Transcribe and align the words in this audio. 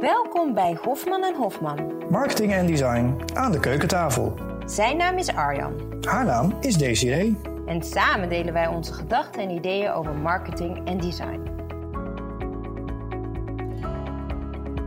Welkom 0.00 0.54
bij 0.54 0.78
Hofman 0.82 1.22
en 1.24 1.34
Hofman. 1.36 1.92
Marketing 2.10 2.52
en 2.52 2.66
design 2.66 3.16
aan 3.34 3.52
de 3.52 3.60
keukentafel. 3.60 4.34
Zijn 4.66 4.96
naam 4.96 5.18
is 5.18 5.28
Arjan. 5.28 5.72
Haar 6.00 6.24
naam 6.24 6.56
is 6.60 6.74
Desiree. 6.76 7.36
En 7.66 7.82
samen 7.82 8.28
delen 8.28 8.52
wij 8.52 8.66
onze 8.66 8.92
gedachten 8.92 9.42
en 9.42 9.50
ideeën 9.50 9.90
over 9.90 10.14
marketing 10.14 10.86
en 10.88 10.98
design. 11.00 11.40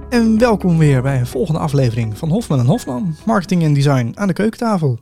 En 0.10 0.38
welkom 0.40 0.78
weer 0.78 1.02
bij 1.02 1.20
een 1.20 1.28
volgende 1.28 1.60
aflevering 1.60 2.18
van 2.18 2.30
Hofman 2.30 2.60
en 2.60 2.66
Hofman. 2.66 3.16
Marketing 3.26 3.64
en 3.64 3.74
design 3.74 4.12
aan 4.16 4.28
de 4.28 4.34
keukentafel. 4.34 5.00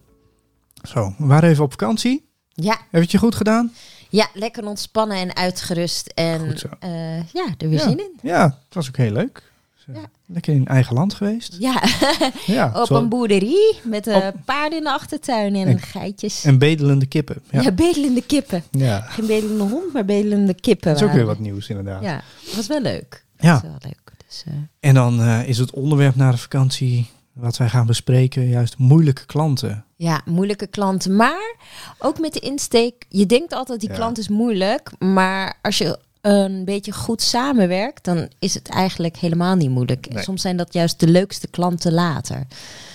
Zo, 0.87 1.13
we 1.17 1.25
waren 1.25 1.49
even 1.49 1.63
op 1.63 1.71
vakantie. 1.71 2.27
Ja, 2.49 2.71
Heb 2.73 2.81
je 2.91 2.99
het 2.99 3.11
je 3.11 3.17
goed 3.17 3.35
gedaan? 3.35 3.71
ja 4.09 4.27
lekker 4.33 4.65
ontspannen 4.65 5.17
en 5.17 5.35
uitgerust. 5.35 6.07
En 6.07 6.39
Goed 6.47 6.59
zo. 6.59 6.67
eh, 6.79 7.17
ja, 7.31 7.45
er 7.57 7.69
weer 7.69 7.79
ja. 7.79 7.87
zin 7.89 7.99
in. 7.99 8.19
Ja, 8.21 8.43
het 8.43 8.73
was 8.75 8.87
ook 8.87 8.97
heel 8.97 9.11
leuk. 9.11 9.48
Ja. 9.93 9.99
Lekker 10.25 10.53
in 10.53 10.67
eigen 10.67 10.93
land 10.95 11.13
geweest. 11.13 11.55
Ja, 11.59 11.83
Ja, 12.45 12.71
op 12.75 12.85
zo- 12.85 12.95
een 12.95 13.09
boerderie 13.09 13.79
met 13.83 14.07
eh, 14.07 14.15
Op- 14.15 14.35
paarden 14.45 14.77
in 14.77 14.83
de 14.83 14.91
achtertuin 14.91 15.55
en, 15.55 15.67
En- 15.67 15.79
geitjes. 15.79 16.43
En 16.43 16.57
bedelende 16.57 17.05
kippen. 17.05 17.41
Ja, 17.51 17.61
ja. 17.61 17.71
bedelende 17.71 18.21
kippen. 18.25 18.63
ja. 18.71 18.99
Geen 19.01 19.25
bedelende 19.27 19.63
hond, 19.63 19.93
maar 19.93 20.05
bedelende 20.05 20.53
kippen. 20.53 20.91
dat 20.93 21.01
is 21.01 21.07
ook 21.07 21.13
weer 21.13 21.25
wat 21.25 21.39
nieuws 21.39 21.69
inderdaad. 21.69 22.03
Ja, 22.03 22.21
was 22.55 22.67
wel 22.67 22.81
leuk. 22.81 23.25
Ja. 23.37 23.51
Was 23.53 23.61
wel 23.61 23.77
leuk. 23.79 24.11
Dus, 24.27 24.43
eh, 24.47 24.53
En 24.79 24.93
dan 24.93 25.21
eh, 25.21 25.47
is 25.47 25.57
het 25.57 25.71
onderwerp 25.71 26.15
na 26.15 26.31
de 26.31 26.37
vakantie 26.37 27.09
wat 27.33 27.57
wij 27.57 27.69
gaan 27.69 27.85
bespreken 27.87 28.47
juist 28.47 28.77
moeilijke 28.77 29.25
klanten. 29.25 29.85
Ja, 29.95 30.21
moeilijke 30.25 30.67
klanten. 30.67 31.15
Maar 31.15 31.55
ook 31.97 32.19
met 32.19 32.33
de 32.33 32.39
insteek, 32.39 33.05
je 33.09 33.25
denkt 33.25 33.53
altijd 33.53 33.79
die 33.79 33.91
klant 33.91 34.17
is 34.17 34.27
moeilijk. 34.27 34.91
Maar 34.99 35.57
als 35.61 35.77
je 35.77 35.99
een 36.21 36.65
beetje 36.65 36.91
goed 36.91 37.21
samenwerkt, 37.21 38.03
dan 38.05 38.27
is 38.39 38.53
het 38.53 38.69
eigenlijk 38.69 39.17
helemaal 39.17 39.55
niet 39.55 39.69
moeilijk. 39.69 40.05
En 40.05 40.13
Nee. 40.15 40.23
Soms 40.23 40.41
zijn 40.41 40.57
dat 40.57 40.73
juist 40.73 40.99
de 40.99 41.07
leukste 41.07 41.47
klanten 41.47 41.93
later. 41.93 42.47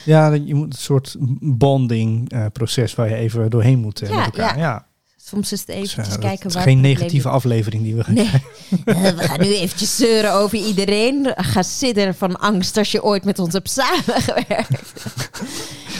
Ja, 0.05 0.33
je 0.33 0.55
moet 0.55 0.73
een 0.75 0.79
soort 0.81 1.17
bonding 1.41 2.31
eh, 2.31 2.47
proces 2.53 2.95
waar 2.95 3.09
je 3.09 3.15
even 3.15 3.51
doorheen 3.51 3.79
moet 3.79 4.03
eh, 4.03 4.09
Ja, 4.09 4.17
met 4.17 4.25
elkaar. 4.25 4.59
ja. 4.59 4.63
Ja. 4.65 4.87
Soms 5.27 5.53
is 5.53 5.61
het 5.61 5.69
eventjes 5.69 6.09
eh, 6.09 6.19
kijken 6.21 6.53
waar 6.53 6.63
geen 6.63 6.81
negatieve 6.81 7.29
aflevering 7.29 7.83
die 7.83 7.95
we 7.95 8.05
gaan 8.05 8.15
Nee, 8.15 8.31
Eh, 8.85 9.03
we 9.03 9.23
gaan 9.23 9.41
nu 9.41 9.55
eventjes 9.55 9.97
zeuren 9.97 10.33
over 10.33 10.59
iedereen. 10.59 11.33
Ga 11.37 11.63
sidderen 11.63 12.15
van 12.15 12.37
angst 12.41 12.77
als 12.77 12.93
je 12.93 13.03
ooit 13.05 13.25
met 13.25 13.39
ons 13.39 13.53
hebt 13.53 13.71
samengewerkt. 13.71 14.93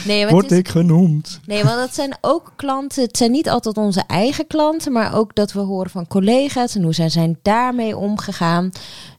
Nee, 0.05 0.23
maar 0.23 0.31
Word 0.33 0.51
is, 0.51 0.57
ik 0.57 0.67
genoemd? 0.69 1.39
Nee, 1.45 1.63
want 1.63 1.75
dat 1.75 1.95
zijn 1.95 2.17
ook 2.21 2.53
klanten. 2.55 3.03
Het 3.03 3.17
zijn 3.17 3.31
niet 3.31 3.49
altijd 3.49 3.77
onze 3.77 4.03
eigen 4.07 4.47
klanten, 4.47 4.91
maar 4.91 5.15
ook 5.15 5.35
dat 5.35 5.53
we 5.53 5.59
horen 5.59 5.89
van 5.89 6.07
collega's 6.07 6.75
en 6.75 6.83
hoe 6.83 6.93
zij 6.93 7.09
zijn 7.09 7.39
daarmee 7.41 7.97
omgegaan. 7.97 8.69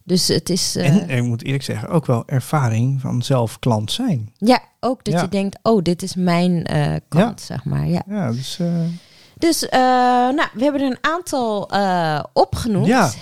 Dus 0.05 0.29
het 0.29 0.51
is. 0.51 0.77
eh, 0.77 0.95
En 0.97 1.09
ik 1.11 1.23
moet 1.23 1.45
eerlijk 1.45 1.63
zeggen, 1.65 1.89
ook 1.89 2.07
wel 2.07 2.23
ervaring 2.27 3.01
van 3.01 3.23
zelf 3.23 3.59
klant 3.59 3.93
zijn. 3.93 4.33
ja, 4.39 4.61
ook 4.81 5.05
dat 5.05 5.15
Ja. 5.15 5.21
je 5.23 5.29
denkt: 5.29 5.59
oh, 5.63 5.83
dit 5.83 6.03
is 6.03 6.15
mijn 6.15 6.65
eh, 6.65 6.95
kant, 7.09 7.41
zeg 7.41 7.65
maar. 7.65 7.87
Ja. 7.89 8.03
Ja, 8.09 8.33
dus 8.33 8.59
eh, 8.59 8.67
Dus, 9.39 9.69
eh, 9.69 9.81
nou, 9.81 10.49
we 10.53 10.63
hebben 10.63 10.81
er 10.81 10.91
een 10.91 10.99
aantal 11.01 11.71
eh, 11.71 12.25
opgenoemd. 12.33 12.87
Ja. 12.87 13.09
we 13.09 13.15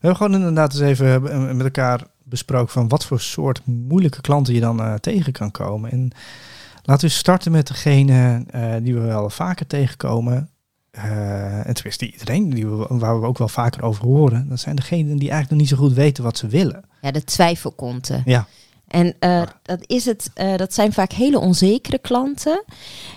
hebben 0.00 0.16
gewoon 0.16 0.34
inderdaad 0.34 0.72
eens 0.72 0.82
even 0.82 1.30
eh, 1.30 1.52
met 1.52 1.64
elkaar 1.64 2.00
besproken 2.22 2.72
van 2.72 2.88
wat 2.88 3.04
voor 3.04 3.20
soort 3.20 3.60
moeilijke 3.64 4.20
klanten 4.20 4.54
je 4.54 4.60
dan 4.60 4.80
eh, 4.80 4.94
tegen 4.94 5.32
kan 5.32 5.50
komen. 5.50 5.90
En 5.90 6.10
laten 6.82 7.08
we 7.08 7.14
starten 7.14 7.52
met 7.52 7.66
degene 7.66 8.44
eh, 8.50 8.74
die 8.82 8.94
we 8.94 9.00
wel 9.00 9.30
vaker 9.30 9.66
tegenkomen. 9.66 10.50
Eh 10.90 11.66
en 11.66 11.74
tenminste 11.74 12.10
iedereen 12.12 12.50
die 12.50 12.66
we, 12.66 12.86
waar 12.88 13.20
we 13.20 13.26
ook 13.26 13.38
wel 13.38 13.48
vaker 13.48 13.82
over 13.82 14.04
horen. 14.04 14.48
Dat 14.48 14.60
zijn 14.60 14.76
degenen 14.76 15.18
die 15.18 15.30
eigenlijk 15.30 15.50
nog 15.50 15.58
niet 15.58 15.68
zo 15.68 15.76
goed 15.76 15.92
weten 15.92 16.24
wat 16.24 16.38
ze 16.38 16.46
willen. 16.46 16.84
Ja, 17.00 17.10
de 17.10 17.24
twijfelkonten. 17.24 18.22
Ja, 18.24 18.46
En 18.92 19.14
eh, 19.18 19.42
dat, 19.62 19.78
is 19.86 20.04
het, 20.04 20.30
eh, 20.34 20.56
dat 20.56 20.74
zijn 20.74 20.92
vaak 20.92 21.12
hele 21.12 21.38
onzekere 21.38 21.98
klanten. 21.98 22.64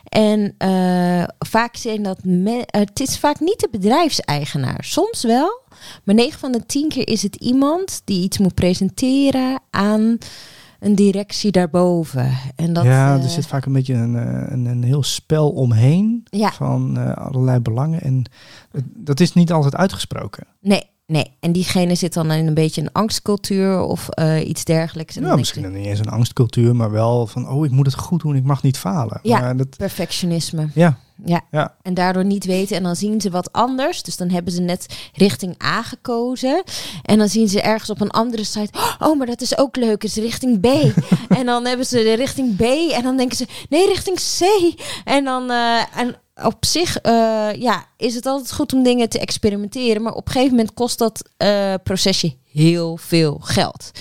En 0.03 0.53
eh, 0.57 1.23
vaak 1.39 1.75
zijn 1.75 2.03
dat. 2.03 2.23
me- 2.23 2.63
het 2.65 2.99
is 2.99 3.19
vaak 3.19 3.39
niet 3.39 3.59
de 3.59 3.67
bedrijfseigenaar. 3.71 4.83
Soms 4.83 5.23
wel. 5.23 5.61
Maar 6.03 6.15
9 6.15 6.39
van 6.39 6.51
de 6.51 6.65
10 6.65 6.89
keer 6.89 7.07
is 7.07 7.21
het 7.21 7.35
iemand 7.35 8.01
die 8.05 8.23
iets 8.23 8.37
moet 8.37 8.53
presenteren 8.53 9.59
aan 9.69 10.17
een 10.79 10.95
directie 10.95 11.51
daarboven. 11.51 12.37
En 12.55 12.73
dat, 12.73 12.83
ja 12.83 13.17
er 13.21 13.29
zit 13.29 13.47
vaak 13.47 13.65
een 13.65 13.73
beetje 13.73 13.93
een, 13.93 14.13
een, 14.53 14.65
een 14.65 14.83
heel 14.83 15.03
spel 15.03 15.49
omheen 15.51 16.23
Ja. 16.29 16.51
van 16.51 17.15
allerlei 17.17 17.59
belangen. 17.59 18.01
En 18.01 18.23
dat 18.83 19.19
is 19.19 19.33
niet 19.33 19.51
altijd 19.51 19.75
uitgesproken. 19.75 20.47
Nee, 20.59 20.83
nee. 21.07 21.31
En 21.39 21.51
diegene 21.51 21.95
zit 21.95 22.13
dan 22.13 22.31
in 22.31 22.47
een 22.47 22.53
beetje 22.53 22.81
een 22.81 22.91
angstcultuur 22.91 23.79
of 23.81 24.09
eh, 24.09 24.47
iets 24.47 24.63
dergelijks. 24.63 25.15
En 25.15 25.21
Ja, 25.21 25.27
denk 25.27 25.39
misschien 25.39 25.71
niet 25.73 25.85
eens 25.85 25.99
een 25.99 26.09
angstcultuur, 26.09 26.75
maar 26.75 26.91
wel 26.91 27.27
van, 27.27 27.49
oh, 27.49 27.65
ik 27.65 27.71
moet 27.71 27.85
het 27.85 27.95
goed 27.95 28.21
doen, 28.21 28.35
ik 28.35 28.43
mag 28.43 28.63
niet 28.63 28.77
falen. 28.77 29.19
Ja. 29.23 29.39
Maar 29.39 29.57
dat, 29.57 29.77
Perfectionisme. 29.77 30.67
ja, 30.73 30.97
Ja. 31.25 31.41
ja, 31.51 31.75
En 31.81 31.93
daardoor 31.93 32.25
niet 32.25 32.45
weten. 32.45 32.77
En 32.77 32.83
dan 32.83 32.95
zien 32.95 33.21
ze 33.21 33.29
wat 33.29 33.51
anders. 33.51 34.03
Dus 34.03 34.17
dan 34.17 34.29
hebben 34.29 34.53
ze 34.53 34.61
net 34.61 35.09
richting 35.13 35.63
A 35.63 35.81
gekozen. 35.81 36.63
En 37.01 37.17
dan 37.17 37.29
zien 37.29 37.47
ze 37.49 37.61
ergens 37.61 37.89
op 37.89 38.01
een 38.01 38.11
andere 38.11 38.43
site. 38.43 38.79
Oh, 38.99 39.17
maar 39.17 39.27
dat 39.27 39.41
is 39.41 39.57
ook 39.57 39.75
leuk. 39.75 40.03
is 40.03 40.15
richting 40.15 40.59
B. 40.59 40.65
en 41.39 41.45
dan 41.45 41.65
hebben 41.65 41.85
ze 41.85 41.97
de 41.97 42.13
richting 42.13 42.55
B. 42.55 42.61
En 42.93 43.03
dan 43.03 43.17
denken 43.17 43.37
ze. 43.37 43.45
Nee, 43.69 43.87
richting 43.87 44.17
C. 44.17 44.41
En 45.03 45.23
dan. 45.23 45.49
eh, 45.49 45.97
en 45.97 46.15
op 46.43 46.65
zich 46.65 46.97
eh, 46.97 47.11
ja, 47.53 47.85
is 47.97 48.15
het 48.15 48.25
altijd 48.25 48.53
goed 48.53 48.73
om 48.73 48.83
dingen 48.83 49.09
te 49.09 49.19
experimenteren. 49.19 50.01
Maar 50.01 50.13
op 50.13 50.25
een 50.25 50.31
gegeven 50.31 50.55
moment 50.55 50.73
kost 50.73 50.97
dat 50.97 51.29
eh, 51.37 51.73
procesje 51.83 52.35
heel 52.51 52.97
veel 52.97 53.37
geld. 53.41 53.91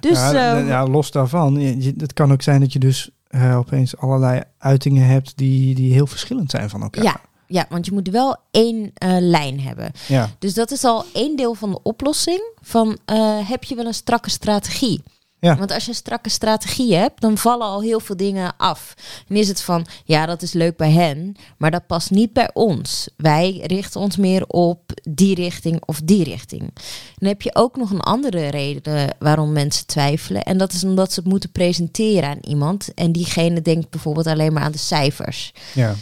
Dus 0.00 0.18
ja, 0.18 0.56
eh, 0.58 0.68
ja, 0.68 0.86
los 0.86 1.10
daarvan, 1.10 1.54
je- 1.82 1.94
het 1.98 2.12
kan 2.12 2.32
ook 2.32 2.42
zijn 2.42 2.60
dat 2.60 2.72
je 2.72 2.78
dus 2.78 3.10
opeens 3.56 3.96
allerlei 3.96 4.42
uitingen 4.58 5.06
hebt 5.06 5.36
die, 5.36 5.74
die 5.74 5.92
heel 5.92 6.06
verschillend 6.06 6.50
zijn 6.50 6.70
van 6.70 6.82
elkaar. 6.82 7.04
ja, 7.04 7.20
ja, 7.46 7.66
want 7.68 7.86
je 7.86 7.92
moet 7.92 8.08
wel 8.08 8.36
één 8.50 8.92
lijn 9.20 9.60
hebben. 9.60 9.90
ja. 10.08 10.30
Dus 10.38 10.54
dat 10.54 10.70
is 10.70 10.84
al 10.84 11.04
één 11.12 11.36
deel 11.36 11.54
van 11.54 11.70
de 11.70 11.82
oplossing. 11.82 12.42
Van 12.60 12.98
heb 13.46 13.64
je 13.64 13.74
wel 13.74 13.86
een 13.86 13.94
strakke 13.94 14.30
strategie? 14.30 15.02
Ja. 15.38 15.56
Want 15.56 15.72
als 15.72 15.84
je 15.84 15.90
een 15.90 15.96
strakke 15.96 16.28
strategie 16.28 16.94
hebt, 16.94 17.20
dan 17.20 17.38
vallen 17.38 17.66
al 17.66 17.82
heel 17.82 18.00
veel 18.00 18.16
dingen 18.16 18.56
af. 18.56 18.94
Dan 19.28 19.36
is 19.36 19.48
het 19.48 19.62
van, 19.62 19.86
ja, 20.04 20.26
dat 20.26 20.42
is 20.42 20.52
leuk 20.52 20.76
bij 20.76 20.90
hen, 20.90 21.36
maar 21.58 21.70
dat 21.70 21.86
past 21.86 22.10
niet 22.10 22.32
bij 22.32 22.50
ons. 22.52 23.08
Wij 23.16 23.62
richten 23.66 24.00
ons 24.00 24.16
meer 24.16 24.46
op 24.46 24.80
die 25.08 25.34
richting 25.34 25.82
of 25.84 26.00
die 26.04 26.24
richting. 26.24 26.70
Dan 27.18 27.28
heb 27.28 27.42
je 27.42 27.54
ook 27.54 27.76
nog 27.76 27.90
een 27.90 28.00
andere 28.00 28.48
reden 28.48 29.14
waarom 29.18 29.52
mensen 29.52 29.86
twijfelen. 29.86 30.42
En 30.42 30.58
dat 30.58 30.72
is 30.72 30.84
omdat 30.84 31.12
ze 31.12 31.20
het 31.20 31.28
moeten 31.28 31.52
presenteren 31.52 32.28
aan 32.28 32.38
iemand. 32.40 32.94
En 32.94 33.12
diegene 33.12 33.62
denkt 33.62 33.90
bijvoorbeeld 33.90 34.26
alleen 34.26 34.52
maar 34.52 34.62
aan 34.62 34.72
de 34.72 34.78
cijfers. 34.78 35.52
ja. 35.74 35.94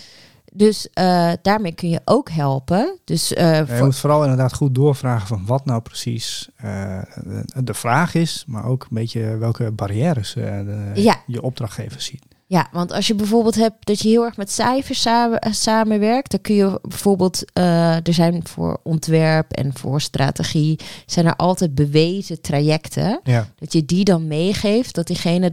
Dus 0.56 0.88
eh, 0.92 1.32
daarmee 1.42 1.72
kun 1.74 1.88
je 1.88 2.00
ook 2.04 2.30
helpen. 2.30 2.98
Dus 3.04 3.32
eh, 3.34 3.66
Je 3.78 3.82
moet 3.84 3.96
vooral 3.96 4.22
inderdaad 4.22 4.54
goed 4.54 4.74
doorvragen 4.74 5.26
van 5.26 5.42
wat 5.46 5.64
nou 5.64 5.80
precies 5.80 6.48
eh, 6.56 6.98
de, 7.24 7.44
de 7.64 7.74
vraag 7.74 8.14
is, 8.14 8.44
maar 8.46 8.64
ook 8.64 8.82
een 8.82 8.88
beetje 8.90 9.36
welke 9.36 9.70
barrières 9.70 10.32
de- 10.32 10.90
Ja. 10.94 11.22
je 11.26 11.42
opdrachtgever 11.42 12.00
ziet. 12.00 12.22
Ja, 12.54 12.68
want 12.72 12.92
als 12.92 13.06
je 13.06 13.14
bijvoorbeeld 13.14 13.54
hebt 13.54 13.86
dat 13.86 14.00
je 14.00 14.08
heel 14.08 14.24
erg 14.24 14.36
met 14.36 14.50
cijfers 14.50 15.00
samen, 15.00 15.38
eh, 15.38 15.52
samenwerkt, 15.52 16.30
dan 16.30 16.40
kun 16.40 16.54
je 16.54 16.78
bijvoorbeeld, 16.82 17.44
eh, 17.52 17.94
er 18.06 18.14
zijn 18.14 18.46
voor 18.46 18.80
ontwerp 18.82 19.52
en 19.52 19.70
voor 19.74 20.00
strategie, 20.00 20.78
zijn 21.06 21.26
er 21.26 21.36
altijd 21.36 21.74
bewezen 21.74 22.40
trajecten. 22.40 23.20
Ja, 23.24 23.48
Dat 23.58 23.72
je 23.72 23.84
die 23.84 24.04
dan 24.04 24.26
meegeeft, 24.26 24.94
dat 24.94 25.06
diegene 25.06 25.52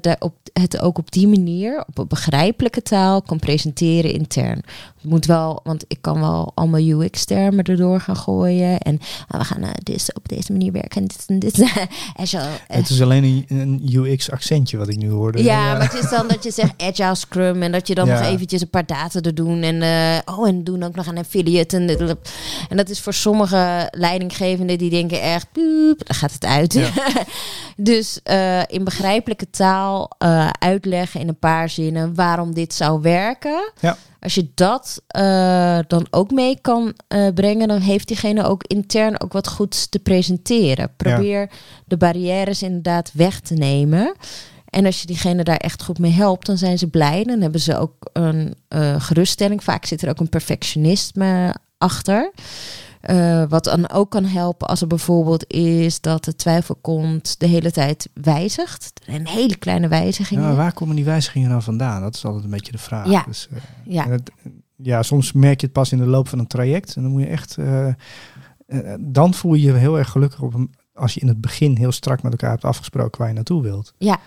het 0.54 0.80
ook 0.80 0.98
op 0.98 1.12
die 1.12 1.28
manier, 1.28 1.84
op 1.88 1.98
een 1.98 2.08
begrijpelijke 2.08 2.82
taal, 2.82 3.22
kan 3.22 3.40
presenteren 3.40 4.14
intern. 4.14 4.64
Het 4.96 5.10
moet 5.10 5.26
wel, 5.26 5.60
want 5.64 5.86
ik 5.88 5.98
kan 6.02 6.20
wel 6.20 6.52
allemaal 6.56 6.80
UX-termen 6.82 7.64
erdoor 7.64 8.00
gaan 8.00 8.18
gooien. 8.18 8.80
En 8.80 9.00
ah, 9.28 9.40
we 9.40 9.46
gaan 9.46 9.64
eh, 9.64 9.70
dus 9.84 10.14
op 10.14 10.28
deze 10.30 10.52
manier 10.52 10.72
werken 10.72 11.02
en 11.02 11.08
dit 11.08 11.24
en 11.28 11.40
dit. 11.40 11.72
en 12.22 12.28
zo, 12.28 12.40
het 12.68 12.90
is 12.90 13.02
alleen 13.02 13.24
een, 13.24 13.46
een 13.48 13.90
UX-accentje 13.94 14.78
wat 14.78 14.90
ik 14.90 14.98
nu 14.98 15.10
hoorde. 15.10 15.44
ja, 15.44 15.74
maar 15.74 15.94
het 15.94 16.04
is 16.04 16.10
dan 16.10 16.28
dat 16.28 16.44
je 16.44 16.52
zegt 16.52 16.74
agile 16.92 17.16
scrum 17.16 17.62
en 17.62 17.72
dat 17.72 17.88
je 17.88 17.96
dan 17.96 18.08
Ja. 18.08 18.20
nog 18.20 18.28
eventjes 18.28 18.62
een 18.62 18.70
paar 18.70 18.86
data 18.86 19.20
er 19.22 19.36
doen 19.36 19.62
en 19.62 19.82
eh, 19.82 20.36
oh 20.36 20.48
en 20.48 20.64
doen 20.64 20.84
ook 20.84 20.96
nog 20.96 21.06
een 21.06 21.18
affiliate 21.18 21.78
en 21.78 21.88
dit, 21.88 22.00
en 22.70 22.78
dat 22.78 22.90
is 22.90 23.00
voor 23.00 23.14
sommige 23.14 23.88
leidinggevenden 23.92 24.78
die 24.78 24.90
denken 24.90 25.22
echt 25.22 25.48
poep, 25.52 26.06
dan 26.08 26.16
gaat 26.16 26.34
het 26.34 26.46
uit. 26.46 26.74
Ja. 26.74 26.90
dus 27.78 28.20
eh, 28.24 28.62
in 28.68 28.84
begrijpelijke 28.84 29.50
taal 29.50 30.12
eh, 30.18 30.50
uitleggen 30.60 31.20
in 31.20 31.28
een 31.28 31.40
paar 31.40 31.70
zinnen 31.70 32.16
waarom 32.16 32.54
dit 32.54 32.74
zou 32.74 33.02
werken. 33.02 33.72
Ja. 33.80 33.98
Als 34.20 34.36
je 34.36 34.52
dat 34.56 35.02
dan 35.88 36.08
ook 36.10 36.32
mee 36.32 36.58
kan 36.62 36.94
brengen, 37.34 37.68
dan 37.68 37.80
heeft 37.80 38.08
diegene 38.08 38.44
ook 38.44 38.64
intern 38.68 39.22
ook 39.22 39.34
wat 39.34 39.48
goeds 39.48 39.90
te 39.90 40.00
presenteren. 40.00 40.92
Probeer 40.98 41.50
de 41.86 41.98
barrières 41.98 42.62
inderdaad 42.62 43.12
weg 43.14 43.40
te 43.40 43.54
nemen. 43.54 44.16
En 44.72 44.86
als 44.86 45.02
je 45.02 45.08
diegene 45.08 45.44
daar 45.44 45.58
echt 45.58 45.84
goed 45.84 46.00
mee 46.00 46.12
helpt, 46.12 46.46
dan 46.46 46.58
zijn 46.58 46.78
ze 46.78 46.88
blij. 46.88 47.24
Dan 47.24 47.42
hebben 47.42 47.62
ze 47.62 47.78
ook 47.78 47.94
een 48.14 48.54
eh, 48.68 49.02
geruststelling. 49.02 49.64
Vaak 49.64 49.86
zit 49.86 50.02
er 50.02 50.10
ook 50.10 50.20
een 50.20 50.30
perfectionisme 50.30 51.56
achter. 51.78 52.32
Eh, 53.02 53.44
wat 53.50 53.64
dan 53.64 53.90
ook 53.90 54.12
kan 54.12 54.26
helpen 54.26 54.68
als 54.68 54.82
er 54.82 54.88
bijvoorbeeld 54.88 55.54
is 55.54 56.02
dat 56.02 56.24
de 56.24 56.36
twijfel 56.36 56.76
komt 56.82 57.40
de 57.40 57.48
hele 57.48 57.72
tijd 57.72 58.10
wijzigt. 58.14 58.92
Een 59.06 59.28
hele 59.28 59.56
kleine 59.56 59.88
wijzigingen. 59.88 60.44
Ja, 60.50 60.56
waar 60.56 60.74
komen 60.74 60.96
die 60.96 61.06
wijzigingen 61.06 61.50
dan 61.50 61.64
vandaan? 61.64 62.02
Dat 62.02 62.16
is 62.16 62.26
altijd 62.26 62.44
een 62.44 62.50
beetje 62.50 62.72
de 62.72 62.78
vraag. 62.78 63.10
Ja. 63.10 63.24
Dus, 63.28 63.48
eh, 63.52 63.58
Ja. 63.94 64.08
het- 64.10 64.32
ja, 64.76 65.04
soms 65.04 65.32
merk 65.32 65.60
je 65.60 65.66
het 65.66 65.76
pas 65.76 65.92
in 65.92 65.98
de 65.98 66.06
loop 66.06 66.28
van 66.28 66.40
een 66.40 66.48
traject. 66.48 66.96
En 66.96 67.02
dan 67.02 67.12
moet 67.12 67.22
je 67.22 67.28
echt. 67.28 67.58
dan 69.00 69.34
voel 69.34 69.54
je 69.54 69.62
je 69.68 69.74
heel 69.74 69.98
erg 69.98 70.10
gelukkig 70.10 70.42
op 70.42 70.54
een, 70.54 70.74
als 70.94 71.14
je 71.14 71.20
in 71.20 71.28
het 71.28 71.42
begin 71.42 71.78
heel 71.78 71.92
strak 71.92 72.22
met 72.24 72.32
elkaar 72.32 72.50
hebt 72.50 72.66
afgesproken 72.66 73.20
waar 73.20 73.28
je 73.30 73.34
naartoe 73.36 73.62
wilt. 73.62 73.94
Ja, 73.98 74.20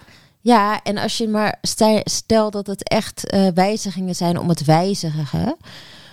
en 0.83 0.99
als 0.99 1.19
je 1.19 1.29
maar 1.29 1.59
stel, 2.05 2.51
dat 2.51 2.67
het 2.67 2.89
echt 2.89 3.27
eh, 3.27 3.47
wijzigingen 3.55 4.15
zijn 4.15 4.39
om 4.39 4.49
het 4.49 4.65
wijzigen, 4.65 5.57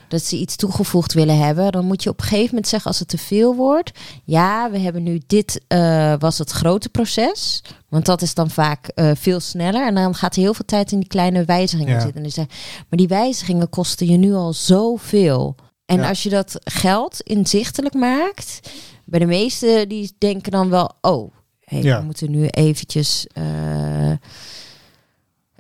dat 0.08 0.24
ze 0.24 0.38
iets 0.38 0.56
toegevoegd 0.56 1.14
willen 1.14 1.38
hebben, 1.38 1.72
dan 1.72 1.86
moet 1.86 2.04
je 2.04 2.10
op 2.10 2.18
een 2.20 2.24
gegeven 2.26 2.48
moment 2.50 2.68
zeggen 2.68 2.90
als 2.90 3.00
het 3.00 3.08
te 3.08 3.18
veel 3.18 3.56
wordt, 3.56 3.92
ja, 4.24 4.72
we 4.72 4.80
hebben 4.80 5.04
nu 5.04 5.22
dit 5.28 5.62
eh, 5.68 6.14
was 6.20 6.38
het 6.38 6.52
grote 6.52 6.90
proces, 6.90 7.64
want 7.90 8.06
dat 8.06 8.22
is 8.22 8.34
dan 8.34 8.50
vaak 8.50 8.88
eh, 8.88 9.12
veel 9.16 9.40
sneller 9.40 9.88
en 9.88 9.96
dan 9.96 10.16
gaat 10.16 10.36
heel 10.36 10.54
veel 10.54 10.66
tijd 10.66 10.92
in 10.92 11.00
die 11.00 11.08
kleine 11.08 11.46
wijzigingen 11.46 11.94
Ja. 11.94 12.00
zitten. 12.00 12.18
En 12.18 12.24
dus, 12.24 12.34
zeg, 12.34 12.46
maar 12.90 12.98
die 13.00 13.08
wijzigingen 13.08 13.70
kosten 13.70 14.08
je 14.08 14.18
nu 14.18 14.34
al 14.34 14.54
zoveel. 14.54 15.56
En 15.86 15.98
Ja. 16.00 16.10
als 16.10 16.24
je 16.24 16.30
dat 16.30 16.56
geld 16.64 17.22
inzichtelijk 17.22 17.94
maakt, 17.94 18.60
bij 19.06 19.20
de 19.20 19.26
meesten 19.26 19.90
die 19.90 20.12
denken 20.18 20.52
dan 20.52 20.70
wel, 20.70 20.92
oh, 21.02 21.32
hey, 21.72 21.82
Ja. 21.82 22.00
we 22.00 22.06
moeten 22.06 22.32
nu 22.32 22.46
eventjes, 22.48 23.28
eh, 23.34 24.12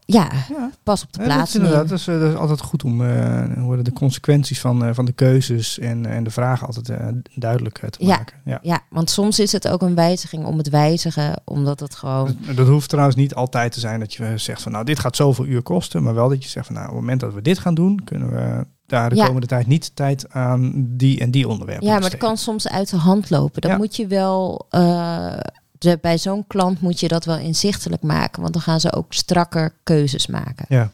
ja, 0.06 0.32
Ja, 0.50 0.72
pas 0.84 1.04
op 1.04 1.14
de 1.14 1.20
Ja, 1.22 1.26
dat 1.28 1.36
plaats 1.36 1.56
is. 1.56 1.70
Dat 1.70 1.92
is, 1.92 2.08
eh, 2.08 2.20
dat 2.20 2.30
is 2.32 2.36
altijd 2.38 2.62
goed 2.62 2.84
om 2.84 3.06
eh, 3.06 3.44
worden 3.64 3.86
de 3.86 3.94
consequenties 3.94 4.60
van, 4.62 4.86
eh, 4.86 4.94
van 4.94 5.06
de 5.06 5.12
keuzes 5.12 5.80
en, 5.80 6.06
en 6.06 6.24
de 6.24 6.30
vragen 6.30 6.68
altijd 6.68 6.90
eh, 6.90 7.08
duidelijk 7.36 7.78
eh, 7.78 7.90
te 7.90 8.06
maken. 8.06 8.38
Ja. 8.46 8.60
Ja, 8.62 8.80
want 8.90 9.10
soms 9.10 9.40
is 9.40 9.52
het 9.52 9.68
ook 9.68 9.82
een 9.82 9.96
wijziging 9.96 10.46
om 10.46 10.58
het 10.58 10.70
wijzigen, 10.70 11.42
omdat 11.46 11.80
het 11.80 11.96
gewoon. 11.96 12.36
Dat, 12.46 12.56
dat 12.56 12.68
hoeft 12.68 12.90
trouwens 12.90 13.16
niet 13.18 13.36
altijd 13.36 13.72
te 13.72 13.80
zijn 13.80 14.00
dat 14.00 14.14
je 14.14 14.38
zegt 14.38 14.62
van 14.62 14.72
nou 14.72 14.86
dit 14.86 15.00
gaat 15.00 15.16
zoveel 15.16 15.46
uur 15.46 15.62
kosten, 15.62 16.04
maar 16.04 16.14
wel 16.14 16.30
dat 16.30 16.44
je 16.44 16.50
zegt 16.50 16.66
van 16.66 16.76
nou 16.76 16.88
op 16.88 16.94
het 16.94 17.02
moment 17.02 17.20
dat 17.20 17.34
we 17.34 17.42
dit 17.42 17.60
gaan 17.60 17.74
doen, 17.76 18.02
kunnen 18.04 18.30
we 18.32 18.66
daar 18.86 19.10
de 19.10 19.16
Ja. 19.16 19.26
komende 19.26 19.48
tijd 19.48 19.68
niet 19.68 19.96
tijd 19.96 20.30
aan 20.34 20.72
die 20.98 21.20
en 21.20 21.32
die 21.32 21.48
onderwerpen 21.48 21.88
Ja, 21.88 21.94
maar 21.94 22.10
het 22.10 22.18
kan 22.20 22.38
soms 22.38 22.68
uit 22.68 22.90
de 22.90 22.98
hand 22.98 23.30
lopen. 23.30 23.62
Dan 23.62 23.72
Ja. 23.72 23.78
moet 23.78 23.96
je 23.96 24.08
wel. 24.08 24.66
eh, 24.70 25.34
de, 25.82 25.98
bij 26.02 26.18
zo'n 26.18 26.48
klant 26.48 26.82
moet 26.82 27.00
je 27.00 27.08
dat 27.08 27.26
wel 27.26 27.38
inzichtelijk 27.38 28.02
maken, 28.04 28.42
want 28.42 28.54
dan 28.54 28.62
gaan 28.62 28.80
ze 28.80 28.94
ook 28.94 29.14
strakker 29.14 29.74
keuzes 29.84 30.28
maken. 30.28 30.66
Ja, 30.70 30.92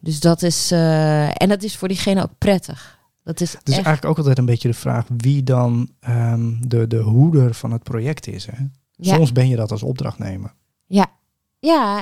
Dus 0.00 0.20
dat 0.20 0.42
is. 0.42 0.70
eh, 0.70 1.42
en 1.42 1.48
dat 1.48 1.62
is 1.62 1.76
voor 1.76 1.88
diegene 1.88 2.22
ook 2.22 2.38
prettig. 2.38 2.98
Dat 3.24 3.40
is 3.40 3.52
het 3.52 3.68
is 3.68 3.74
echt. 3.76 3.84
eigenlijk 3.86 4.04
ook 4.04 4.16
altijd 4.18 4.38
een 4.38 4.44
beetje 4.52 4.68
de 4.68 4.74
vraag 4.74 5.06
wie 5.16 5.42
dan 5.42 5.88
ehm, 6.00 6.52
de, 6.60 6.86
de 6.86 6.98
hoeder 6.98 7.54
van 7.54 7.72
het 7.72 7.82
project 7.82 8.26
is. 8.26 8.46
Hè? 8.46 8.64
Ja. 8.92 9.14
Soms 9.14 9.32
ben 9.32 9.48
je 9.48 9.56
dat 9.56 9.70
als 9.70 9.82
opdrachtnemer. 9.82 10.54
Ja, 10.86 11.06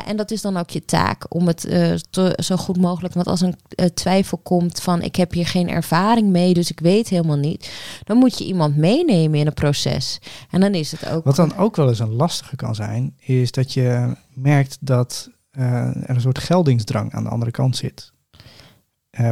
en 0.07 0.17
dat 0.17 0.31
is 0.31 0.43
dan 0.43 0.57
ook 0.57 0.71
je 0.71 0.85
taak 0.85 1.35
om 1.35 1.47
het 1.47 1.65
eh, 1.65 1.93
te- 2.11 2.39
zo 2.43 2.57
goed 2.57 2.77
mogelijk. 2.81 3.15
Want 3.15 3.27
als 3.27 3.41
een 3.41 3.55
eh, 3.69 3.87
twijfel 3.87 4.39
komt 4.39 4.81
van 4.81 5.03
ik 5.03 5.17
heb 5.17 5.33
hier 5.33 5.47
geen 5.47 5.69
ervaring 5.69 6.29
mee, 6.29 6.55
dus 6.55 6.71
ik 6.71 6.81
weet 6.81 7.09
helemaal 7.09 7.37
niet. 7.37 7.73
Dan 8.05 8.17
moet 8.17 8.39
je 8.39 8.45
iemand 8.45 8.77
meenemen 8.77 9.39
in 9.39 9.47
een 9.47 9.55
proces. 9.55 10.21
En 10.51 10.61
dan 10.61 10.75
is 10.75 10.93
het 10.93 11.09
ook. 11.09 11.25
Wat 11.25 11.37
dan 11.37 11.57
ook 11.57 11.77
wel 11.77 11.89
eens 11.89 11.99
een 11.99 12.13
lastige 12.15 12.57
kan 12.57 12.75
zijn, 12.75 13.15
is 13.19 13.51
dat 13.51 13.73
je 13.73 14.17
merkt 14.35 14.77
dat 14.81 15.31
eh, 15.51 15.87
er 15.87 16.11
een 16.11 16.21
soort 16.21 16.39
geldingsdrang 16.39 17.13
aan 17.13 17.23
de 17.25 17.31
andere 17.31 17.51
kant 17.51 17.77
zit. 17.77 18.13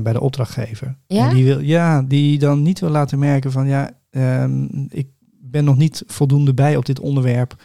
bij 0.02 0.12
de 0.12 0.20
opdrachtgever. 0.20 0.96
Ja? 1.06 1.28
En 1.28 1.34
die, 1.34 1.44
wil, 1.44 1.60
ja, 1.60 2.02
die 2.02 2.38
dan 2.38 2.62
niet 2.62 2.80
wil 2.80 2.90
laten 2.90 3.18
merken 3.18 3.52
van 3.52 3.66
ja, 3.66 3.90
ehm, 4.10 4.64
ik 4.88 5.08
ben 5.40 5.64
nog 5.64 5.76
niet 5.76 6.02
voldoende 6.06 6.54
bij 6.54 6.76
op 6.76 6.84
dit 6.84 7.00
onderwerp 7.00 7.56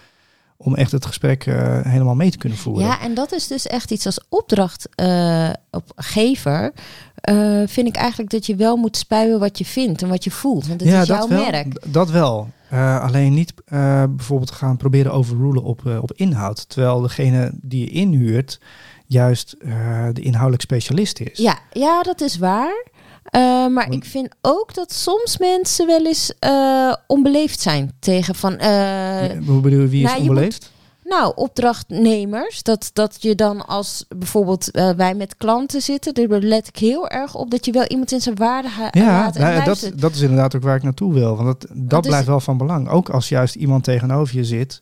om 0.62 0.76
echt 0.76 0.92
het 0.92 1.06
gesprek 1.06 1.46
eh, 1.46 1.80
helemaal 1.82 2.16
mee 2.16 2.32
te 2.32 2.38
kunnen 2.38 2.58
voeren. 2.58 2.86
Ja, 2.86 3.02
en 3.02 3.14
dat 3.14 3.32
is 3.32 3.48
dus 3.48 3.68
echt 3.68 3.92
iets 3.92 4.06
als 4.06 4.20
opdrachtgever. 4.30 6.74
eh, 7.16 7.62
vind 7.66 7.88
ik 7.88 7.96
eigenlijk 7.96 8.30
dat 8.30 8.46
je 8.46 8.56
wel 8.56 8.76
moet 8.78 8.98
spuien 8.98 9.40
wat 9.40 9.58
je 9.58 9.66
vindt 9.66 10.02
en 10.02 10.10
wat 10.10 10.24
je 10.24 10.32
voelt. 10.32 10.68
Want 10.68 10.82
het 10.82 10.90
is 10.90 11.08
jouw 11.08 11.28
wel, 11.28 11.40
merk. 11.40 11.94
Dat 11.94 12.10
wel. 12.10 12.48
Eh, 12.70 13.02
alleen 13.02 13.34
niet 13.34 13.54
eh, 13.66 14.04
bijvoorbeeld 14.10 14.52
gaan 14.52 14.78
proberen 14.78 15.12
overrulen 15.12 15.64
op, 15.64 15.86
eh, 15.86 16.02
op 16.02 16.12
inhoud. 16.14 16.70
Terwijl 16.70 17.02
degene 17.02 17.52
die 17.54 17.80
je 17.86 17.90
inhuurt 17.90 18.60
juist 19.06 19.56
eh, 19.60 20.08
de 20.14 20.22
inhoudelijk 20.22 20.62
specialist 20.62 21.20
is. 21.20 21.38
Ja, 21.38 21.60
ja, 21.72 22.04
dat 22.04 22.22
is 22.22 22.38
waar. 22.38 22.86
Eh, 23.30 23.42
maar 23.42 23.74
Want- 23.90 23.94
ik 23.94 24.06
vind 24.06 24.36
ook 24.42 24.74
dat 24.74 24.94
soms 24.94 25.38
mensen 25.38 25.88
wel 25.88 26.06
eens 26.06 26.34
eh, 26.40 26.94
onbeleefd 27.08 27.60
zijn 27.62 27.92
tegen 28.00 28.36
van. 28.36 28.58
eh, 28.58 29.20
Hoe 29.46 29.62
bedoel 29.62 29.80
je, 29.82 29.88
wie 29.88 30.04
is 30.04 30.10
nou, 30.10 30.22
onbeleefd? 30.22 30.72
Nou, 31.04 31.32
opdrachtnemers. 31.36 32.64
Dat, 32.64 32.90
dat 32.94 33.22
je 33.22 33.36
dan 33.36 33.66
als 33.66 34.06
bijvoorbeeld 34.18 34.70
wij 34.98 35.14
met 35.16 35.38
klanten 35.38 35.82
zitten, 35.82 36.14
daar 36.14 36.28
let 36.40 36.68
ik 36.68 36.76
heel 36.78 37.08
erg 37.10 37.36
op 37.36 37.52
dat 37.52 37.66
je 37.66 37.72
wel 37.72 37.86
iemand 37.88 38.12
in 38.12 38.22
zijn 38.22 38.36
waarde 38.36 38.68
ha- 38.68 38.88
Ja, 38.92 39.06
laat 39.06 39.36
en 39.36 39.42
nou 39.42 39.54
ja, 39.54 39.64
dat, 39.64 39.92
dat 39.96 40.12
is 40.16 40.22
inderdaad 40.22 40.56
ook 40.56 40.62
waar 40.64 40.76
ik 40.76 40.84
naartoe 40.84 41.14
wil. 41.14 41.36
Want 41.36 41.48
dat, 41.62 41.70
dat 41.76 42.02
blijft 42.02 42.28
wel 42.28 42.40
van 42.40 42.58
belang. 42.58 42.90
Ook 42.90 43.10
als 43.10 43.30
juist 43.30 43.56
iemand 43.56 43.84
tegenover 43.84 44.36
je 44.36 44.44
zit, 44.44 44.82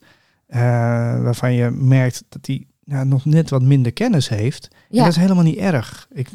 waarvan 1.23 1.53
je 1.53 1.69
merkt 1.71 2.23
dat 2.29 2.45
hij 2.45 2.65
ja, 2.83 3.03
nog 3.03 3.25
net 3.25 3.49
wat 3.49 3.61
minder 3.61 3.91
kennis 3.94 4.29
heeft. 4.29 4.67
En 4.71 4.77
Ja. 4.89 5.03
dat 5.03 5.11
is 5.11 5.17
helemaal 5.17 5.44
niet 5.44 5.57
erg. 5.57 6.07
Ik 6.13 6.29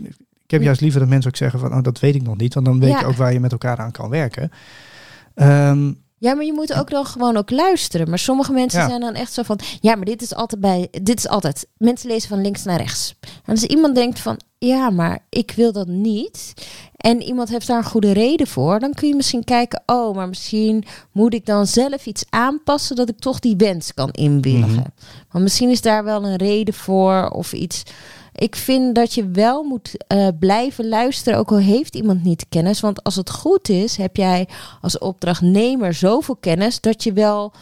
heb 0.53 0.61
Ja. 0.61 0.67
juist 0.67 0.81
liever 0.81 1.01
dat 1.01 1.09
mensen 1.09 1.31
ook 1.31 1.37
zeggen 1.37 1.59
van, 1.61 1.73
oh, 1.75 1.83
dat 1.83 2.01
weet 2.01 2.15
ik 2.15 2.23
nog 2.23 2.37
niet. 2.37 2.55
Want 2.55 2.67
dan 2.67 2.81
weet 2.81 2.91
Ja. 2.91 2.99
je 2.99 3.07
ook 3.07 3.17
waar 3.17 3.33
je 3.33 3.41
met 3.41 3.53
elkaar 3.53 3.79
aan 3.79 3.91
kan 3.93 4.09
werken. 4.11 4.51
Ehm, 5.35 5.93
Ja, 6.19 6.35
maar 6.35 6.45
je 6.45 6.53
moet 6.53 6.75
ook 6.75 6.91
dan 6.91 7.07
gewoon 7.07 7.37
ook 7.37 7.51
luisteren. 7.51 8.09
Maar 8.09 8.19
sommige 8.19 8.53
mensen 8.53 8.81
Ja. 8.81 8.89
zijn 8.89 9.01
dan 9.01 9.15
echt 9.15 9.33
zo 9.33 9.43
van, 9.43 9.59
ja, 9.81 9.95
maar 9.97 10.05
dit 10.05 10.23
is 10.23 10.35
altijd 10.35 10.61
bij, 10.61 10.89
dit 11.03 11.19
is 11.19 11.29
altijd. 11.29 11.67
Mensen 11.77 12.09
lezen 12.11 12.29
van 12.29 12.41
links 12.41 12.65
naar 12.65 12.77
rechts. 12.79 13.15
En 13.21 13.53
als 13.53 13.63
iemand 13.65 13.95
denkt 13.95 14.19
van, 14.21 14.41
ja, 14.59 14.91
maar 14.91 15.19
ik 15.29 15.53
wil 15.57 15.73
dat 15.73 15.87
niet. 15.87 16.53
En 16.97 17.23
iemand 17.23 17.49
heeft 17.49 17.67
daar 17.67 17.77
een 17.79 17.85
goede 17.85 18.13
reden 18.13 18.47
voor, 18.47 18.79
dan 18.79 18.95
kun 18.95 19.09
je 19.09 19.15
misschien 19.15 19.45
kijken, 19.45 19.83
oh, 19.87 20.15
maar 20.15 20.29
misschien 20.29 20.85
moet 21.13 21.35
ik 21.35 21.47
dan 21.47 21.67
zelf 21.67 22.07
iets 22.07 22.25
aanpassen 22.31 22.97
dat 22.97 23.09
ik 23.09 23.19
toch 23.19 23.39
die 23.39 23.57
wens 23.57 23.95
kan 23.95 24.11
inwilligen. 24.11 24.71
Mhm. 24.71 24.87
Want 25.31 25.45
misschien 25.45 25.71
is 25.71 25.81
daar 25.81 26.05
wel 26.05 26.25
een 26.25 26.37
reden 26.37 26.75
voor 26.75 27.29
of 27.29 27.53
iets. 27.53 27.83
Ik 28.35 28.57
vind 28.57 28.95
dat 28.95 29.15
je 29.15 29.29
wel 29.29 29.63
moet 29.63 29.97
eh, 30.07 30.29
blijven 30.39 30.89
luisteren, 30.89 31.39
ook 31.39 31.51
al 31.51 31.59
heeft 31.59 31.95
iemand 31.95 32.25
niet 32.25 32.47
kennis. 32.49 32.81
Want 32.81 33.03
als 33.05 33.17
het 33.17 33.31
goed 33.31 33.69
is, 33.69 33.97
heb 33.97 34.17
jij 34.17 34.49
als 34.81 34.99
opdrachtnemer 34.99 35.95
zoveel 35.95 36.37
kennis 36.37 36.81
dat 36.81 37.03
je 37.03 37.13
wel 37.13 37.53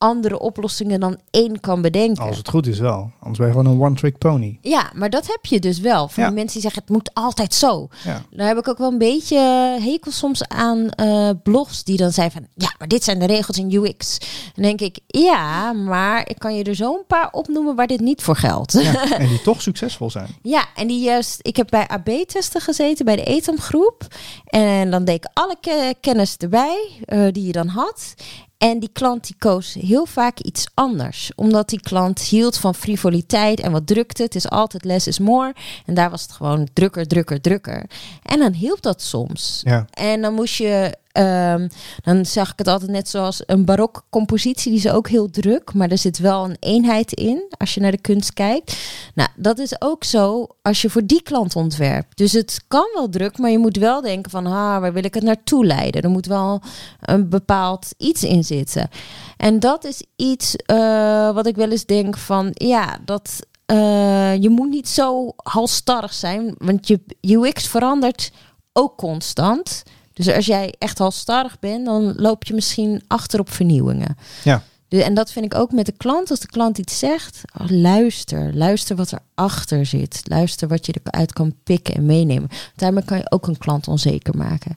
andere 0.00 0.38
oplossingen 0.38 1.00
dan 1.00 1.18
één 1.30 1.60
kan 1.60 1.82
bedenken. 1.82 2.24
als 2.24 2.36
het 2.36 2.48
goed 2.48 2.66
is 2.66 2.78
wel. 2.78 3.10
Anders 3.20 3.38
ben 3.38 3.46
je 3.46 3.52
gewoon 3.52 3.66
een 3.72 3.80
one-trick 3.80 4.18
pony. 4.18 4.58
Ja, 4.60 4.90
maar 4.94 5.10
dat 5.10 5.26
heb 5.26 5.46
je 5.46 5.58
dus 5.60 5.78
wel. 5.80 6.08
Van 6.08 6.22
Ja. 6.24 6.30
mensen 6.30 6.52
die 6.52 6.62
zeggen 6.62 6.80
het 6.82 6.90
moet 6.90 7.10
altijd 7.14 7.54
zo. 7.54 7.88
Ja. 8.04 8.22
Daar 8.30 8.46
heb 8.46 8.58
ik 8.58 8.68
ook 8.68 8.78
wel 8.78 8.90
een 8.92 8.98
beetje 8.98 9.38
hekel 9.82 10.12
soms 10.12 10.48
aan 10.48 10.90
eh, 10.90 11.30
blogs 11.42 11.84
die 11.84 11.96
dan 11.96 12.12
zijn 12.12 12.30
van 12.30 12.46
ja, 12.54 12.74
maar 12.78 12.88
dit 12.88 13.04
zijn 13.04 13.18
de 13.18 13.26
regels 13.26 13.58
in 13.58 13.72
UX. 13.74 14.18
Dan 14.54 14.62
denk 14.64 14.80
ik 14.80 14.98
ja, 15.06 15.72
maar 15.72 16.28
ik 16.28 16.38
kan 16.38 16.54
je 16.56 16.64
er 16.64 16.74
zo 16.74 16.94
een 16.94 17.06
paar 17.06 17.28
opnoemen 17.32 17.74
waar 17.76 17.86
dit 17.86 18.00
niet 18.00 18.22
voor 18.22 18.36
geldt. 18.36 18.72
Ja, 18.72 19.10
en 19.18 19.28
die 19.28 19.42
toch 19.42 19.62
succesvol 19.62 20.10
zijn. 20.10 20.28
Ja, 20.42 20.64
en 20.74 20.86
die 20.86 21.00
juist, 21.02 21.38
ik 21.42 21.56
heb 21.56 21.68
bij 21.70 21.88
AB-testen 21.88 22.60
gezeten 22.60 23.04
bij 23.04 23.16
de 23.16 23.24
ETAM-groep. 23.24 24.06
En 24.44 24.90
dan 24.90 25.04
deed 25.04 25.16
ik 25.16 25.30
alle 25.32 25.56
ke- 25.60 25.94
kennis 26.00 26.36
erbij 26.36 26.90
eh, 27.04 27.26
die 27.32 27.46
je 27.46 27.52
dan 27.52 27.68
had. 27.68 28.14
En 28.60 28.78
die 28.78 28.90
klant 28.92 29.26
die 29.26 29.36
koos 29.38 29.74
heel 29.74 30.06
vaak 30.06 30.38
iets 30.38 30.66
anders. 30.74 31.32
Omdat 31.34 31.68
die 31.68 31.80
klant 31.80 32.20
hield 32.20 32.56
van 32.56 32.74
frivoliteit 32.74 33.60
en 33.60 33.72
wat 33.72 33.86
drukte. 33.86 34.22
Het 34.22 34.34
is 34.34 34.48
altijd 34.48 34.84
less 34.84 35.06
is 35.06 35.18
more. 35.18 35.54
En 35.86 35.94
daar 35.94 36.10
was 36.10 36.22
het 36.22 36.32
gewoon 36.32 36.68
drukker, 36.72 37.06
drukker, 37.06 37.40
drukker. 37.40 37.84
En 38.22 38.38
dan 38.38 38.52
hielp 38.52 38.82
dat 38.82 39.02
soms. 39.02 39.60
Ja. 39.64 39.86
En 39.90 40.20
dan 40.20 40.34
moest 40.34 40.54
je, 40.54 40.96
ehm, 41.12 41.68
dan 42.02 42.26
zag 42.26 42.52
ik 42.52 42.58
het 42.58 42.68
altijd 42.68 42.90
net 42.90 43.08
zoals 43.08 43.42
een 43.46 43.64
barok 43.64 44.06
compositie, 44.10 44.70
die 44.70 44.80
is 44.80 44.90
ook 44.90 45.08
heel 45.08 45.30
druk, 45.30 45.74
maar 45.74 45.90
er 45.90 45.98
zit 45.98 46.18
wel 46.18 46.44
een 46.44 46.56
eenheid 46.60 47.12
in 47.12 47.42
als 47.58 47.74
je 47.74 47.80
naar 47.80 47.90
de 47.90 48.00
kunst 48.00 48.32
kijkt. 48.32 48.76
Nou, 49.14 49.28
dat 49.36 49.58
is 49.58 49.80
ook 49.80 50.04
zo 50.04 50.46
als 50.62 50.82
je 50.82 50.90
voor 50.90 51.06
die 51.06 51.22
klant 51.22 51.56
ontwerpt. 51.56 52.16
Dus 52.16 52.32
het 52.32 52.64
kan 52.68 52.86
wel 52.94 53.08
druk, 53.08 53.38
maar 53.38 53.50
je 53.50 53.58
moet 53.58 53.76
wel 53.76 54.00
denken 54.00 54.30
van, 54.30 54.46
ah, 54.46 54.52
waar 54.52 54.92
wil 54.92 55.04
ik 55.04 55.14
het 55.14 55.22
naartoe 55.22 55.66
leiden? 55.66 56.02
Er 56.02 56.10
moet 56.10 56.26
wel 56.26 56.62
een 57.00 57.28
bepaald 57.28 57.86
iets 57.96 58.24
in 58.24 58.44
zitten. 58.44 58.88
En 59.36 59.60
dat 59.60 59.84
is 59.84 60.02
iets 60.16 60.56
eh, 60.56 61.34
wat 61.34 61.46
ik 61.46 61.56
wel 61.56 61.70
eens 61.70 61.86
denk 61.86 62.16
van, 62.16 62.50
ja, 62.52 62.98
dat 63.04 63.46
eh, 63.66 64.42
je 64.42 64.48
moet 64.48 64.68
niet 64.68 64.88
zo 64.88 65.32
halstarrig 65.36 66.12
zijn, 66.12 66.54
want 66.58 66.88
je 66.88 67.00
UX 67.20 67.68
verandert 67.68 68.32
ook 68.72 68.96
constant. 68.96 69.82
Dus 70.12 70.28
als 70.28 70.46
jij 70.46 70.74
echt 70.78 70.98
halstarrig 70.98 71.58
bent, 71.58 71.84
dan 71.84 72.14
loop 72.16 72.44
je 72.44 72.54
misschien 72.54 73.02
achter 73.06 73.40
op 73.40 73.50
vernieuwingen. 73.50 74.16
Ja. 74.44 74.62
En 74.88 75.14
dat 75.14 75.32
vind 75.32 75.44
ik 75.44 75.54
ook 75.54 75.72
met 75.72 75.86
de 75.86 75.92
klant. 75.92 76.30
Als 76.30 76.40
de 76.40 76.46
klant 76.46 76.78
iets 76.78 76.98
zegt, 76.98 77.40
oh, 77.60 77.68
luister. 77.68 78.56
Luister 78.56 78.96
wat 78.96 79.12
erachter 79.12 79.86
zit. 79.86 80.20
Luister 80.24 80.68
wat 80.68 80.86
je 80.86 80.94
eruit 81.02 81.32
kan 81.32 81.54
pikken 81.62 81.94
en 81.94 82.06
meenemen. 82.06 82.48
Daarmee 82.76 83.04
kan 83.04 83.18
je 83.18 83.30
ook 83.30 83.46
een 83.46 83.58
klant 83.58 83.88
onzeker 83.88 84.36
maken. 84.36 84.76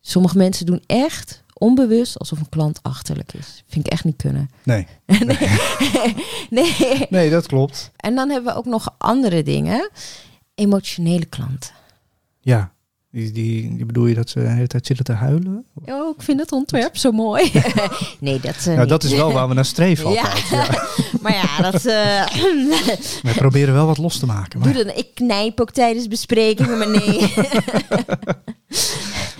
Sommige 0.00 0.36
mensen 0.36 0.66
doen 0.66 0.82
echt 0.86 1.42
onbewust 1.52 2.18
alsof 2.18 2.40
een 2.40 2.48
klant 2.48 2.78
achterlijk 2.82 3.32
is. 3.32 3.64
Vind 3.66 3.86
ik 3.86 3.92
echt 3.92 4.04
niet 4.04 4.16
kunnen. 4.16 4.50
Nee. 4.62 4.86
nee. 5.06 5.38
nee. 6.50 7.06
nee, 7.10 7.30
dat 7.30 7.46
klopt. 7.46 7.90
En 7.96 8.14
dan 8.14 8.30
hebben 8.30 8.52
we 8.52 8.58
ook 8.58 8.64
nog 8.64 8.94
andere 8.98 9.42
dingen. 9.42 9.90
Emotionele 10.54 11.24
klanten. 11.24 11.72
Ja, 12.40 12.72
die, 13.14 13.32
die, 13.32 13.76
die 13.76 13.86
bedoel 13.86 14.06
je 14.06 14.14
dat 14.14 14.30
ze 14.30 14.40
de 14.40 14.48
hele 14.48 14.66
tijd 14.66 14.86
zitten 14.86 15.04
te 15.04 15.12
huilen? 15.12 15.64
Oh, 15.84 16.14
ik 16.16 16.22
vind 16.22 16.40
het 16.40 16.52
ontwerp 16.52 16.96
zo 16.96 17.12
mooi. 17.12 17.50
nee, 18.20 18.40
dat 18.40 18.66
uh, 18.68 18.74
nou, 18.74 18.88
dat 18.88 19.02
is 19.02 19.12
wel 19.12 19.32
waar 19.32 19.48
we 19.48 19.54
naar 19.54 19.64
streven 19.64 20.06
altijd. 20.06 20.48
Ja. 20.48 20.62
ja. 20.62 20.86
maar 21.22 21.32
ja, 21.32 21.70
dat... 21.70 21.74
Uh, 21.74 22.26
we 23.22 23.32
proberen 23.34 23.74
wel 23.74 23.86
wat 23.86 23.98
los 23.98 24.18
te 24.18 24.26
maken. 24.26 24.58
Maar... 24.58 24.72
Doe 24.72 24.84
dan, 24.84 24.96
ik 24.96 25.14
knijp 25.14 25.60
ook 25.60 25.70
tijdens 25.70 26.08
besprekingen, 26.08 26.78
maar 26.78 26.90
nee. 26.90 27.34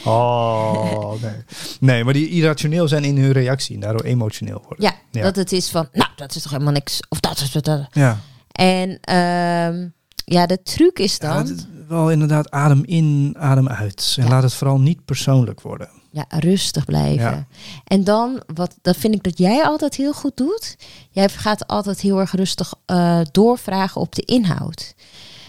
oh, 0.15 1.13
nee. 1.23 1.45
Nee, 1.81 2.05
maar 2.05 2.13
die 2.13 2.29
irrationeel 2.29 2.89
zijn 2.89 3.05
in 3.05 3.19
hun 3.19 3.33
reactie 3.33 3.75
en 3.75 3.81
daardoor 3.81 4.05
emotioneel 4.05 4.63
worden. 4.69 4.85
Ja, 4.85 4.95
ja, 5.11 5.23
dat 5.23 5.37
het 5.37 5.53
is 5.53 5.69
van, 5.69 5.89
nou, 5.93 6.11
dat 6.17 6.35
is 6.35 6.43
toch 6.43 6.53
helemaal 6.53 6.73
niks. 6.73 7.01
Of 7.09 7.21
dat 7.21 7.41
is 7.41 7.53
wat. 7.53 7.89
Ja. 7.93 8.21
En 8.53 8.89
um, 8.91 9.95
ja, 10.25 10.47
de 10.47 10.63
truc 10.63 10.99
is 10.99 11.19
dan... 11.19 11.47
Ja, 11.47 11.55
wel 11.89 12.11
inderdaad 12.11 12.51
adem 12.51 12.83
in, 12.85 13.35
adem 13.39 13.69
uit. 13.69 14.17
En 14.21 14.29
laat 14.29 14.43
het 14.43 14.55
vooral 14.55 14.81
niet 14.81 15.05
persoonlijk 15.05 15.61
worden. 15.61 15.89
Ja, 16.11 16.25
rustig 16.29 16.85
blijven. 16.85 17.31
Ja. 17.31 17.47
En 17.85 18.05
dan, 18.05 18.43
wat 18.55 18.77
dat 18.83 18.97
vind 18.97 19.15
ik 19.15 19.23
dat 19.23 19.39
jij 19.39 19.65
altijd 19.65 19.95
heel 19.95 20.13
goed 20.13 20.37
doet. 20.37 20.77
Jij 21.11 21.29
gaat 21.29 21.67
altijd 21.67 22.01
heel 22.01 22.21
erg 22.21 22.33
rustig 22.33 22.75
uh, 22.87 23.21
doorvragen 23.31 24.01
op 24.01 24.15
de 24.15 24.23
inhoud. 24.23 24.95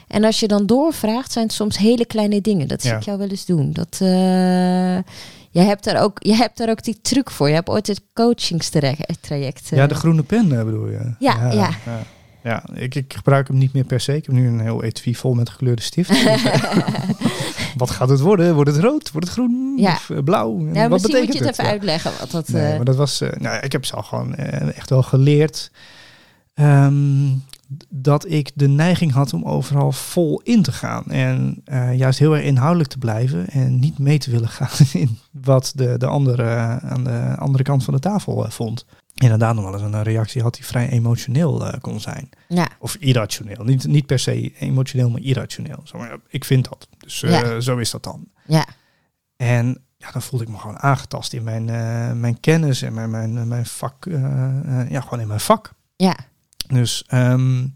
En 0.07 0.23
als 0.23 0.39
je 0.39 0.47
dan 0.47 0.65
doorvraagt, 0.65 1.31
zijn 1.31 1.45
het 1.45 1.53
soms 1.53 1.77
hele 1.77 2.05
kleine 2.05 2.41
dingen. 2.41 2.67
Dat 2.67 2.81
zie 2.81 2.93
ik 2.93 3.03
jou 3.03 3.17
wel 3.17 3.27
eens 3.27 3.45
doen. 3.45 3.73
Dat, 3.73 3.99
uh, 4.01 4.09
jij, 5.49 5.65
hebt 5.65 5.83
daar 5.83 6.01
ook, 6.01 6.17
jij 6.19 6.35
hebt 6.35 6.57
daar 6.57 6.69
ook 6.69 6.83
die 6.83 7.01
truc 7.01 7.31
voor. 7.31 7.47
Je 7.47 7.53
hebt 7.53 7.69
ooit 7.69 7.87
het 7.87 8.01
coachingstraject. 8.13 9.71
Uh. 9.71 9.79
Ja, 9.79 9.87
de 9.87 9.95
groene 9.95 10.23
pen 10.23 10.49
bedoel 10.49 10.89
je. 10.89 11.15
ja. 11.19 11.51
ja. 11.51 11.69
Ja. 12.45 12.63
Ik, 12.73 12.95
ik, 12.95 13.13
gebruik 13.13 13.47
hem 13.47 13.57
niet 13.57 13.73
meer 13.73 13.83
per 13.83 13.99
se. 13.99 14.15
Ik 14.15 14.25
heb 14.25 14.35
nu 14.35 14.47
een 14.47 14.59
heel 14.59 14.83
etui 14.83 15.15
vol 15.15 15.33
met 15.33 15.49
gekleurde 15.49 15.81
stift. 15.81 16.23
wat 17.77 17.89
gaat 17.89 18.09
het 18.09 18.19
worden? 18.19 18.55
Wordt 18.55 18.69
het 18.69 18.79
rood? 18.79 19.11
Wordt 19.11 19.27
het 19.27 19.35
groen? 19.35 19.73
Ja. 19.77 19.93
Of 19.93 20.09
uh, 20.09 20.23
blauw? 20.23 20.67
Ja, 20.73 20.89
wat 20.89 21.01
betekent 21.01 21.27
moet 21.27 21.37
je 21.37 21.43
het, 21.43 21.59
even 21.59 21.71
uitleggen. 21.71 22.11
Wat 22.19 22.31
dat, 22.31 22.49
nee, 22.49 22.69
uh... 22.69 22.75
maar 22.75 22.85
dat 22.85 22.95
was, 22.95 23.21
uh, 23.21 23.29
nou, 23.31 23.59
ik 23.59 23.71
heb 23.71 23.85
ze 23.85 23.95
al 23.95 24.03
gewoon 24.03 24.35
echt 24.35 24.89
wel 24.89 25.03
geleerd. 25.03 25.71
Um, 26.55 27.43
dat 27.89 28.29
ik 28.31 28.51
de 28.53 28.67
neiging 28.67 29.11
had 29.11 29.33
om 29.33 29.43
overal 29.43 29.91
vol 29.91 30.41
in 30.43 30.61
te 30.61 30.71
gaan. 30.71 31.05
En 31.05 31.63
juist 31.95 32.19
heel 32.19 32.35
erg 32.35 32.43
inhoudelijk 32.43 32.89
te 32.89 32.97
blijven. 32.97 33.47
En 33.49 33.79
niet 33.79 33.99
mee 33.99 34.17
te 34.17 34.31
willen 34.31 34.49
gaan 34.49 34.87
in 35.01 35.17
wat 35.31 35.71
de, 35.75 35.97
de 35.97 36.07
andere 36.07 36.43
aan 36.81 37.03
de 37.03 37.35
andere 37.37 37.63
kant 37.63 37.83
van 37.83 37.93
de 37.93 37.99
tafel 37.99 38.45
vond 38.49 38.85
inderdaad 39.15 39.55
nog 39.55 39.63
wel 39.63 39.73
eens 39.73 39.81
een 39.81 40.03
reactie 40.03 40.41
had 40.41 40.53
die 40.53 40.65
vrij 40.65 40.89
emotioneel 40.89 41.67
uh, 41.67 41.73
kon 41.81 41.99
zijn. 41.99 42.29
Ja. 42.47 42.67
Of 42.79 42.95
irrationeel. 42.95 43.63
Niet, 43.63 43.87
niet 43.87 44.05
per 44.05 44.19
se 44.19 44.53
emotioneel, 44.59 45.09
maar 45.09 45.21
irrationeel. 45.21 45.81
Zo, 45.83 45.97
maar, 45.97 46.17
ik 46.27 46.45
vind 46.45 46.69
dat. 46.69 46.87
Dus 46.97 47.21
uh, 47.21 47.31
ja. 47.31 47.59
zo 47.59 47.77
is 47.77 47.91
dat 47.91 48.03
dan. 48.03 48.27
Ja. 48.45 48.65
En 49.35 49.81
ja, 49.97 50.11
dan 50.11 50.21
voelde 50.21 50.45
ik 50.45 50.51
me 50.51 50.57
gewoon 50.57 50.79
aangetast 50.79 51.33
in 51.33 51.43
mijn, 51.43 51.67
uh, 51.67 52.11
mijn 52.11 52.39
kennis 52.39 52.81
en 52.81 52.93
mijn, 52.93 53.09
mijn, 53.09 53.47
mijn 53.47 53.65
vak. 53.65 54.05
ja, 54.89 55.01
gewoon 55.01 55.19
in 55.19 55.27
mijn 55.27 55.39
vak. 55.39 55.73
Ja. 55.95 56.17
Dus, 56.67 57.03
um, 57.13 57.73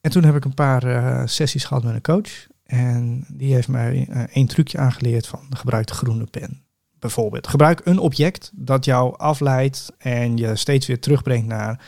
en 0.00 0.10
toen 0.10 0.24
heb 0.24 0.34
ik 0.34 0.44
een 0.44 0.54
paar 0.54 1.28
sessies 1.28 1.64
gehad 1.64 1.82
met 1.82 1.94
een 1.94 2.00
coach. 2.00 2.46
En 2.64 3.24
die 3.28 3.54
heeft 3.54 3.68
mij 3.68 4.08
één 4.32 4.46
trucje 4.46 4.78
aangeleerd 4.78 5.26
van 5.26 5.46
gebruik 5.50 5.86
de 5.86 5.94
groene 5.94 6.24
pen 6.24 6.61
bijvoorbeeld. 7.02 7.48
Gebruik 7.48 7.80
een 7.84 7.98
object 7.98 8.50
dat 8.54 8.84
jou 8.84 9.18
afleidt 9.18 9.92
en 9.98 10.36
je 10.36 10.56
steeds 10.56 10.86
weer 10.86 11.00
terugbrengt 11.00 11.46
naar 11.46 11.80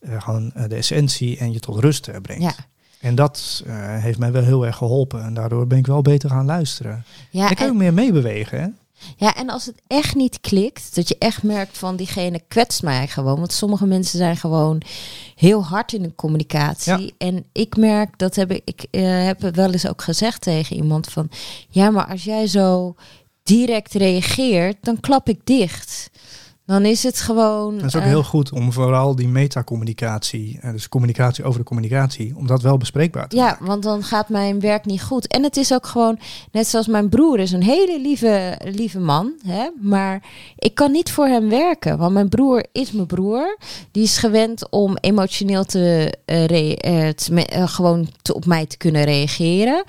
uh, 0.00 0.22
gewoon 0.22 0.52
uh, 0.56 0.62
de 0.68 0.74
essentie 0.74 1.38
en 1.38 1.52
je 1.52 1.60
tot 1.60 1.78
rust 1.78 2.08
uh, 2.08 2.16
brengt. 2.22 2.42
Ja. 2.42 2.54
En 3.00 3.14
dat 3.14 3.64
heeft 4.00 4.18
mij 4.18 4.32
wel 4.32 4.42
heel 4.42 4.66
erg 4.66 4.76
geholpen 4.76 5.22
en 5.22 5.34
daardoor 5.34 5.66
ben 5.66 5.78
ik 5.78 5.86
wel 5.86 6.02
beter 6.02 6.30
gaan 6.30 6.46
luisteren. 6.46 7.04
Ja, 7.30 7.50
ik 7.50 7.56
kan 7.56 7.66
en... 7.66 7.72
ook 7.72 7.78
meer 7.78 7.94
meebewegen. 7.94 8.60
Hè? 8.60 8.68
Ja, 9.16 9.34
en 9.36 9.50
als 9.50 9.66
het 9.66 9.82
echt 9.86 10.14
niet 10.14 10.40
klikt, 10.40 10.94
dat 10.94 11.08
je 11.08 11.16
echt 11.18 11.42
merkt 11.42 11.78
van 11.78 11.96
diegene 11.96 12.40
kwetst 12.48 12.82
mij 12.82 13.08
gewoon. 13.08 13.38
Want 13.38 13.52
sommige 13.52 13.86
mensen 13.86 14.18
zijn 14.18 14.36
gewoon 14.36 14.82
heel 15.34 15.64
hard 15.64 15.92
in 15.92 16.02
de 16.02 16.14
communicatie. 16.14 17.00
Ja. 17.00 17.10
En 17.18 17.44
ik 17.52 17.76
merk, 17.76 18.18
dat 18.18 18.34
heb 18.34 18.50
ik, 18.52 18.62
ik 18.64 18.86
heb 19.24 19.40
wel 19.40 19.72
eens 19.72 19.88
ook 19.88 20.02
gezegd 20.02 20.40
tegen 20.40 20.76
iemand 20.76 21.08
van, 21.08 21.30
ja, 21.68 21.90
maar 21.90 22.06
als 22.06 22.24
jij 22.24 22.46
zo 22.46 22.94
direct 23.48 23.94
reageert, 23.94 24.76
dan 24.80 25.00
klap 25.00 25.28
ik 25.28 25.40
dicht. 25.44 26.10
Dan 26.68 26.84
is 26.84 27.02
het 27.02 27.20
gewoon. 27.20 27.74
Dat 27.74 27.86
is 27.86 27.96
ook 27.96 28.02
uh, 28.02 28.08
heel 28.08 28.24
goed 28.24 28.52
om 28.52 28.72
vooral 28.72 29.14
die 29.14 29.28
metacommunicatie, 29.28 30.60
dus 30.72 30.88
communicatie 30.88 31.44
over 31.44 31.58
de 31.58 31.66
communicatie, 31.66 32.36
om 32.36 32.46
dat 32.46 32.62
wel 32.62 32.76
bespreekbaar 32.76 33.28
te 33.28 33.36
ja, 33.36 33.44
maken. 33.44 33.66
want 33.66 33.82
dan 33.82 34.02
gaat 34.02 34.28
mijn 34.28 34.60
werk 34.60 34.84
niet 34.84 35.02
goed. 35.02 35.26
En 35.26 35.42
het 35.42 35.56
is 35.56 35.72
ook 35.72 35.86
gewoon, 35.86 36.18
net 36.52 36.66
zoals 36.66 36.86
mijn 36.86 37.08
broer 37.08 37.38
is 37.38 37.52
een 37.52 37.62
hele 37.62 38.00
lieve, 38.00 38.60
lieve 38.64 38.98
man, 38.98 39.32
hè, 39.46 39.68
maar 39.80 40.22
ik 40.56 40.74
kan 40.74 40.92
niet 40.92 41.10
voor 41.10 41.26
hem 41.26 41.48
werken, 41.48 41.98
want 41.98 42.12
mijn 42.12 42.28
broer 42.28 42.64
is 42.72 42.92
mijn 42.92 43.06
broer. 43.06 43.58
Die 43.90 44.02
is 44.02 44.18
gewend 44.18 44.70
om 44.70 44.96
emotioneel 45.00 45.64
te, 45.64 46.14
uh, 46.26 46.44
re, 46.44 46.78
uh, 46.86 47.08
te 47.08 47.66
gewoon 47.68 48.08
te, 48.22 48.34
op 48.34 48.46
mij 48.46 48.66
te 48.66 48.76
kunnen 48.76 49.04
reageren. 49.04 49.84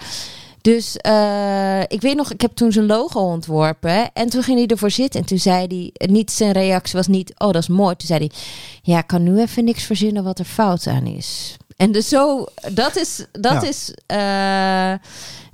Dus 0.62 0.98
uh, 1.08 1.82
ik 1.82 2.02
weet 2.02 2.16
nog, 2.16 2.32
ik 2.32 2.42
heb 2.42 2.52
toen 2.56 2.72
zijn 2.72 2.86
logo 2.86 3.20
ontworpen. 3.20 4.10
En 4.14 4.30
toen 4.30 4.44
ging 4.44 4.58
hij 4.58 4.68
ervoor 4.68 4.92
zitten. 4.92 5.20
En 5.20 5.26
toen 5.26 5.38
zei 5.38 5.66
hij, 5.68 6.08
niet 6.08 6.32
zijn 6.32 6.52
reactie 6.52 6.96
was 6.96 7.08
niet, 7.08 7.34
oh 7.38 7.52
dat 7.52 7.62
is 7.62 7.68
mooi. 7.68 7.96
Toen 7.96 8.08
zei 8.08 8.20
hij, 8.20 8.32
ja, 8.82 8.98
ik 9.00 9.08
kan 9.08 9.24
nu 9.24 9.40
even 9.40 9.64
niks 9.64 9.84
verzinnen 9.84 10.24
wat 10.24 10.40
er 10.40 10.46
fout 10.46 10.88
aan 10.88 11.06
is. 11.06 11.58
En 11.78 11.92
dus 11.92 12.08
zo, 12.10 12.46
dat 12.72 12.96
is, 12.98 13.26
dat 13.32 13.62
Ja. 13.62 13.68
is. 13.68 13.94
Uh, 14.08 15.08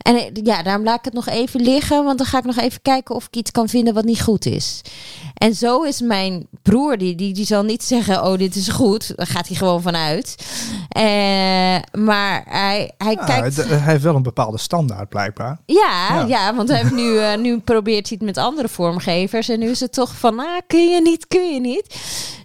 en 0.06 0.16
eh, 0.16 0.26
ja, 0.44 0.64
daarom 0.64 0.84
laat 0.84 0.98
ik 1.00 1.06
het 1.06 1.14
nog 1.14 1.28
even 1.28 1.62
liggen. 1.62 2.04
Want 2.04 2.18
dan 2.18 2.28
ga 2.28 2.38
ik 2.38 2.44
nog 2.44 2.58
even 2.58 2.82
kijken 2.82 3.16
of 3.16 3.26
ik 3.26 3.36
iets 3.36 3.52
kan 3.52 3.70
vinden 3.70 3.94
wat 3.94 4.04
niet 4.06 4.22
goed 4.22 4.46
is. 4.46 4.82
En 5.36 5.54
zo 5.56 5.82
is 5.84 6.02
mijn 6.02 6.48
broer, 6.62 6.98
die, 6.98 7.16
die, 7.16 7.34
die 7.34 7.46
zal 7.46 7.64
niet 7.64 7.84
zeggen: 7.84 8.24
Oh, 8.26 8.38
dit 8.38 8.56
is 8.56 8.68
goed. 8.68 9.14
Daar 9.16 9.28
gaat 9.28 9.48
hij 9.48 9.56
gewoon 9.58 9.82
vanuit. 9.82 10.36
Uh, 10.98 11.04
maar 12.04 12.44
hij, 12.48 12.92
hij 12.98 13.12
Ja, 13.14 13.26
kijkt. 13.26 13.56
hij 13.56 13.78
heeft 13.78 14.04
wel 14.04 14.16
een 14.16 14.24
bepaalde 14.24 14.58
standaard 14.58 15.10
blijkbaar. 15.10 15.60
Ja, 15.66 16.08
Ja. 16.10 16.26
ja. 16.28 16.56
want 16.56 16.70
hij 16.70 16.78
heeft 16.78 16.92
nu, 16.94 17.18
eh, 17.18 17.38
nu 17.38 17.60
probeert 17.60 18.08
hij 18.10 18.18
het 18.20 18.26
met 18.28 18.38
andere 18.38 18.70
vormgevers. 18.70 19.50
En 19.50 19.60
nu 19.60 19.70
is 19.70 19.80
het 19.80 19.94
toch 19.94 20.16
van, 20.16 20.40
ah, 20.40 20.58
kun 20.68 20.90
je 20.90 21.02
niet, 21.02 21.28
kun 21.28 21.54
je 21.54 21.60
niet. 21.60 21.96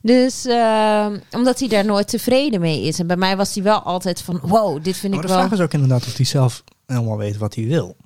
Dus 0.03 0.45
eh, 0.47 1.07
omdat 1.31 1.59
hij 1.59 1.69
daar 1.69 1.85
nooit 1.85 2.09
tevreden 2.09 2.61
mee 2.61 2.83
is. 2.83 2.99
En 2.99 3.07
bij 3.07 3.17
mij 3.17 3.37
was 3.37 3.55
hij 3.55 3.63
wel 3.65 3.79
altijd 3.83 4.23
van, 4.23 4.41
wow, 4.43 4.85
dit 4.85 4.97
vind 4.97 5.13
Maar 5.15 5.23
ik 5.23 5.29
de 5.29 5.33
wel... 5.35 5.43
vraag 5.43 5.59
is 5.59 5.65
ook 5.65 5.73
inderdaad 5.73 6.07
of 6.07 6.17
hij 6.17 6.27
zelf 6.27 6.63
helemaal 6.91 7.17
weet 7.19 7.37
wat 7.37 7.55
hij 7.55 7.67
wil. 7.67 7.97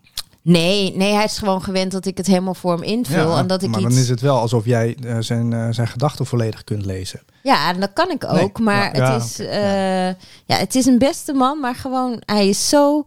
Nee, 0.42 0.96
nee, 0.96 1.12
hij 1.12 1.24
is 1.24 1.38
gewoon 1.38 1.62
gewend 1.62 1.92
dat 1.92 2.06
ik 2.06 2.16
het 2.16 2.26
helemaal 2.26 2.54
voor 2.54 2.72
hem 2.72 2.82
invul. 2.82 3.36
en 3.36 3.46
dat 3.46 3.62
ik 3.62 3.68
maar 3.70 3.80
iets... 3.80 3.88
dan 3.88 3.98
is 3.98 4.08
het 4.08 4.20
wel 4.20 4.38
alsof 4.38 4.64
jij 4.64 4.96
eh, 5.04 5.16
zijn, 5.20 5.52
eh, 5.52 5.66
zijn 5.70 5.88
gedachten 5.88 6.26
volledig 6.26 6.64
kunt 6.64 6.84
lezen. 6.84 7.20
Ja, 7.42 7.68
en 7.72 7.80
dat 7.80 7.90
kan 7.92 8.10
ik 8.10 8.22
Nee, 8.32 8.42
ook. 8.42 8.60
maar 8.60 8.74
maar- 8.92 8.96
ja, 8.96 9.12
het, 9.12 9.22
is, 9.22 9.38
eh, 9.38 10.06
ja. 10.44 10.56
het 10.56 10.74
is 10.74 10.86
een 10.86 10.98
beste 10.98 11.32
man, 11.32 11.60
maar 11.60 11.74
gewoon, 11.74 12.22
hij 12.24 12.48
is 12.48 12.68
zo 12.68 13.04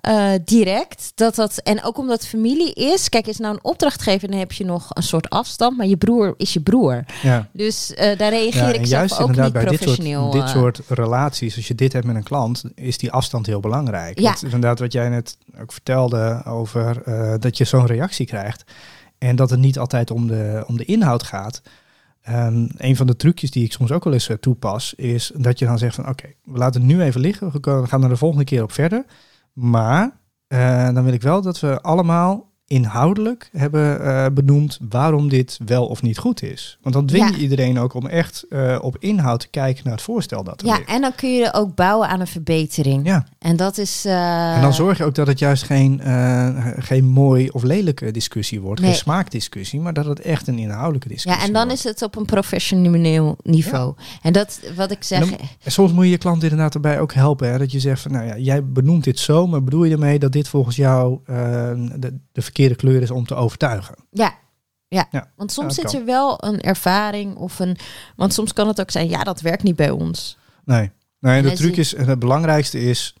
eh, 0.00 0.32
direct. 0.44 1.12
Dat 1.14 1.34
dat, 1.34 1.58
en 1.58 1.84
ook 1.84 1.98
omdat 1.98 2.26
familie 2.26 2.72
is. 2.72 3.08
Kijk, 3.08 3.26
is 3.26 3.38
nou 3.38 3.54
een 3.54 3.64
opdrachtgever, 3.64 4.28
dan 4.28 4.38
heb 4.38 4.52
je 4.52 4.64
nog 4.64 4.90
een 4.92 5.02
soort 5.02 5.30
afstand. 5.30 5.76
Maar 5.76 5.86
je 5.86 5.96
broer 5.96 6.34
is 6.36 6.52
je 6.52 6.60
broer. 6.60 7.04
Ja. 7.22 7.48
Dus 7.52 7.94
eh, 7.94 8.18
daar 8.18 8.30
reageer 8.30 8.62
Ja, 8.62 8.68
ik 8.68 8.74
zelf 8.74 8.88
juist 8.88 9.20
ook 9.20 9.28
inderdaad 9.28 9.44
niet 9.44 9.52
bij 9.52 9.62
dit 9.62 9.72
soort, 9.72 9.84
professioneel. 9.84 10.30
dit 10.30 10.42
eh. 10.42 10.48
soort 10.48 10.80
relaties, 10.88 11.56
als 11.56 11.68
je 11.68 11.74
dit 11.74 11.92
hebt 11.92 12.06
met 12.06 12.16
een 12.16 12.22
klant, 12.22 12.64
is 12.74 12.98
die 12.98 13.12
afstand 13.12 13.46
heel 13.46 13.60
belangrijk. 13.60 14.18
Ja. 14.18 14.24
Want 14.24 14.42
inderdaad, 14.42 14.78
wat 14.78 14.92
jij 14.92 15.08
net 15.08 15.36
ook 15.60 15.72
vertelde 15.72 16.42
over 16.44 17.02
eh, 17.02 17.34
dat 17.38 17.58
je 17.58 17.64
zo'n 17.64 17.86
reactie 17.86 18.26
krijgt 18.26 18.64
en 19.18 19.36
dat 19.36 19.50
het 19.50 19.60
niet 19.60 19.78
altijd 19.78 20.10
om 20.10 20.26
de, 20.26 20.64
om 20.66 20.76
de 20.76 20.84
inhoud 20.84 21.22
gaat. 21.22 21.62
Ehm, 22.22 22.66
een 22.76 22.96
van 22.96 23.06
de 23.06 23.16
trucjes 23.16 23.50
die 23.50 23.64
ik 23.64 23.72
soms 23.72 23.92
ook 23.92 24.04
wel 24.04 24.12
eens 24.12 24.28
eh, 24.28 24.36
toepas, 24.36 24.94
is 24.94 25.32
dat 25.34 25.58
je 25.58 25.64
dan 25.64 25.78
zegt 25.78 25.94
van 25.94 26.08
oké, 26.08 26.26
we 26.44 26.58
laten 26.58 26.80
het 26.80 26.90
nu 26.90 27.02
even 27.02 27.20
liggen, 27.20 27.50
we 27.52 27.86
gaan 27.86 28.02
er 28.02 28.08
de 28.08 28.16
volgende 28.16 28.44
keer 28.44 28.62
op 28.62 28.72
verder. 28.72 29.04
Maar 29.58 30.20
eh, 30.46 30.92
dan 30.94 31.04
wil 31.04 31.12
ik 31.12 31.22
wel 31.22 31.42
dat 31.42 31.60
we 31.60 31.80
allemaal 31.80 32.47
inhoudelijk 32.68 33.48
hebben 33.52 34.04
eh, 34.04 34.26
benoemd 34.32 34.78
waarom 34.88 35.28
dit 35.28 35.58
wel 35.66 35.86
of 35.86 36.02
niet 36.02 36.18
goed 36.18 36.42
is. 36.42 36.78
Want 36.82 36.94
dan 36.94 37.06
dwing 37.06 37.28
je 37.28 37.34
Ja. 37.36 37.38
iedereen 37.38 37.78
ook 37.78 37.94
om 37.94 38.06
echt 38.06 38.44
eh, 38.50 38.78
op 38.80 38.96
inhoud 38.98 39.40
te 39.40 39.48
kijken 39.48 39.84
naar 39.84 39.92
het 39.92 40.02
voorstel 40.02 40.44
dat 40.44 40.60
er 40.60 40.66
Ja, 40.66 40.76
ligt. 40.76 40.88
en 40.88 41.00
dan 41.00 41.14
kun 41.14 41.34
je 41.34 41.52
ook 41.54 41.74
bouwen 41.74 42.08
aan 42.08 42.20
een 42.20 42.26
verbetering. 42.26 43.06
Ja. 43.06 43.26
En 43.38 43.56
dat 43.56 43.78
is... 43.78 44.04
eh, 44.04 44.54
En 44.56 44.62
dan 44.62 44.74
zorg 44.74 44.98
je 44.98 45.04
ook 45.04 45.14
dat 45.14 45.26
het 45.26 45.38
juist 45.38 45.62
geen, 45.62 46.00
geen 46.78 47.04
mooi 47.04 47.48
of 47.48 47.62
lelijke 47.62 48.10
discussie 48.10 48.60
wordt, 48.60 48.80
Nee. 48.80 48.90
geen 48.90 48.98
smaakdiscussie, 48.98 49.80
maar 49.80 49.92
dat 49.92 50.04
het 50.04 50.20
echt 50.20 50.46
een 50.48 50.58
inhoudelijke 50.58 51.08
discussie 51.08 51.40
Ja, 51.40 51.46
en 51.46 51.52
dan 51.52 51.66
wordt. 51.66 51.78
is 51.78 51.84
het 51.90 52.02
op 52.02 52.16
een 52.16 52.24
professioneel 52.24 53.36
niveau. 53.42 53.94
En 54.22 54.32
dat, 54.32 54.60
wat 54.76 54.90
ik 54.90 55.02
zeg... 55.02 55.20
En 55.22 55.28
dan- 55.28 55.38
En 55.62 55.72
soms 55.72 55.92
moet 55.92 56.04
je 56.04 56.10
je 56.10 56.18
klant 56.18 56.42
inderdaad 56.42 56.74
erbij 56.74 57.00
ook 57.00 57.12
helpen. 57.12 57.50
Hè? 57.50 57.58
Dat 57.58 57.72
je 57.72 57.80
zegt 57.80 58.00
van, 58.02 58.12
nou 58.12 58.26
ja, 58.26 58.36
jij 58.38 58.64
benoemt 58.66 59.04
dit 59.04 59.18
zo, 59.18 59.46
maar 59.46 59.64
bedoel 59.64 59.84
je 59.84 59.92
ermee 59.92 60.18
dat 60.18 60.32
dit 60.32 60.48
volgens 60.48 60.76
jou 60.76 61.18
de, 61.26 61.98
de 62.32 62.42
verkeerde 62.42 62.56
kleur 62.76 63.02
is 63.02 63.10
om 63.10 63.26
te 63.26 63.34
overtuigen? 63.34 63.94
Ja, 64.10 64.34
Ja, 64.90 65.06
Ja. 65.10 65.30
want 65.36 65.52
soms 65.52 65.76
Ja, 65.76 65.82
zit 65.88 66.00
er 66.00 66.04
wel 66.04 66.44
een 66.44 66.60
ervaring 66.60 67.36
of 67.36 67.58
een... 67.58 67.76
Want 68.16 68.32
soms 68.32 68.52
kan 68.52 68.68
het 68.68 68.80
ook 68.80 68.90
zijn, 68.90 69.08
ja, 69.08 69.24
dat 69.24 69.40
werkt 69.40 69.62
niet 69.62 69.76
bij 69.76 69.90
ons. 69.90 70.36
Nee. 70.64 70.90
nee 71.20 71.42
de 71.42 71.48
En 71.50 71.54
truc 71.56 71.74
zie- 71.74 71.80
is, 71.82 71.94
en 71.94 72.08
het 72.08 72.18
belangrijkste 72.18 72.80
is, 72.80 73.14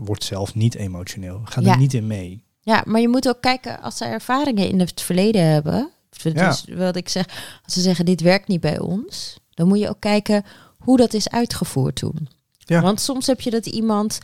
word 0.00 0.24
zelf 0.24 0.54
niet 0.54 0.74
emotioneel. 0.74 1.40
Ga 1.44 1.60
Ja. 1.60 1.70
er 1.72 1.78
niet 1.78 1.94
in 1.94 2.06
mee. 2.06 2.42
Ja, 2.60 2.82
maar 2.86 3.00
je 3.00 3.08
moet 3.08 3.28
ook 3.28 3.40
kijken 3.40 3.80
als 3.82 3.96
ze 3.96 4.04
ervaringen 4.04 4.68
in 4.68 4.80
het 4.80 5.00
verleden 5.02 5.42
hebben. 5.46 5.90
Dus 6.22 6.64
wat 6.76 6.96
ik 6.96 7.08
zeg, 7.08 7.26
als 7.64 7.74
ze 7.74 7.80
zeggen 7.80 8.04
dit 8.04 8.20
werkt 8.20 8.48
niet 8.48 8.60
bij 8.60 8.78
ons, 8.78 9.38
dan 9.50 9.68
moet 9.68 9.78
je 9.78 9.88
ook 9.88 10.00
kijken 10.00 10.44
hoe 10.78 10.96
dat 10.96 11.14
is 11.14 11.28
uitgevoerd 11.28 11.96
toen. 11.96 12.28
Ja. 12.58 12.80
Want 12.80 13.00
soms 13.00 13.26
heb 13.26 13.40
je 13.40 13.50
dat 13.50 13.66
iemand, 13.66 14.18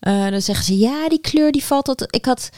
eh, 0.00 0.28
dan 0.30 0.40
zeggen 0.42 0.64
ze 0.64 0.78
ja, 0.78 1.08
die 1.08 1.20
kleur 1.20 1.52
die 1.52 1.64
valt 1.64 1.84
tot. 1.84 2.14
Ik 2.14 2.24
had, 2.24 2.50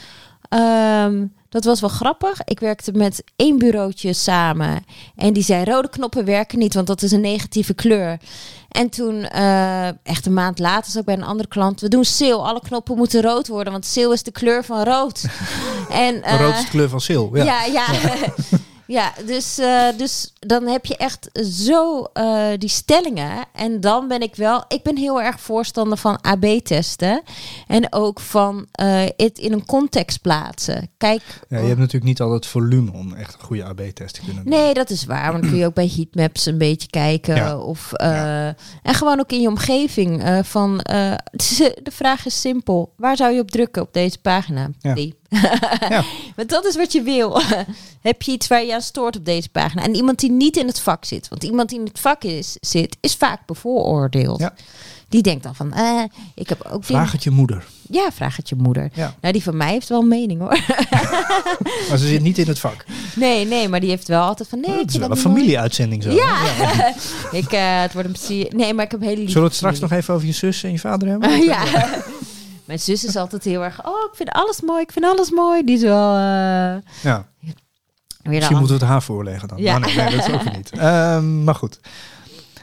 ehm, 0.49 1.25
dat 1.57 1.65
was 1.65 1.79
wel 1.81 1.89
grappig. 1.89 2.43
Ik 2.43 2.59
werkte 2.59 2.91
met 2.91 3.23
één 3.35 3.57
bureautje 3.57 4.13
samen 4.13 4.83
en 5.15 5.33
die 5.33 5.43
zei 5.43 5.63
rode 5.63 5.89
knoppen 5.89 6.25
werken 6.25 6.59
niet, 6.59 6.73
want 6.73 6.87
dat 6.87 7.01
is 7.01 7.11
een 7.11 7.21
negatieve 7.21 7.73
kleur. 7.73 8.17
En 8.69 8.89
toen, 8.89 9.23
eh, 9.23 9.87
echt 9.87 10.25
een 10.25 10.33
maand 10.33 10.59
later, 10.59 10.91
zat 10.91 10.99
ik 10.99 11.05
bij 11.05 11.15
een 11.15 11.23
andere 11.23 11.49
klant. 11.49 11.81
We 11.81 11.87
doen 11.87 12.05
sale. 12.05 12.35
Alle 12.35 12.61
knoppen 12.61 12.97
moeten 12.97 13.21
rood 13.21 13.47
worden, 13.47 13.71
want 13.71 13.85
sale 13.85 14.13
is 14.13 14.23
de 14.23 14.31
kleur 14.31 14.63
van 14.63 14.83
rood. 14.83 15.25
en, 15.89 16.13
rood 16.13 16.51
eh, 16.51 16.57
is 16.57 16.63
de 16.63 16.69
kleur 16.69 16.89
van. 16.89 17.29
Ja. 17.33 17.43
ja, 17.43 17.65
ja. 17.65 17.85
Ja, 18.87 19.13
dus, 19.25 19.57
eh, 19.57 19.87
dus 19.97 20.33
dan 20.39 20.67
heb 20.67 20.85
je 20.85 20.97
echt 20.97 21.29
zo 21.43 22.03
eh, 22.03 22.47
die 22.57 22.69
stellingen. 22.69 23.45
En 23.53 23.81
dan 23.81 24.07
ben 24.07 24.21
ik 24.21 24.35
wel... 24.35 24.65
Ik 24.67 24.83
ben 24.83 24.97
heel 24.97 25.21
erg 25.21 25.39
voorstander 25.39 25.97
van 25.97 26.21
AB-testen. 26.21 27.21
En 27.67 27.93
ook 27.93 28.19
van 28.19 28.67
eh, 28.71 29.03
het 29.17 29.37
in 29.37 29.53
een 29.53 29.65
context 29.65 30.21
plaatsen. 30.21 30.89
Kijk... 30.97 31.21
Ja, 31.49 31.57
je 31.57 31.65
hebt 31.65 31.79
natuurlijk 31.79 32.05
niet 32.05 32.21
al 32.21 32.31
het 32.33 32.45
volume 32.45 32.91
om 32.91 33.13
echt 33.13 33.33
een 33.33 33.45
goede 33.45 33.63
AB-test 33.63 34.13
te 34.13 34.21
kunnen 34.25 34.43
doen. 34.43 34.53
Nee, 34.53 34.73
dat 34.73 34.89
is 34.89 35.05
waar. 35.05 35.31
Want 35.31 35.41
dan 35.41 35.51
kun 35.51 35.59
je 35.59 35.65
ook 35.65 35.73
bij 35.73 35.91
heatmaps 35.95 36.45
een 36.45 36.57
beetje 36.57 36.89
kijken. 36.89 37.35
Ja. 37.35 37.57
Of, 37.57 37.93
En 37.93 38.55
gewoon 38.93 39.19
ook 39.19 39.31
in 39.31 39.41
je 39.41 39.47
omgeving. 39.47 40.23
van, 40.43 40.77
de 40.77 41.91
vraag 41.91 42.25
is 42.25 42.41
simpel. 42.41 42.93
Waar 42.97 43.17
zou 43.17 43.33
je 43.33 43.41
op 43.41 43.51
drukken 43.51 43.81
op 43.81 43.93
deze 43.93 44.19
pagina? 44.21 44.69
Ja. 44.79 44.93
Die. 44.93 45.15
Ja. 45.89 46.03
Want 46.35 46.49
dat 46.49 46.65
is 46.65 46.75
wat 46.75 46.91
je 46.91 47.01
wil. 47.01 47.41
Heb 48.01 48.21
je 48.21 48.31
iets 48.31 48.47
waar 48.47 48.65
je 48.65 48.73
aan 48.73 48.81
stoort 48.81 49.17
op 49.17 49.25
deze 49.25 49.49
pagina? 49.49 49.83
En 49.83 49.95
iemand 49.95 50.19
die 50.19 50.31
niet 50.31 50.57
in 50.57 50.67
het 50.67 50.79
vak 50.79 51.05
zit. 51.05 51.27
Want 51.27 51.43
iemand 51.43 51.69
die 51.69 51.79
in 51.79 51.85
het 51.85 51.99
vak 51.99 52.23
is, 52.23 52.57
zit, 52.59 52.97
is 52.99 53.15
vaak 53.15 53.45
bevooroordeeld. 53.45 54.39
Ja. 54.39 54.53
Die 55.09 55.21
denkt 55.21 55.43
dan 55.43 55.55
van, 55.55 55.73
eh, 55.73 56.03
ik 56.35 56.49
heb 56.49 56.67
ook... 56.71 56.83
Vraag 56.83 57.11
het 57.11 57.23
je 57.23 57.29
moeder. 57.31 57.65
Ja, 57.89 58.11
vraag 58.11 58.35
het 58.35 58.49
je 58.49 58.55
moeder. 58.55 58.89
Ja. 58.93 59.15
Nou, 59.21 59.33
die 59.33 59.43
van 59.43 59.57
mij 59.57 59.71
heeft 59.71 59.89
wel 59.89 60.01
een 60.01 60.07
mening 60.07 60.39
hoor. 60.39 60.59
Maar 61.89 61.97
ze 61.97 62.07
zit 62.07 62.21
niet 62.21 62.37
in 62.37 62.47
het 62.47 62.59
vak. 62.59 62.85
Nee, 63.15 63.45
nee, 63.45 63.67
maar 63.69 63.79
die 63.79 63.89
heeft 63.89 64.07
wel 64.07 64.21
altijd 64.21 64.49
van, 64.49 64.59
nee, 64.59 64.77
het 64.79 64.89
is 64.89 64.97
wel 64.97 65.11
een 65.11 65.17
familieuitzending 65.17 66.03
zo. 66.03 66.11
Ja, 66.11 66.45
ik, 67.31 67.51
eh, 67.51 67.81
het 67.81 67.93
wordt 67.93 68.07
een 68.07 68.13
plezier. 68.13 68.47
Nee, 68.55 68.73
maar 68.73 68.85
ik 68.85 68.91
heb 68.91 69.01
hele 69.01 69.15
lieve 69.15 69.31
Zullen 69.31 69.41
we 69.43 69.47
het 69.49 69.57
straks 69.57 69.75
familie. 69.77 69.95
nog 69.95 70.01
even 70.03 70.13
over 70.13 70.27
je 70.27 70.33
zus 70.33 70.63
en 70.63 70.71
je 70.71 70.79
vader 70.79 71.07
hebben? 71.07 71.43
ja. 71.43 71.63
Mijn 72.67 72.79
zus 72.79 73.05
is 73.05 73.15
altijd 73.15 73.43
heel 73.43 73.63
erg, 73.63 73.85
oh, 73.85 74.03
ik 74.11 74.15
vind 74.15 74.29
alles 74.29 74.61
mooi, 74.61 74.81
ik 74.81 74.91
vind 74.91 75.05
alles 75.05 75.31
mooi. 75.31 75.63
Die 75.63 75.75
is 75.75 75.81
wel 75.81 76.15
eh, 76.15 76.75
Ja, 77.01 77.27
misschien 78.23 78.57
moeten 78.57 78.75
we 78.77 78.83
het 78.83 78.91
haar 78.91 79.03
voorleggen 79.03 79.47
dan. 79.47 79.57
Ja. 79.57 79.79
Maar 79.79 79.95
nee, 79.95 80.15
dat 80.15 80.27
is 80.27 80.33
ook 80.33 80.55
niet. 80.55 80.71
Ehm, 80.77 81.43
maar 81.43 81.55
goed. 81.55 81.79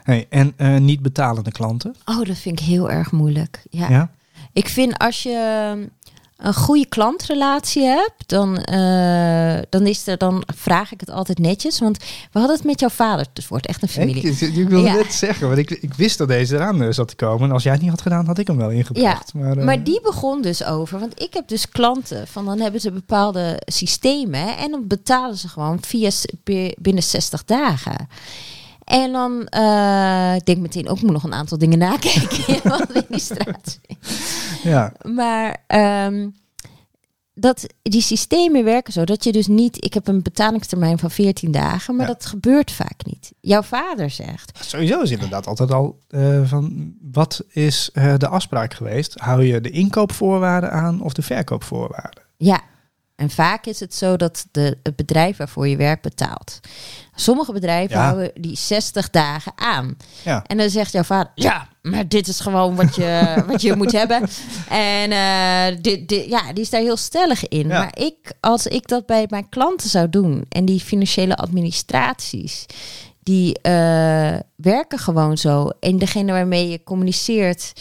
Hey, 0.02 0.26
en 0.30 0.52
eh, 0.56 0.76
niet 0.76 1.02
betalende 1.02 1.52
klanten? 1.52 1.94
Oh, 2.04 2.24
dat 2.24 2.36
vind 2.36 2.60
ik 2.60 2.66
heel 2.66 2.90
erg 2.90 3.12
moeilijk. 3.12 3.62
Ja. 3.70 3.88
Ja? 3.88 4.10
Ik 4.52 4.68
vind 4.68 4.98
als 4.98 5.22
je 5.22 5.88
een 6.36 6.54
goede 6.54 6.86
klantrelatie 6.86 7.82
hebt, 7.82 8.22
dan, 8.26 8.56
eh, 8.58 9.58
dan, 9.70 9.86
is 9.86 10.06
er, 10.06 10.18
dan 10.18 10.42
vraag 10.54 10.92
ik 10.92 11.00
het 11.00 11.10
altijd 11.10 11.38
netjes. 11.38 11.78
Want 11.78 11.98
we 12.32 12.38
hadden 12.38 12.56
het 12.56 12.64
met 12.64 12.80
jouw 12.80 12.88
vader, 12.88 13.24
dus 13.24 13.42
het 13.44 13.48
wordt 13.48 13.66
echt 13.66 13.82
een 13.82 13.88
familie. 13.88 14.22
Ik, 14.22 14.40
ik 14.40 14.68
wilde 14.68 14.86
Ja. 14.88 14.94
net 14.94 15.12
zeggen, 15.14 15.46
want 15.46 15.58
ik, 15.58 15.70
ik 15.70 15.94
wist 15.94 16.18
dat 16.18 16.28
deze 16.28 16.54
eraan 16.54 16.82
eh, 16.82 16.88
zat 16.90 17.08
te 17.08 17.14
komen. 17.16 17.48
En 17.48 17.54
als 17.54 17.62
jij 17.62 17.72
het 17.72 17.80
niet 17.80 17.90
had 17.90 18.02
gedaan, 18.02 18.26
had 18.26 18.38
ik 18.38 18.46
hem 18.46 18.56
wel 18.56 18.70
ingebracht. 18.70 19.34
maar, 19.34 19.56
eh, 19.56 19.64
Maar 19.64 19.84
die 19.84 20.00
begon 20.00 20.42
dus 20.42 20.64
over, 20.64 20.98
want 20.98 21.22
ik 21.22 21.34
heb 21.34 21.48
dus 21.48 21.68
klanten 21.68 22.26
van 22.26 22.44
dan 22.44 22.60
hebben 22.60 22.80
ze 22.80 22.90
bepaalde 22.92 23.60
systemen 23.64 24.56
en 24.56 24.70
dan 24.70 24.86
betalen 24.86 25.36
ze 25.36 25.48
gewoon 25.48 25.78
via 25.82 26.10
binnen 26.78 27.02
60 27.02 27.44
dagen. 27.44 28.08
En 28.84 29.12
dan 29.12 29.46
eh, 29.46 30.34
ik 30.36 30.46
denk 30.46 30.58
meteen 30.58 30.88
ook 30.88 30.96
ik 30.96 31.02
moet 31.02 31.12
nog 31.12 31.24
een 31.24 31.34
aantal 31.34 31.58
dingen 31.58 31.78
nakijken 31.78 32.46
in 32.54 32.60
mijn 32.64 32.82
administratie. 32.82 33.80
Ja, 34.62 34.92
Maar 35.02 35.56
ehm, 35.66 36.28
dat, 37.34 37.66
die 37.82 38.00
systemen 38.00 38.64
werken 38.64 38.92
zo 38.92 39.04
dat 39.04 39.24
je 39.24 39.32
dus 39.32 39.46
niet. 39.46 39.84
Ik 39.84 39.94
heb 39.94 40.08
een 40.08 40.22
betalingstermijn 40.22 40.98
van 40.98 41.10
14 41.10 41.50
dagen, 41.52 41.96
maar 41.96 42.06
Ja. 42.06 42.12
dat 42.12 42.26
gebeurt 42.26 42.70
vaak 42.70 43.04
niet. 43.04 43.32
Jouw 43.40 43.62
vader 43.62 44.10
zegt. 44.10 44.58
sowieso 44.64 45.00
is 45.00 45.10
inderdaad 45.10 45.46
altijd 45.46 45.72
al 45.72 45.98
eh, 46.08 46.40
van... 46.44 46.94
Wat 47.12 47.44
is 47.48 47.90
eh, 47.92 48.14
de 48.16 48.28
afspraak 48.28 48.74
geweest? 48.74 49.14
Hou 49.20 49.44
je 49.44 49.60
de 49.60 49.70
inkoopvoorwaarden 49.70 50.72
aan 50.72 51.00
of 51.00 51.12
de 51.12 51.22
verkoopvoorwaarden? 51.22 52.22
Ja. 52.36 52.60
En 53.16 53.30
vaak 53.30 53.66
is 53.66 53.80
het 53.80 53.94
zo 53.94 54.16
dat 54.16 54.46
de, 54.50 54.78
het 54.82 54.96
bedrijf 54.96 55.36
waarvoor 55.36 55.68
je 55.68 55.76
werkt 55.76 56.02
betaalt. 56.02 56.60
Sommige 57.14 57.52
bedrijven 57.52 57.96
Ja. 57.96 58.04
houden 58.04 58.30
die 58.34 58.56
60 58.56 59.10
dagen 59.10 59.52
aan. 59.56 59.96
Ja. 60.22 60.42
En 60.46 60.56
dan 60.56 60.70
zegt 60.70 60.92
jouw 60.92 61.02
vader, 61.02 61.32
ja, 61.34 61.68
maar 61.82 62.08
dit 62.08 62.28
is 62.28 62.40
gewoon 62.40 62.76
wat 62.76 62.94
je, 62.96 63.34
wat 63.46 63.62
je 63.62 63.76
moet 63.76 63.92
hebben. 63.92 64.28
En 64.68 65.12
eh, 65.12 65.82
dit, 65.82 66.08
dit, 66.08 66.24
ja, 66.24 66.52
die 66.52 66.62
is 66.62 66.70
daar 66.70 66.80
heel 66.80 66.96
stellig 66.96 67.48
in. 67.48 67.68
Ja. 67.68 67.78
Maar 67.78 67.98
ik, 67.98 68.32
als 68.40 68.66
ik 68.66 68.88
dat 68.88 69.06
bij 69.06 69.26
mijn 69.28 69.48
klanten 69.48 69.90
zou 69.90 70.08
doen 70.10 70.44
en 70.48 70.64
die 70.64 70.80
financiële 70.80 71.36
administraties, 71.36 72.66
die 73.22 73.58
eh, 73.60 74.34
werken 74.56 74.98
gewoon 74.98 75.38
zo. 75.38 75.68
En 75.80 75.98
degene 75.98 76.32
waarmee 76.32 76.68
je 76.68 76.82
communiceert, 76.84 77.72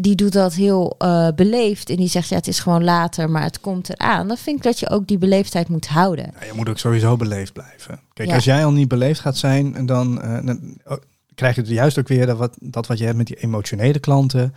die 0.00 0.14
doet 0.14 0.32
dat 0.32 0.54
heel 0.54 0.94
eh, 0.98 1.28
beleefd. 1.36 1.90
En 1.90 1.96
die 1.96 2.08
zegt, 2.08 2.28
ja, 2.28 2.36
het 2.36 2.46
is 2.48 2.58
gewoon 2.60 2.84
later, 2.84 3.30
maar 3.30 3.42
het 3.42 3.60
komt 3.60 3.90
eraan. 3.90 4.28
Dan 4.28 4.36
vind 4.36 4.56
ik 4.56 4.62
dat 4.62 4.78
je 4.78 4.90
ook 4.90 5.06
die 5.06 5.18
beleefdheid 5.18 5.68
moet 5.68 5.86
houden. 5.86 6.32
Ja, 6.40 6.46
je 6.46 6.52
moet 6.54 6.68
ook 6.68 6.78
sowieso 6.78 7.16
beleefd 7.16 7.52
blijven. 7.52 8.00
Kijk, 8.12 8.28
Ja. 8.28 8.34
als 8.34 8.44
jij 8.44 8.64
al 8.64 8.72
niet 8.72 8.88
beleefd 8.88 9.20
gaat 9.20 9.36
zijn, 9.36 9.86
dan, 9.86 10.22
eh, 10.22 10.46
dan 10.46 10.60
oh, 10.84 10.96
krijg 11.34 11.56
je 11.56 11.62
juist 11.64 11.98
ook 11.98 12.08
weer 12.08 12.26
dat 12.26 12.38
wat, 12.38 12.56
dat 12.60 12.86
wat 12.86 12.98
je 12.98 13.04
hebt 13.04 13.16
met 13.16 13.26
die 13.26 13.36
emotionele 13.40 13.98
klanten. 13.98 14.54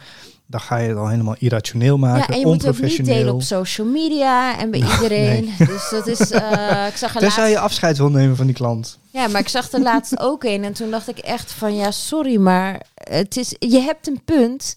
Dan 0.48 0.60
ga 0.62 0.78
je 0.78 0.88
het 0.90 0.98
al 0.98 1.08
helemaal 1.08 1.36
irrationeel 1.40 1.98
maken, 1.98 2.20
Ja, 2.28 2.34
en 2.34 2.40
je 2.40 2.46
moet 2.46 2.62
het 2.64 2.76
ook 2.76 2.82
niet 2.82 3.06
delen 3.06 3.34
op 3.34 3.42
social 3.42 3.88
media 3.88 4.58
en 4.60 4.72
bij 4.72 4.80
iedereen. 4.94 5.50
Dus 5.58 5.90
dat 5.90 6.08
is, 6.08 6.32
eh, 6.32 6.88
ik 6.92 6.96
zag 6.98 7.12
Tenzij 7.12 7.44
laatst, 7.44 7.50
je 7.52 7.60
afscheid 7.60 7.98
wil 7.98 8.10
nemen 8.10 8.36
van 8.36 8.46
die 8.46 8.56
klant. 8.56 9.00
ja, 9.12 9.28
maar 9.28 9.42
ik 9.42 9.48
zag 9.48 9.72
er 9.72 9.82
laatst 9.82 10.20
ook 10.20 10.44
een 10.44 10.64
en 10.64 10.74
toen 10.74 10.92
dacht 10.92 11.08
ik 11.10 11.18
echt 11.18 11.52
van, 11.52 11.76
ja, 11.76 11.92
sorry, 11.92 12.38
maar 12.38 12.82
het 12.94 13.38
is, 13.38 13.56
je 13.60 13.80
hebt 13.80 14.08
een 14.08 14.22
punt, 14.26 14.74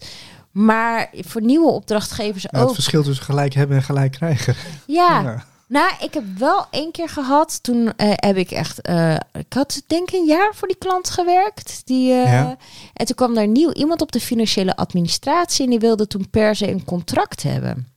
maar 0.51 1.09
voor 1.13 1.41
nieuwe 1.41 1.71
opdrachtgevers 1.71 2.43
Ja, 2.43 2.59
het 2.59 2.67
ook. 2.69 2.73
verschil 2.73 3.03
tussen 3.03 3.25
gelijk 3.25 3.53
hebben 3.53 3.77
en 3.77 3.83
gelijk 3.83 4.11
krijgen. 4.11 4.55
Ja, 4.85 5.21
Ja. 5.21 5.45
nou, 5.67 5.91
ik 5.99 6.13
heb 6.13 6.23
wel 6.37 6.65
één 6.71 6.91
keer 6.91 7.09
gehad. 7.09 7.63
Toen 7.63 7.93
eh, 7.97 8.09
heb 8.15 8.37
ik 8.37 8.51
echt, 8.51 8.81
eh, 8.81 9.15
ik 9.33 9.53
had 9.53 9.81
denk 9.87 10.11
ik 10.11 10.19
een 10.19 10.25
jaar 10.25 10.51
voor 10.55 10.67
die 10.67 10.77
klant 10.77 11.09
gewerkt. 11.09 11.81
Die, 11.85 12.11
eh, 12.13 12.31
Ja. 12.31 12.57
En 12.93 13.05
toen 13.05 13.15
kwam 13.15 13.33
daar 13.33 13.47
nieuw 13.47 13.71
iemand 13.71 14.01
op 14.01 14.11
de 14.11 14.19
financiële 14.19 14.75
administratie 14.75 15.63
en 15.63 15.69
die 15.69 15.79
wilde 15.79 16.07
toen 16.07 16.29
per 16.29 16.55
se 16.55 16.71
een 16.71 16.85
contract 16.85 17.43
hebben. 17.43 17.87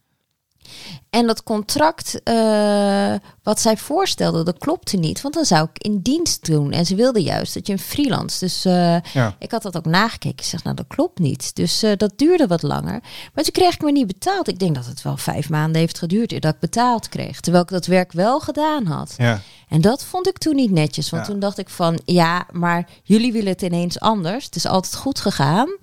En 1.11 1.27
dat 1.27 1.43
contract 1.43 2.21
eh, 2.23 3.15
wat 3.43 3.61
zij 3.61 3.77
voorstelde, 3.77 4.43
dat 4.45 4.59
klopte 4.59 4.97
niet. 4.97 5.21
Want 5.21 5.35
dan 5.35 5.45
zou 5.45 5.69
ik 5.73 5.83
in 5.83 5.99
dienst 6.01 6.47
doen. 6.47 6.73
En 6.73 6.87
ze 6.87 6.95
wilde 6.95 7.23
juist 7.23 7.55
dat 7.55 7.67
je 7.67 7.73
een 7.73 7.79
freelance. 7.79 8.39
Dus 8.39 8.65
eh, 8.65 9.01
Ja. 9.01 9.35
ik 9.39 9.51
had 9.51 9.63
dat 9.63 9.77
ook 9.77 9.85
nagekeken. 9.85 10.39
Ik 10.39 10.45
zeg, 10.45 10.63
nou 10.65 10.77
dat 10.77 10.87
klopt 10.89 11.19
niet. 11.19 11.55
Dus 11.55 11.83
eh, 11.83 11.93
dat 11.97 12.13
duurde 12.17 12.47
wat 12.47 12.63
langer. 12.63 13.01
Maar 13.35 13.45
toen 13.45 13.53
kreeg 13.53 13.75
ik 13.75 13.83
me 13.83 13.93
niet 13.93 14.07
betaald. 14.07 14.49
Ik 14.49 14.59
denk 14.59 14.75
dat 14.75 14.87
het 14.87 15.03
wel 15.03 15.17
vijf 15.17 15.49
maanden 15.51 15.81
heeft 15.81 15.99
geduurd 15.99 16.41
dat 16.43 16.55
ik 16.55 16.61
betaald 16.61 17.09
kreeg. 17.09 17.41
Terwijl 17.41 17.65
ik 17.65 17.71
dat 17.71 17.87
werk 17.87 18.13
wel 18.13 18.41
gedaan 18.41 18.87
had. 18.87 19.15
Ja. 19.17 19.41
En 19.69 19.81
dat 19.81 20.05
vond 20.05 20.27
ik 20.29 20.39
toen 20.39 20.55
niet 20.57 20.71
netjes. 20.71 21.11
Want 21.11 21.27
Ja. 21.27 21.31
toen 21.33 21.41
dacht 21.41 21.59
ik 21.59 21.69
van, 21.69 22.01
ja, 22.05 22.47
maar 22.51 22.89
jullie 23.03 23.33
willen 23.33 23.53
het 23.53 23.63
ineens 23.63 24.01
anders. 24.01 24.45
Het 24.45 24.57
is 24.57 24.67
altijd 24.67 24.95
goed 24.97 25.21
gegaan. 25.21 25.77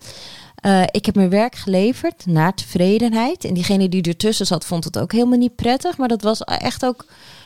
Eh, 0.62 0.82
ik 0.92 1.06
heb 1.06 1.16
mijn 1.16 1.30
werk 1.30 1.56
geleverd 1.56 2.26
naar 2.26 2.54
tevredenheid. 2.54 3.44
En 3.44 3.54
diegene 3.54 3.90
die 3.90 4.02
ertussen 4.04 4.46
zat, 4.46 4.66
vond 4.66 4.84
het 4.84 4.98
ook 5.00 5.12
helemaal 5.12 5.38
niet 5.38 5.56
prettig. 5.56 5.98
Maar 5.98 6.08
dat 6.08 6.22
was 6.22 6.40
echt 6.44 6.86
ook, 6.86 7.06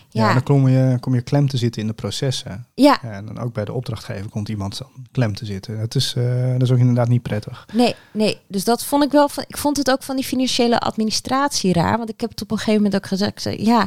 Ja, 0.09 0.27
ja, 0.27 0.33
dan 0.33 0.43
kom 0.43 0.67
je, 0.67 0.97
kom 0.99 1.15
je 1.15 1.21
klem 1.21 1.47
te 1.47 1.57
zitten 1.57 1.81
in 1.81 1.87
de 1.87 1.93
processen. 1.93 2.65
ja, 2.75 2.97
Ja, 3.03 3.11
en 3.11 3.25
dan 3.25 3.39
ook 3.39 3.53
bij 3.53 3.65
de 3.65 3.73
opdrachtgever 3.73 4.29
komt 4.29 4.49
iemand 4.49 4.77
dan 4.77 4.87
klem 5.11 5.35
te 5.35 5.45
zitten. 5.45 5.79
Dat 5.79 5.95
is, 5.95 6.13
eh, 6.17 6.51
dat 6.51 6.61
is 6.61 6.71
ook 6.71 6.77
inderdaad 6.77 7.07
niet 7.07 7.21
prettig. 7.21 7.65
nee, 7.73 7.95
nee. 8.11 8.39
Dus 8.47 8.63
dat 8.63 8.83
vond 8.85 9.03
ik 9.03 9.11
wel, 9.11 9.29
van, 9.29 9.43
ik 9.47 9.57
vond 9.57 9.77
het 9.77 9.91
ook 9.91 10.03
van 10.03 10.15
die 10.15 10.25
financiële 10.25 10.79
administratie 10.79 11.73
raar. 11.73 11.97
Want 11.97 12.09
ik 12.09 12.21
heb 12.21 12.29
het 12.29 12.41
op 12.41 12.51
een 12.51 12.57
gegeven 12.57 12.81
moment 12.83 12.95
ook 13.01 13.07
gezegd, 13.07 13.43
ja, 13.43 13.77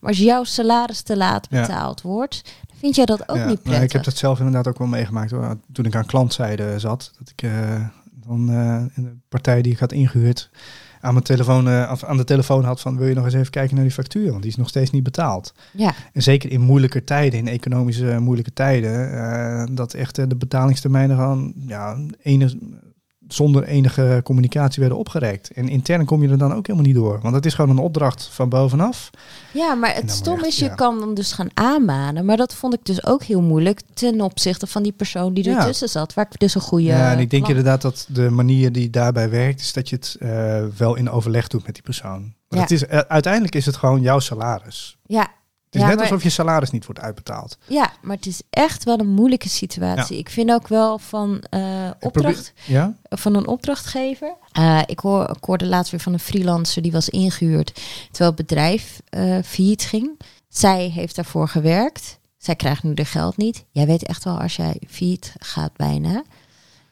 maar 0.00 0.10
als 0.10 0.18
jouw 0.18 0.44
salaris 0.44 1.00
te 1.02 1.16
laat 1.16 1.46
Ja. 1.50 1.60
betaald 1.60 2.02
wordt, 2.02 2.42
dan 2.68 2.76
vind 2.78 2.94
jij 2.96 3.04
dat 3.06 3.20
ook 3.28 3.36
niet 3.36 3.44
nou, 3.46 3.56
prettig. 3.58 3.82
ik 3.84 3.92
heb 3.92 4.04
dat 4.04 4.16
zelf 4.16 4.38
inderdaad 4.38 4.68
ook 4.68 4.78
wel 4.78 4.86
meegemaakt. 4.88 5.30
Hoor. 5.30 5.56
Toen 5.72 5.84
ik 5.84 5.96
aan 5.96 6.06
klantzijde 6.06 6.78
zat, 6.78 7.12
dat 7.18 7.28
ik 7.36 7.42
eh, 7.42 7.84
dan 8.26 8.50
eh, 8.50 8.84
de 8.94 9.16
partij 9.28 9.62
die 9.62 9.72
ik 9.72 9.78
had 9.78 9.92
ingehuurd 9.92 10.50
aan, 11.06 11.12
mijn 11.12 11.24
telefoon, 11.24 11.68
eh, 11.68 11.88
of 11.92 12.04
aan 12.04 12.16
de 12.16 12.24
telefoon 12.24 12.64
had 12.64 12.80
van 12.80 12.96
wil 12.96 13.06
je 13.06 13.14
nog 13.14 13.24
eens 13.24 13.34
even 13.34 13.50
kijken 13.50 13.74
naar 13.74 13.84
die 13.84 13.92
factuur, 13.92 14.30
want 14.30 14.42
die 14.42 14.50
is 14.50 14.56
nog 14.56 14.68
steeds 14.68 14.90
niet 14.90 15.02
betaald. 15.02 15.54
Ja, 15.72 15.94
En 16.12 16.22
zeker 16.22 16.50
in 16.50 16.60
moeilijke 16.60 17.04
tijden, 17.04 17.38
in 17.38 17.48
economische 17.48 18.18
moeilijke 18.20 18.52
tijden, 18.52 19.12
eh, 19.12 19.64
dat 19.70 19.94
echt 19.94 20.18
eh, 20.18 20.24
de 20.28 20.36
betalingstermijnen 20.36 21.16
gewoon 21.16 21.52
ja, 21.66 21.98
enig, 22.22 22.54
zonder 23.28 23.64
enige 23.64 24.20
communicatie 24.24 24.80
werden 24.80 24.98
opgerekt. 24.98 25.50
En 25.50 25.68
intern 25.68 26.04
kom 26.04 26.22
je 26.22 26.28
er 26.28 26.38
dan 26.38 26.54
ook 26.54 26.66
helemaal 26.66 26.86
niet 26.88 26.96
door, 26.96 27.18
want 27.22 27.34
het 27.34 27.46
is 27.46 27.54
gewoon 27.54 27.70
een 27.70 27.82
opdracht 27.84 28.28
van 28.32 28.48
bovenaf. 28.48 29.10
ja 29.52 29.74
maar 29.74 29.94
het 29.94 30.10
stom 30.10 30.44
is, 30.44 30.58
je 30.58 30.64
ja. 30.64 30.74
kan 30.74 30.98
dan 30.98 31.14
dus 31.14 31.32
gaan 31.32 31.48
aanmanen. 31.54 32.24
Maar 32.24 32.36
dat 32.36 32.54
vond 32.54 32.74
ik 32.74 32.80
dus 32.82 33.06
ook 33.06 33.22
heel 33.22 33.42
moeilijk 33.42 33.80
ten 33.94 34.20
opzichte 34.20 34.66
van 34.66 34.82
die 34.82 34.92
persoon 34.92 35.34
die 35.34 35.44
Ja. 35.44 35.58
ertussen 35.58 35.88
zat. 35.88 36.14
Waar 36.14 36.26
ik 36.30 36.38
dus 36.40 36.54
een 36.54 36.60
goede... 36.60 36.84
Ja, 36.84 37.12
en 37.12 37.18
ik 37.18 37.30
denk 37.30 37.48
inderdaad 37.48 37.82
dat 37.82 38.06
de 38.08 38.30
manier 38.30 38.72
die 38.72 38.90
daarbij 38.90 39.30
werkt, 39.30 39.60
is 39.60 39.72
dat 39.72 39.88
je 39.88 39.96
het 39.96 40.16
eh, 40.20 40.64
wel 40.76 40.94
in 40.94 41.10
overleg 41.10 41.48
doet 41.48 41.64
met 41.66 41.74
die 41.74 41.82
persoon. 41.82 42.20
Maar 42.48 42.58
Ja. 42.58 42.60
het 42.60 42.70
is, 42.70 42.86
eh, 42.86 42.98
uiteindelijk 42.98 43.54
is 43.54 43.66
het 43.66 43.76
gewoon 43.76 44.00
jouw 44.00 44.18
salaris. 44.18 44.96
Ja, 45.06 45.28
is 45.70 45.80
Ja, 45.80 45.86
net 45.86 45.96
maar- 45.96 46.04
alsof 46.04 46.22
je 46.22 46.30
salaris 46.30 46.70
niet 46.70 46.84
wordt 46.86 47.00
uitbetaald. 47.00 47.58
ja, 47.66 47.92
maar 48.02 48.16
het 48.16 48.26
is 48.26 48.40
echt 48.50 48.84
wel 48.84 48.98
een 49.00 49.08
moeilijke 49.08 49.48
situatie. 49.48 50.18
Ik 50.18 50.28
vind 50.30 50.50
ook 50.50 50.68
wel 50.68 50.98
van 50.98 51.40
eh, 51.50 51.90
opdracht... 52.00 52.52
Ja? 52.66 52.96
van 53.08 53.34
een 53.34 53.46
opdrachtgever. 53.46 54.34
Eh, 54.52 54.80
ik, 54.86 54.98
hoor, 54.98 55.30
ik 55.30 55.44
hoorde 55.44 55.66
laatst 55.66 55.90
weer 55.90 56.00
van 56.00 56.12
een 56.12 56.18
freelancer 56.18 56.82
die 56.82 56.92
was 56.92 57.08
ingehuurd 57.08 57.74
terwijl 58.10 58.30
het 58.36 58.46
bedrijf 58.46 59.00
eh 59.08 59.38
failliet 59.44 59.82
ging. 59.82 60.20
Zij 60.48 60.88
heeft 60.88 61.16
daarvoor 61.16 61.48
gewerkt. 61.48 62.18
Zij 62.38 62.54
krijgt 62.56 62.82
nu 62.82 62.94
de 62.94 63.04
geld 63.04 63.36
niet. 63.36 63.64
Jij 63.70 63.86
weet 63.86 64.02
echt 64.02 64.24
wel 64.24 64.40
als 64.40 64.56
jij 64.56 64.80
failliet 64.88 65.32
gaat 65.38 65.76
bijna. 65.76 66.22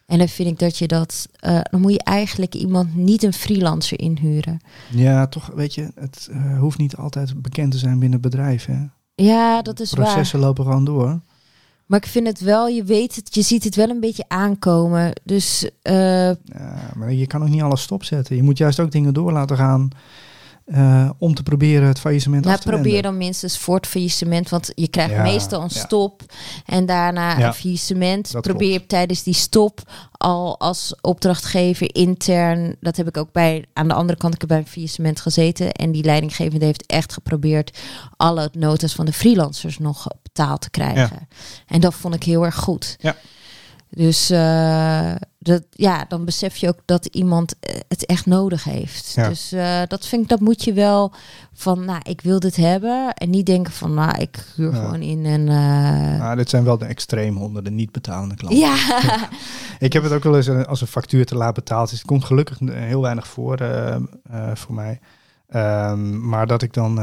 En 0.06 0.18
dan 0.18 0.28
vind 0.28 0.48
ik 0.48 0.58
dat 0.58 0.78
je 0.78 0.86
dat... 0.86 1.26
eh, 1.40 1.60
dan 1.70 1.80
moet 1.80 1.92
je 1.92 2.02
eigenlijk 2.02 2.54
iemand 2.54 2.94
niet 2.96 3.22
een 3.22 3.32
freelancer 3.32 3.98
inhuren. 4.00 4.60
Ja, 4.90 5.26
toch, 5.26 5.50
weet 5.54 5.74
je, 5.74 5.90
het 5.94 6.28
eh, 6.30 6.58
hoeft 6.58 6.78
niet 6.78 6.96
altijd 6.96 7.42
bekend 7.42 7.72
te 7.72 7.78
zijn 7.78 7.98
binnen 7.98 8.20
het 8.22 8.30
bedrijf. 8.30 8.66
Hè? 8.66 8.76
Ja, 9.14 9.62
dat 9.62 9.80
is 9.80 9.92
waar. 9.92 10.04
Processen 10.04 10.38
lopen 10.38 10.64
gewoon 10.64 10.84
door. 10.84 11.20
Maar 11.86 11.98
ik 11.98 12.06
vind 12.06 12.26
het 12.26 12.40
wel, 12.40 12.68
je 12.68 12.84
weet 12.84 13.16
het, 13.16 13.34
je 13.34 13.42
ziet 13.42 13.64
het 13.64 13.74
wel 13.74 13.88
een 13.88 14.00
beetje 14.00 14.24
aankomen. 14.28 15.12
Dus 15.24 15.70
eh, 15.82 15.94
Ja, 16.28 16.92
maar 16.94 17.12
je 17.12 17.26
kan 17.26 17.42
ook 17.42 17.48
niet 17.48 17.62
alles 17.62 17.82
stopzetten. 17.82 18.36
Je 18.36 18.42
moet 18.42 18.58
juist 18.58 18.80
ook 18.80 18.90
dingen 18.92 19.14
door 19.14 19.32
laten 19.32 19.56
gaan 19.56 19.88
eh, 20.64 21.10
om 21.18 21.34
te 21.34 21.42
proberen 21.42 21.88
het 21.88 21.98
faillissement 21.98 22.44
Nou, 22.44 22.56
af 22.56 22.60
te 22.62 22.68
probeer 22.68 22.84
wenden. 22.92 23.02
dan 23.10 23.16
minstens 23.18 23.58
voor 23.58 23.74
het 23.76 23.86
faillissement. 23.86 24.48
Want 24.48 24.72
je 24.74 24.88
krijgt 24.88 25.12
Ja, 25.14 25.22
meestal 25.22 25.62
een 25.62 25.70
ja. 25.72 25.80
stop 25.80 26.22
en 26.66 26.86
daarna 26.86 27.38
Ja, 27.38 27.46
een 27.46 27.54
faillissement. 27.54 28.32
dat 28.32 28.42
Probeer 28.42 28.86
tijdens 28.86 29.22
die 29.22 29.34
stop 29.34 29.80
al 30.12 30.60
als 30.60 30.94
opdrachtgever 31.00 31.94
intern. 31.94 32.76
Dat 32.80 32.96
heb 32.96 33.08
ik 33.08 33.16
ook 33.16 33.32
bij 33.32 33.64
aan 33.72 33.88
de 33.88 33.94
andere 33.94 34.18
kant. 34.18 34.34
Ik 34.34 34.40
heb 34.40 34.48
bij 34.48 34.58
een 34.58 34.66
faillissement 34.66 35.20
gezeten. 35.20 35.72
En 35.72 35.92
die 35.92 36.04
leidinggevende 36.04 36.64
heeft 36.64 36.86
echt 36.86 37.12
geprobeerd 37.12 37.78
alle 38.16 38.48
notas 38.52 38.92
van 38.94 39.04
de 39.06 39.12
freelancers 39.12 39.78
nog 39.78 40.06
betaald 40.22 40.60
te 40.60 40.70
krijgen. 40.70 41.28
En 41.66 41.80
dat 41.80 41.94
vond 41.94 42.14
ik 42.14 42.22
heel 42.22 42.44
erg 42.44 42.54
goed. 42.56 42.96
Ja. 43.00 43.16
Dus 43.94 44.30
eh, 44.30 45.12
dat, 45.38 45.62
ja, 45.70 46.04
dan 46.08 46.24
besef 46.24 46.56
je 46.56 46.68
ook 46.68 46.78
dat 46.84 47.06
iemand 47.06 47.54
eh, 47.60 47.80
het 47.88 48.06
echt 48.06 48.26
nodig 48.26 48.64
heeft. 48.64 49.12
Ja. 49.14 49.28
Dus 49.28 49.52
eh, 49.52 49.82
dat 49.86 50.06
vind 50.06 50.22
ik, 50.22 50.28
dat 50.28 50.40
moet 50.40 50.64
je 50.64 50.72
wel 50.72 51.12
van, 51.52 51.84
nou, 51.84 52.00
ik 52.02 52.20
wil 52.20 52.40
dit 52.40 52.56
hebben. 52.56 53.14
En 53.14 53.30
niet 53.30 53.46
denken 53.46 53.72
van, 53.72 53.94
nou, 53.94 54.20
ik 54.20 54.46
huur 54.56 54.72
Ja. 54.72 54.76
gewoon 54.76 55.02
in 55.02 55.26
en... 55.26 55.44
Maar 56.18 56.36
dit 56.36 56.50
zijn 56.50 56.64
wel 56.64 56.78
de 56.78 56.84
extreem 56.84 57.36
onder 57.36 57.64
de 57.64 57.70
niet 57.70 57.92
betalende 57.92 58.34
klanten. 58.34 58.60
ja, 58.60 58.76
Ik 59.78 59.92
heb 59.92 60.02
het 60.02 60.12
ook 60.12 60.24
wel 60.24 60.36
eens 60.36 60.48
als 60.48 60.80
een 60.80 60.86
factuur 60.86 61.26
te 61.26 61.36
laat 61.36 61.54
betaald 61.54 61.92
is. 61.92 61.98
Het 61.98 62.06
komt 62.06 62.24
gelukkig 62.24 62.58
heel 62.64 63.02
weinig 63.02 63.26
voor 63.26 63.58
voor 64.54 64.74
mij. 64.74 65.00
Ehm, 65.48 66.28
maar 66.28 66.46
dat 66.46 66.62
ik 66.62 66.72
dan 66.72 66.98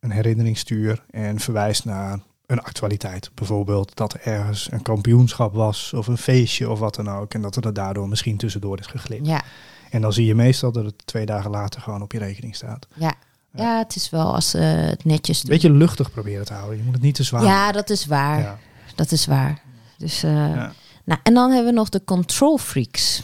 een 0.00 0.10
herinnering 0.10 0.58
stuur 0.58 1.04
en 1.10 1.38
verwijs 1.38 1.84
naar 1.84 2.18
een 2.52 2.62
actualiteit. 2.62 3.30
Bijvoorbeeld 3.34 3.96
dat 3.96 4.12
er 4.14 4.20
ergens 4.22 4.68
een 4.72 4.82
kampioenschap 4.82 5.54
was 5.54 5.92
of 5.92 6.06
een 6.06 6.18
feestje 6.18 6.70
of 6.70 6.78
wat 6.78 6.94
dan 6.94 7.10
ook. 7.10 7.34
En 7.34 7.42
dat 7.42 7.56
er 7.56 7.72
daardoor 7.72 8.08
misschien 8.08 8.36
tussendoor 8.36 8.78
is 8.78 8.86
geglipt. 8.86 9.26
ja, 9.26 9.42
En 9.90 10.00
dan 10.00 10.12
zie 10.12 10.26
je 10.26 10.34
meestal 10.34 10.72
dat 10.72 10.84
het 10.84 11.06
twee 11.06 11.26
dagen 11.26 11.50
later 11.50 11.80
gewoon 11.80 12.02
op 12.02 12.12
je 12.12 12.18
rekening 12.18 12.54
staat. 12.56 12.86
ja. 12.94 13.12
Ja, 13.54 13.78
het 13.78 13.96
is 13.96 14.10
wel 14.10 14.34
als 14.34 14.50
ze 14.50 14.58
het 14.58 15.04
netjes 15.04 15.42
Een 15.42 15.48
beetje 15.48 15.70
luchtig 15.70 16.10
proberen 16.10 16.44
te 16.44 16.52
houden. 16.52 16.76
Je 16.76 16.82
moet 16.84 16.92
het 16.94 17.02
niet 17.02 17.14
te 17.14 17.22
zwaar 17.22 17.44
Ja, 17.44 17.72
dat 17.72 17.90
is 17.90 18.06
waar. 18.06 18.38
Ja. 18.40 18.58
Dat 18.94 19.12
is 19.12 19.26
waar. 19.26 19.60
Dus, 19.98 20.22
eh, 20.22 20.30
Ja. 20.32 20.72
nou, 21.04 21.20
en 21.22 21.34
dan 21.34 21.50
hebben 21.50 21.72
we 21.72 21.78
nog 21.78 21.88
de 21.88 22.04
control 22.04 22.58
freaks. 22.58 23.22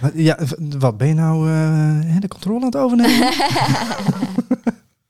Wat- 0.00 0.12
Ja, 0.14 0.38
wat 0.78 0.96
ben 0.96 1.08
je 1.08 1.14
nou 1.14 1.48
eh, 1.50 2.16
de 2.20 2.28
controle 2.28 2.58
aan 2.60 2.64
het 2.66 2.76
overnemen? 2.76 3.32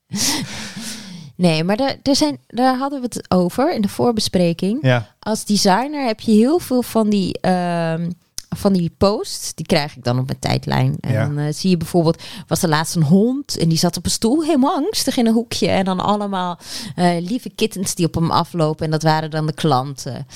Nee, 1.39 1.65
maar 1.65 1.77
daar, 1.77 1.97
daar, 2.03 2.17
zijn, 2.17 2.39
daar 2.47 2.77
hadden 2.79 3.01
we 3.01 3.07
het 3.11 3.31
over 3.31 3.75
in 3.75 3.81
de 3.81 3.89
voorbespreking. 3.89 4.79
ja. 4.83 5.15
Als 5.21 5.45
designer 5.45 6.07
heb 6.07 6.21
je 6.21 6.33
heel 6.33 6.59
veel 6.59 6.83
van 6.83 7.09
die, 7.09 7.39
ehm, 7.41 8.11
van 8.57 8.73
die 8.73 8.93
posts. 8.99 9.55
Die 9.55 9.67
krijg 9.67 9.97
ik 9.97 10.05
dan 10.05 10.19
op 10.19 10.27
mijn 10.27 10.39
tijdlijn. 10.39 10.97
En 11.01 11.13
Ja. 11.13 11.27
dan 11.27 11.39
eh, 11.39 11.53
zie 11.53 11.71
je 11.71 11.77
bijvoorbeeld, 11.77 12.23
was 12.47 12.63
er 12.63 12.69
laatst 12.69 12.97
een 12.97 13.03
hond 13.03 13.57
en 13.59 13.69
die 13.69 13.79
zat 13.79 13.97
op 13.97 14.05
een 14.05 14.11
stoel 14.11 14.43
helemaal 14.45 14.75
angstig 14.75 15.17
in 15.17 15.27
een 15.27 15.33
hoekje. 15.33 15.69
En 15.69 15.85
dan 15.85 16.01
allemaal 16.01 16.59
eh, 16.95 17.17
lieve 17.21 17.51
kittens 17.51 17.95
die 17.95 18.07
op 18.07 18.15
hem 18.15 18.31
aflopen. 18.31 18.85
En 18.85 18.91
dat 18.91 19.03
waren 19.03 19.31
dan 19.31 19.47
de 19.47 19.53
klanten. 19.55 20.27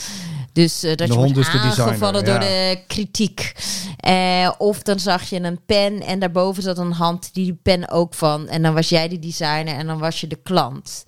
Dus 0.52 0.82
eh, 0.82 0.88
dat 0.88 0.98
De 0.98 1.06
je 1.06 1.18
wordt 1.18 1.34
designer, 1.34 1.80
aangevallen 1.82 2.24
door 2.24 2.34
ja. 2.34 2.40
de 2.40 2.78
kritiek. 2.86 3.52
Eh, 3.96 4.50
of 4.58 4.82
dan 4.82 4.98
zag 4.98 5.22
je 5.22 5.40
een 5.40 5.60
pen 5.66 6.00
en 6.02 6.18
daarboven 6.18 6.62
zat 6.62 6.78
een 6.78 6.92
hand 6.92 7.34
die 7.34 7.44
die 7.44 7.58
pen 7.62 7.90
ook 7.90 8.14
van. 8.14 8.48
En 8.48 8.62
dan 8.62 8.74
was 8.74 8.88
jij 8.88 9.08
de 9.08 9.18
designer 9.18 9.74
en 9.76 9.86
dan 9.86 9.98
was 9.98 10.20
je 10.20 10.26
de 10.26 10.38
klant. 10.42 11.04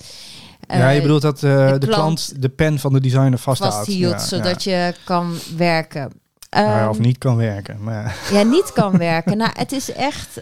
ja, 0.68 0.88
je 0.88 0.96
Eh, 0.96 1.02
bedoelt 1.02 1.22
dat 1.22 1.38
de, 1.38 1.76
de 1.78 1.86
klant, 1.86 2.42
de 2.42 2.48
pen 2.48 2.78
van 2.78 2.92
de 2.92 3.00
designer 3.00 3.38
vasthoudt. 3.38 3.74
vasthield, 3.74 4.12
Ja, 4.12 4.18
zodat 4.18 4.62
ja. 4.62 4.86
je 4.86 4.94
kan 5.04 5.34
werken. 5.56 6.12
Nou 6.50 6.66
ja, 6.68 6.88
of 6.88 6.96
Ehm, 6.96 7.04
niet 7.04 7.18
kan 7.18 7.36
werken. 7.36 7.82
Maar 7.82 8.16
ja. 8.32 8.42
niet 8.42 8.72
kan 8.72 8.98
werken. 8.98 9.36
nou, 9.36 9.50
het 9.54 9.72
is 9.72 9.92
echt. 9.92 10.40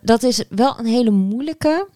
dat 0.00 0.22
is 0.22 0.44
wel 0.48 0.78
een 0.78 0.86
hele 0.86 1.10
moeilijke. 1.10 1.88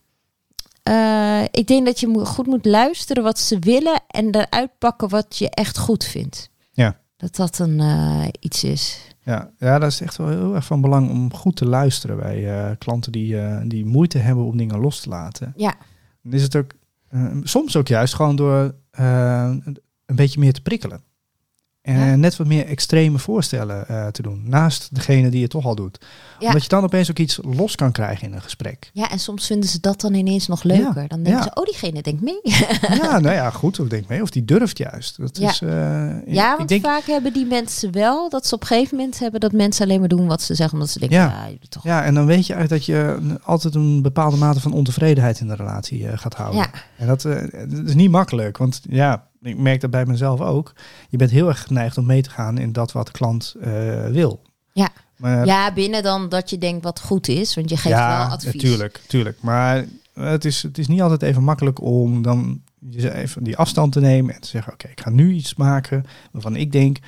Eh, 0.85 1.43
ik 1.51 1.67
denk 1.67 1.87
dat 1.87 2.01
je 2.01 2.07
moet- 2.09 2.29
goed 2.29 2.47
moet 2.47 2.65
luisteren 2.65 3.23
wat 3.23 3.39
ze 3.39 3.59
willen 3.59 4.03
en 4.09 4.35
eruit 4.35 4.71
pakken 4.79 5.09
wat 5.09 5.37
je 5.39 5.51
echt 5.51 5.79
goed 5.79 6.05
vindt. 6.05 6.51
Ja. 6.73 7.01
Dat 7.17 7.37
dat 7.37 7.59
een 7.59 7.81
eh, 7.81 8.25
iets 8.41 8.65
is. 8.65 8.99
Ja, 9.21 9.51
ja, 9.59 9.79
dat 9.79 9.91
is 9.91 10.01
echt 10.01 10.17
wel 10.17 10.29
heel 10.29 10.55
erg 10.55 10.65
van 10.65 10.81
belang 10.81 11.11
om 11.11 11.35
goed 11.35 11.57
te 11.57 11.67
luisteren 11.67 12.17
bij 12.17 12.55
eh, 12.65 12.71
klanten 12.79 13.13
die, 13.13 13.37
die 13.69 13.85
moeite 13.87 14.19
hebben 14.19 14.45
om 14.45 14.57
dingen 14.57 14.79
los 14.79 15.01
te 15.01 15.09
laten. 15.09 15.53
Ja. 15.57 15.75
Dan 16.23 16.33
is 16.33 16.43
het 16.43 16.57
ook 16.57 16.71
soms 17.43 17.77
ook 17.77 17.89
juist 17.89 18.15
gewoon 18.15 18.37
door 18.37 18.75
een 18.91 19.77
beetje 20.17 20.41
meer 20.41 20.53
te 20.53 20.63
prikkelen. 20.63 21.03
En 21.85 21.99
Ja. 21.99 22.17
net 22.17 22.37
wat 22.37 22.47
meer 22.47 22.67
extreme 22.67 23.19
voorstellen 23.19 23.89
eh, 23.89 24.07
te 24.07 24.23
doen. 24.23 24.43
Naast 24.47 24.89
degene 24.95 25.29
die 25.29 25.43
het 25.43 25.51
toch 25.51 25.65
al 25.65 25.75
doet. 25.75 26.05
Ja. 26.39 26.47
Omdat 26.47 26.63
je 26.63 26.69
dan 26.69 26.85
opeens 26.85 27.11
ook 27.11 27.19
iets 27.19 27.39
los 27.43 27.75
kan 27.75 27.93
krijgen 27.93 28.27
in 28.29 28.33
een 28.35 28.43
gesprek. 28.43 28.91
Ja, 28.93 29.11
en 29.11 29.19
soms 29.19 29.47
vinden 29.47 29.69
ze 29.69 29.81
dat 29.81 30.01
dan 30.01 30.15
ineens 30.15 30.47
nog 30.47 30.63
leuker. 30.63 31.09
Dan 31.09 31.23
denken 31.23 31.43
ze, 31.43 31.51
oh, 31.55 31.65
diegene 31.65 32.03
denkt 32.03 32.23
mee. 32.23 32.41
ja, 33.03 33.19
nou 33.19 33.35
ja, 33.35 33.51
goed. 33.51 33.81
Of 33.81 33.89
denk 33.89 34.09
mee. 34.09 34.23
Of 34.23 34.31
die 34.31 34.45
durft 34.45 34.79
juist. 34.79 35.17
Dat 35.17 35.39
Ja. 35.39 35.49
is, 35.51 35.61
eh, 35.63 35.69
ja, 36.35 36.51
ik 36.53 36.57
want 36.57 36.69
denk, 36.69 36.85
vaak 36.85 37.05
hebben 37.07 37.33
die 37.33 37.47
mensen 37.47 37.93
wel 37.93 38.29
dat 38.29 38.47
ze 38.47 38.55
op 38.55 38.61
een 38.61 38.67
gegeven 38.67 38.97
moment 38.97 39.19
hebben 39.19 39.41
dat 39.41 39.53
mensen 39.53 39.85
alleen 39.85 40.01
maar 40.01 40.09
doen 40.09 40.27
wat 40.27 40.43
ze 40.43 40.55
zeggen, 40.55 40.75
omdat 40.75 40.91
ze 40.91 40.99
denken, 40.99 41.19
Ja. 41.19 41.47
je 41.61 41.69
toch. 41.69 41.83
Ja, 41.83 42.05
en 42.05 42.15
dan 42.15 42.27
weet 42.27 42.47
je 42.47 42.55
uit 42.55 42.69
dat 42.69 42.85
je 42.85 43.17
altijd 43.43 43.75
een 43.75 44.03
bepaalde 44.03 44.37
mate 44.37 44.61
van 44.61 44.73
ontevredenheid 44.73 45.41
in 45.41 45.47
de 45.49 45.55
relatie 45.55 46.09
eh, 46.09 46.19
gaat 46.19 46.35
houden. 46.35 46.61
Ja. 46.61 46.71
En 46.97 47.07
dat, 47.07 47.23
dat 47.69 47.87
is 47.87 47.95
niet 47.95 48.11
makkelijk, 48.11 48.57
want 48.57 48.81
ja, 48.89 49.27
ik 49.45 49.59
merk 49.59 49.81
dat 49.81 49.91
bij 49.91 50.07
mezelf 50.07 50.41
ook. 50.41 50.73
Je 51.09 51.17
bent 51.17 51.31
heel 51.31 51.49
erg 51.49 51.63
geneigd 51.63 51.99
om 51.99 52.07
mee 52.07 52.23
te 52.23 52.31
gaan 52.31 52.59
in 52.59 52.73
dat 52.73 52.93
wat 52.93 53.07
de 53.07 53.13
klant 53.13 53.55
eh, 53.61 54.07
wil. 54.07 54.43
Ja. 54.73 54.89
Maar, 55.17 55.47
Ja, 55.47 55.73
binnen 55.73 56.03
dan 56.03 56.29
dat 56.29 56.51
je 56.51 56.59
denkt 56.59 56.85
wat 56.85 57.01
goed 57.01 57.29
is, 57.29 57.55
want 57.55 57.71
je 57.71 57.77
geeft 57.77 57.95
ja, 57.97 58.19
wel 58.19 58.27
advies. 58.27 58.53
natuurlijk, 58.53 59.01
tuurlijk. 59.07 59.39
Maar 59.41 59.85
het 60.15 60.45
is, 60.45 60.63
het 60.63 60.79
is 60.79 60.87
niet 60.89 61.01
altijd 61.03 61.23
even 61.23 61.43
makkelijk 61.43 61.81
om 61.83 62.23
dan 62.23 62.63
je 62.91 63.15
even 63.15 63.45
die 63.45 63.57
afstand 63.57 63.93
te 63.93 64.01
nemen 64.01 64.35
en 64.35 64.41
te 64.41 64.49
zeggen, 64.49 64.73
oké, 64.73 64.89
ik 64.89 65.01
ga 65.01 65.11
nu 65.11 65.33
iets 65.33 65.55
maken 65.55 66.05
waarvan 66.33 66.57
ik 66.57 66.73
denk, 66.73 66.99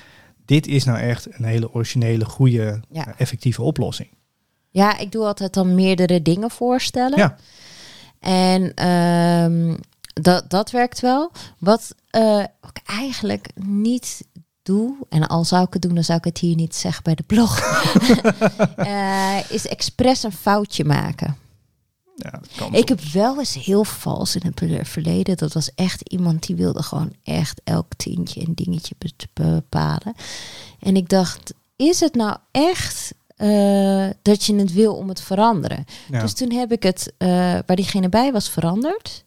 dit 0.44 0.66
is 0.66 0.85
nou 0.85 0.99
echt 0.99 1.27
een 1.38 1.44
hele 1.44 1.72
originele, 1.72 2.25
goede, 2.25 2.81
Ja. 2.90 3.07
eh, 3.07 3.12
effectieve 3.16 3.62
oplossing. 3.62 4.09
Ja, 4.70 4.99
ik 4.99 5.12
doe 5.12 5.25
altijd 5.25 5.55
dan 5.55 5.75
meerdere 5.75 6.22
dingen 6.22 6.51
voorstellen. 6.51 7.18
Ja. 7.18 7.37
En 8.20 8.75
ehm, 8.75 9.75
dat, 10.12 10.51
dat 10.51 10.70
werkt 10.70 11.01
wel. 11.01 11.33
Wat 11.59 11.94
eh, 12.17 12.39
ik 12.63 12.81
eigenlijk 12.87 13.49
niet 13.65 14.25
doe, 14.63 14.97
en 15.09 15.27
al 15.27 15.45
zou 15.45 15.67
ik 15.67 15.73
het 15.73 15.83
doen, 15.83 15.95
dan 15.95 16.05
zou 16.05 16.19
ik 16.19 16.25
het 16.25 16.39
hier 16.39 16.55
niet 16.57 16.75
zeggen 16.75 17.03
bij 17.03 17.15
de 17.15 17.23
blog, 17.23 17.59
eh, 18.77 19.51
is 19.51 19.67
expres 19.67 20.23
een 20.23 20.33
foutje 20.33 20.85
maken. 20.85 21.37
Ja, 22.17 22.41
Ik 22.71 22.89
heb 22.89 23.01
wel 23.01 23.39
eens 23.39 23.55
heel 23.55 23.85
vals 23.85 24.37
in 24.37 24.53
het 24.55 24.89
verleden. 24.89 25.37
Dat 25.37 25.53
was 25.53 25.71
echt 25.75 26.09
iemand 26.09 26.47
die 26.47 26.57
wilde 26.57 26.83
gewoon 26.83 27.13
echt 27.23 27.61
elk 27.65 27.87
tientje 27.97 28.45
en 28.45 28.55
dingetje 28.55 28.95
be- 28.99 29.29
bepalen. 29.43 30.15
En 30.81 30.97
ik 30.97 31.09
dacht, 31.09 31.55
is 31.77 32.01
het 32.01 32.15
nou 32.15 32.37
echt 32.51 33.15
eh, 33.37 34.07
dat 34.23 34.45
je 34.45 34.55
het 34.55 34.73
wil 34.73 34.95
om 34.95 35.09
het 35.09 35.21
veranderen. 35.21 35.85
Ja. 36.11 36.21
Dus 36.21 36.33
toen 36.33 36.53
heb 36.53 36.73
ik 36.73 36.83
het, 36.83 37.13
waar 37.67 37.77
diegene 37.77 38.09
bij 38.09 38.33
was, 38.33 38.51
veranderd. 38.51 39.25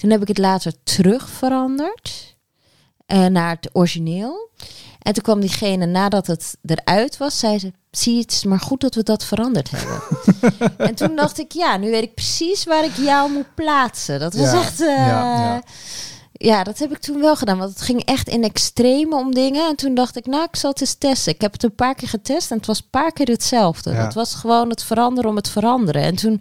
Toen 0.00 0.10
heb 0.10 0.22
ik 0.22 0.28
het 0.28 0.38
later 0.38 0.72
terug 0.82 1.28
veranderd 1.28 2.36
eh, 3.06 3.26
naar 3.26 3.50
het 3.60 3.68
origineel. 3.72 4.50
En 5.02 5.12
toen 5.12 5.22
kwam 5.22 5.40
diegene, 5.40 5.86
nadat 5.86 6.26
het 6.26 6.56
eruit 6.64 7.16
was, 7.16 7.38
zei 7.38 7.58
ze... 7.58 7.72
Zie 7.90 8.18
het 8.20 8.30
is 8.32 8.44
maar 8.44 8.60
goed 8.60 8.80
dat 8.80 8.94
we 8.94 9.02
dat 9.02 9.24
veranderd 9.24 9.70
hebben. 9.70 10.00
en 10.88 10.94
toen 10.94 11.16
dacht 11.16 11.38
ik, 11.38 11.52
ja, 11.52 11.76
nu 11.76 11.90
weet 11.90 12.02
ik 12.02 12.14
precies 12.14 12.64
waar 12.64 12.84
ik 12.84 12.96
jou 12.96 13.30
moet 13.32 13.54
plaatsen. 13.54 14.20
Dat 14.20 14.34
was 14.34 14.52
Ja, 14.52 14.60
echt... 14.60 14.80
eh, 14.80 14.86
ja, 14.86 15.40
ja, 15.40 15.62
ja. 16.32 16.64
dat 16.64 16.78
heb 16.78 16.90
ik 16.90 16.98
toen 16.98 17.20
wel 17.20 17.36
gedaan. 17.36 17.58
Want 17.58 17.70
het 17.70 17.82
ging 17.82 18.04
echt 18.04 18.28
in 18.28 18.44
extreme 18.44 19.16
om 19.16 19.34
dingen. 19.34 19.68
En 19.68 19.76
toen 19.76 19.94
dacht 19.94 20.16
ik, 20.16 20.26
nou, 20.26 20.42
ik 20.44 20.56
zal 20.56 20.70
het 20.70 20.80
eens 20.80 20.94
testen. 20.94 21.32
Ik 21.32 21.40
heb 21.40 21.52
het 21.52 21.62
een 21.62 21.74
paar 21.74 21.94
keer 21.94 22.08
getest 22.08 22.50
en 22.50 22.56
het 22.56 22.66
was 22.66 22.78
een 22.78 22.90
paar 22.90 23.12
keer 23.12 23.26
hetzelfde. 23.26 23.90
Ja. 23.90 24.04
Het 24.04 24.14
was 24.14 24.34
gewoon 24.34 24.68
het 24.70 24.82
veranderen 24.82 25.30
om 25.30 25.36
het 25.36 25.48
veranderen. 25.48 26.02
En 26.02 26.14
toen, 26.14 26.40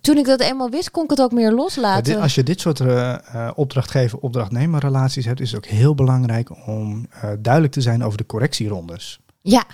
toen 0.00 0.16
ik 0.16 0.24
dat 0.24 0.40
eenmaal 0.40 0.70
wist, 0.70 0.90
kon 0.90 1.04
ik 1.04 1.10
het 1.10 1.20
ook 1.20 1.32
meer 1.32 1.48
Ja, 1.50 1.54
loslaten. 1.56 2.04
dit- 2.12 2.22
als 2.22 2.34
je 2.34 2.42
dit 2.42 2.60
soort 2.60 2.80
eh, 2.80 3.12
eh, 3.12 3.50
opdrachtgever-opdrachtnemer-relaties 3.54 5.24
hebt, 5.24 5.40
is 5.40 5.52
het 5.52 5.64
ook 5.64 5.70
heel 5.70 5.94
belangrijk 5.94 6.66
om 6.66 7.06
eh, 7.10 7.30
duidelijk 7.38 7.72
te 7.72 7.80
zijn 7.80 8.04
over 8.04 8.18
de 8.18 8.26
correctierondes. 8.26 9.20
Ja, 9.40 9.64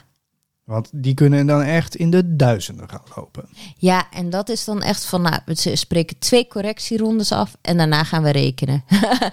Want 0.65 0.89
die 0.93 1.15
kunnen 1.15 1.47
dan 1.47 1.63
echt 1.63 1.97
in 1.97 2.11
de 2.11 2.37
duizenden 2.37 2.89
gaan 2.89 3.03
lopen. 3.17 3.45
ja, 3.77 4.07
en 4.11 4.31
dat 4.31 4.49
is 4.49 4.65
dan 4.65 4.83
echt 4.83 5.05
van, 5.05 5.23
nou, 5.23 5.39
we 5.45 5.77
spreken 5.77 6.19
twee 6.19 6.47
correctierondes 6.49 7.33
af 7.33 7.57
en 7.61 7.77
daarna 7.77 8.05
gaan 8.05 8.23
we 8.23 8.31
rekenen. 8.31 8.85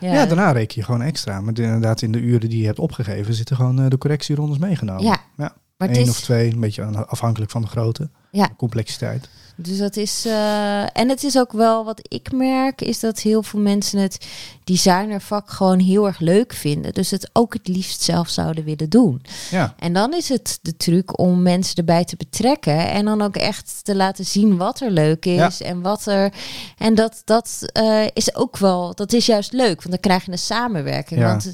Ja, 0.00 0.26
daarna 0.26 0.52
reken 0.52 0.74
je 0.78 0.84
gewoon 0.84 1.02
extra. 1.02 1.40
Maar 1.40 1.58
inderdaad, 1.58 2.02
in 2.02 2.12
de 2.12 2.18
uren 2.18 2.48
die 2.48 2.58
je 2.60 2.66
hebt 2.66 2.78
opgegeven, 2.78 3.34
zitten 3.34 3.56
gewoon 3.56 3.88
de 3.88 3.98
correctierondes 3.98 4.58
meegenomen. 4.58 5.02
Ja, 5.04 5.18
ja. 5.36 5.54
maar 5.76 5.88
Eén 5.88 5.94
is, 5.94 6.08
of 6.08 6.20
twee, 6.20 6.52
een 6.52 6.60
beetje 6.60 7.06
afhankelijk 7.06 7.50
van 7.50 7.62
de 7.62 7.68
grootte, 7.68 8.10
Ja. 8.30 8.46
de 8.46 8.56
complexiteit. 8.56 9.28
Dus 9.62 9.78
dat 9.78 9.96
is. 9.96 10.24
eh, 10.26 10.96
en 10.96 11.08
het 11.08 11.24
is 11.24 11.38
ook 11.38 11.52
wel 11.52 11.84
wat 11.84 12.00
ik 12.08 12.32
merk, 12.32 12.80
is 12.80 13.00
dat 13.00 13.20
heel 13.20 13.42
veel 13.42 13.60
mensen 13.60 13.98
het 13.98 14.26
designervak 14.64 15.50
gewoon 15.50 15.78
heel 15.78 16.06
erg 16.06 16.18
leuk 16.18 16.52
vinden. 16.52 16.92
Dus 16.92 17.10
het 17.10 17.30
ook 17.32 17.52
het 17.52 17.68
liefst 17.68 18.02
zelf 18.02 18.28
zouden 18.28 18.64
willen 18.64 18.88
doen. 18.90 19.22
Ja, 19.50 19.74
En 19.78 19.92
dan 19.92 20.14
is 20.14 20.28
het 20.28 20.58
de 20.62 20.76
truc 20.76 21.18
om 21.18 21.42
mensen 21.42 21.76
erbij 21.76 22.04
te 22.04 22.16
betrekken. 22.16 22.90
En 22.90 23.04
dan 23.04 23.22
ook 23.22 23.36
echt 23.36 23.80
te 23.82 23.96
laten 23.96 24.24
zien 24.24 24.56
wat 24.56 24.80
er 24.80 24.90
leuk 24.90 25.24
is. 25.26 25.60
En 25.62 25.80
wat 25.80 26.06
er. 26.06 26.32
En 26.78 26.94
dat, 26.94 27.22
dat 27.24 27.58
eh, 27.72 28.04
is 28.12 28.34
ook 28.34 28.56
wel. 28.56 28.94
Dat 28.94 29.12
is 29.12 29.26
juist 29.26 29.52
leuk. 29.52 29.76
Want 29.76 29.90
dan 29.90 30.00
krijg 30.00 30.24
je 30.24 30.32
een 30.32 30.38
samenwerking. 30.38 31.20
Ja. 31.20 31.26
Want 31.26 31.52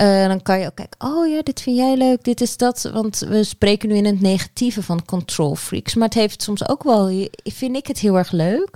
eh, 0.00 0.26
dan 0.26 0.42
kan 0.42 0.60
je 0.60 0.66
ook 0.66 0.74
kijken, 0.74 1.06
oh 1.06 1.28
ja, 1.28 1.42
dit 1.42 1.60
vind 1.60 1.76
jij 1.76 1.96
leuk, 1.96 2.24
dit 2.24 2.40
is 2.40 2.56
dat. 2.56 2.90
Want 2.92 3.18
we 3.18 3.44
spreken 3.44 3.88
nu 3.88 3.94
in 3.94 4.04
het 4.04 4.20
negatieve 4.20 4.82
van 4.82 5.04
control 5.04 5.54
freaks. 5.54 5.94
Maar 5.94 6.08
het 6.08 6.16
heeft 6.16 6.42
soms 6.42 6.68
ook 6.68 6.82
wel, 6.82 7.28
vind 7.44 7.76
ik 7.76 7.86
het 7.86 7.98
heel 7.98 8.18
erg 8.18 8.30
leuk. 8.30 8.70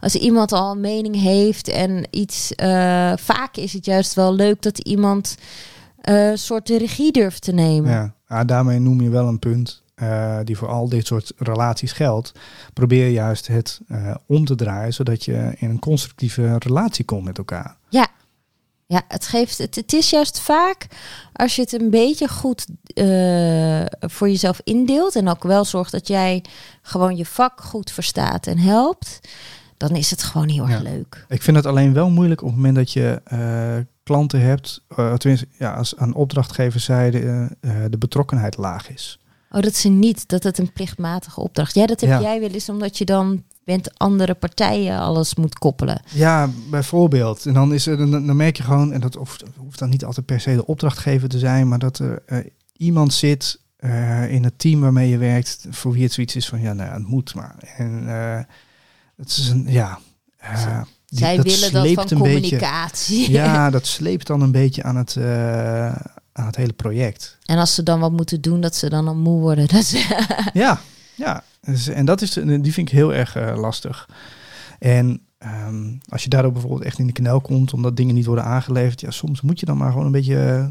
Als 0.00 0.14
iemand 0.14 0.52
al 0.52 0.70
een 0.70 0.80
mening 0.80 1.20
heeft 1.20 1.68
en 1.68 2.06
iets, 2.10 2.54
eh, 2.54 3.12
vaak 3.16 3.56
is 3.56 3.72
het 3.72 3.84
juist 3.84 4.14
wel 4.14 4.34
leuk 4.34 4.62
dat 4.62 4.78
iemand 4.78 5.36
eh, 6.00 6.30
een 6.30 6.38
soort 6.38 6.66
de 6.66 6.78
regie 6.78 7.12
durft 7.12 7.42
te 7.42 7.52
nemen. 7.52 7.90
ja. 7.90 8.14
Ah, 8.28 8.46
daarmee 8.46 8.78
noem 8.78 9.00
je 9.00 9.08
wel 9.08 9.28
een 9.28 9.38
punt 9.38 9.82
die 10.44 10.56
voor 10.56 10.68
al 10.68 10.88
dit 10.88 11.06
soort 11.06 11.32
relaties 11.36 11.92
geldt. 11.92 12.32
Probeer 12.72 13.08
juist 13.08 13.46
het 13.46 13.80
om 14.26 14.44
te 14.44 14.54
draaien, 14.54 14.92
zodat 14.92 15.24
je 15.24 15.54
in 15.56 15.70
een 15.70 15.78
constructieve 15.78 16.56
relatie 16.58 17.04
komt 17.04 17.24
met 17.24 17.38
elkaar. 17.38 17.77
Ja, 18.90 19.02
het 19.08 19.26
geeft. 19.26 19.58
Het, 19.58 19.74
het 19.74 19.92
is 19.92 20.10
juist 20.10 20.40
vaak 20.40 20.86
als 21.32 21.56
je 21.56 21.62
het 21.62 21.72
een 21.72 21.90
beetje 21.90 22.28
goed 22.28 22.66
eh, 22.84 23.84
voor 24.00 24.28
jezelf 24.28 24.60
indeelt 24.64 25.16
en 25.16 25.28
ook 25.28 25.42
wel 25.42 25.64
zorgt 25.64 25.92
dat 25.92 26.08
jij 26.08 26.44
gewoon 26.82 27.16
je 27.16 27.26
vak 27.26 27.60
goed 27.60 27.90
verstaat 27.90 28.46
en 28.46 28.58
helpt, 28.58 29.20
dan 29.76 29.90
is 29.96 30.10
het 30.10 30.22
gewoon 30.22 30.48
heel 30.48 30.68
erg 30.68 30.82
leuk. 30.82 31.24
Ik 31.28 31.42
vind 31.42 31.56
het 31.56 31.66
alleen 31.66 31.92
wel 31.92 32.10
moeilijk 32.10 32.40
op 32.40 32.46
het 32.46 32.56
moment 32.56 32.76
dat 32.76 32.92
je 32.92 33.20
eh, 33.24 33.76
klanten 34.02 34.40
hebt, 34.40 34.82
eh, 34.88 35.14
tenminste, 35.14 35.48
ja, 35.58 35.74
als 35.74 35.96
aan 35.96 36.14
opdrachtgeverszijde 36.14 37.48
de 37.90 37.98
betrokkenheid 37.98 38.56
laag 38.56 38.90
is. 38.90 39.18
Oh, 39.50 39.60
dat 39.60 39.74
ze 39.74 39.88
niet 39.88 40.28
dat 40.28 40.42
het 40.42 40.58
een 40.58 40.72
plichtmatige 40.72 41.40
opdracht. 41.40 41.74
Ja, 41.74 41.86
dat 41.86 42.00
heb 42.00 42.10
Ja. 42.10 42.20
jij 42.20 42.40
wel 42.40 42.50
eens 42.50 42.68
omdat 42.68 42.98
je 42.98 43.04
dan 43.04 43.42
met 43.76 43.90
andere 43.98 44.34
partijen 44.34 44.98
alles 44.98 45.34
moet 45.34 45.58
koppelen. 45.58 46.00
Ja, 46.14 46.50
bijvoorbeeld. 46.70 47.46
En 47.46 47.54
dan, 47.54 47.72
is 47.74 47.86
er, 47.86 47.96
dan, 47.96 48.10
dan 48.26 48.36
merk 48.36 48.56
je 48.56 48.62
gewoon, 48.62 48.92
en 48.92 49.00
dat 49.00 49.14
hoeft, 49.14 49.44
hoeft 49.56 49.78
dan 49.78 49.88
niet 49.90 50.04
altijd 50.04 50.26
per 50.26 50.40
se 50.40 50.54
de 50.54 50.66
opdrachtgever 50.66 51.28
te 51.28 51.38
zijn, 51.38 51.68
maar 51.68 51.78
dat 51.78 51.98
er 51.98 52.22
eh, 52.26 52.38
iemand 52.76 53.12
zit 53.12 53.60
eh, 53.76 54.32
in 54.32 54.44
het 54.44 54.58
team 54.58 54.80
waarmee 54.80 55.08
je 55.08 55.18
werkt, 55.18 55.66
voor 55.70 55.92
wie 55.92 56.02
het 56.02 56.12
zoiets 56.12 56.36
is 56.36 56.48
van, 56.48 56.60
ja, 56.60 56.72
nou, 56.72 56.92
het 56.92 57.06
moet 57.06 57.34
maar. 57.34 57.54
En 57.76 58.02
eh, 58.08 58.40
het 59.16 59.28
is 59.28 59.48
een, 59.48 59.64
ja... 59.68 59.98
die- 61.06 61.18
Zij 61.18 61.40
willen 61.42 61.72
dat 61.72 61.72
van 61.72 61.82
een 61.82 61.92
beetje- 61.92 62.14
communicatie. 62.16 63.30
ja, 63.30 63.70
dat 63.76 63.86
sleept 63.86 64.26
dan 64.26 64.40
een 64.40 64.52
beetje 64.52 64.82
aan 64.82 64.96
het, 64.96 65.16
aan 66.32 66.46
het 66.46 66.56
hele 66.56 66.72
project. 66.72 67.38
En 67.44 67.58
als 67.58 67.74
ze 67.74 67.82
dan 67.82 68.00
wat 68.00 68.12
moeten 68.12 68.40
doen, 68.40 68.60
dat 68.60 68.74
ze 68.76 68.88
dan 68.88 69.08
al 69.08 69.14
moe 69.16 69.40
worden. 69.40 69.66
Dat 69.74 69.84
ze, 69.84 70.24
Ja, 70.52 70.80
ja. 71.18 71.42
Dus, 71.60 71.88
en 71.88 72.04
dat 72.04 72.20
is, 72.22 72.32
die 72.32 72.72
vind 72.72 72.88
ik 72.88 72.88
heel 72.88 73.14
erg 73.14 73.36
eh, 73.36 73.56
lastig. 73.56 74.08
En 74.78 75.20
ehm, 75.38 75.94
als 76.08 76.22
je 76.22 76.28
daardoor 76.28 76.52
bijvoorbeeld 76.52 76.82
echt 76.82 76.98
in 76.98 77.06
de 77.06 77.12
knel 77.12 77.40
komt, 77.40 77.72
omdat 77.72 77.96
dingen 77.96 78.14
niet 78.14 78.26
worden 78.26 78.44
aangeleverd, 78.44 79.00
ja, 79.00 79.10
soms 79.10 79.40
moet 79.40 79.60
je 79.60 79.66
dan 79.66 79.76
maar 79.76 79.90
gewoon 79.90 80.06
een 80.06 80.12
beetje 80.12 80.44
eh, 80.44 80.66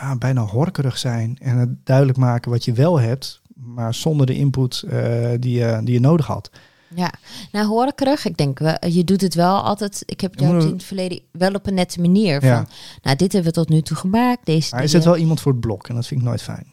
ja, 0.00 0.16
bijna 0.16 0.40
horkerig 0.42 0.98
zijn 0.98 1.36
en 1.40 1.56
het 1.56 1.86
duidelijk 1.86 2.18
maken 2.18 2.50
wat 2.50 2.64
je 2.64 2.72
wel 2.72 3.00
hebt, 3.00 3.40
maar 3.54 3.94
zonder 3.94 4.26
de 4.26 4.34
input 4.34 4.82
eh, 4.82 5.30
die, 5.38 5.58
je, 5.58 5.80
die 5.84 5.94
je 5.94 6.00
nodig 6.00 6.26
had. 6.26 6.50
Ja, 6.94 7.12
nou 7.52 7.66
hoor 7.66 7.92
ik 8.24 8.36
denk, 8.36 8.58
je 8.80 9.04
doet 9.04 9.20
het 9.20 9.34
wel 9.34 9.62
altijd. 9.62 10.02
Ik 10.06 10.20
heb 10.20 10.30
het 10.30 10.40
jou 10.40 10.60
in 10.60 10.72
het 10.72 10.82
verleden 10.84 11.20
wel 11.32 11.52
op 11.52 11.66
een 11.66 11.74
nette 11.74 12.00
manier. 12.00 12.40
Van, 12.40 12.48
Ja. 12.48 12.66
nou, 13.02 13.16
dit 13.16 13.32
hebben 13.32 13.52
we 13.52 13.58
tot 13.58 13.68
nu 13.68 13.82
toe 13.82 13.96
gemaakt. 13.96 14.46
Deze 14.46 14.70
Maar 14.70 14.80
er 14.80 14.86
dingen. 14.86 15.02
zit 15.02 15.04
wel 15.12 15.20
iemand 15.20 15.40
voor 15.40 15.52
het 15.52 15.60
blok 15.60 15.88
en 15.88 15.94
dat 15.94 16.06
vind 16.06 16.20
ik 16.20 16.26
nooit 16.26 16.42
fijn. 16.42 16.66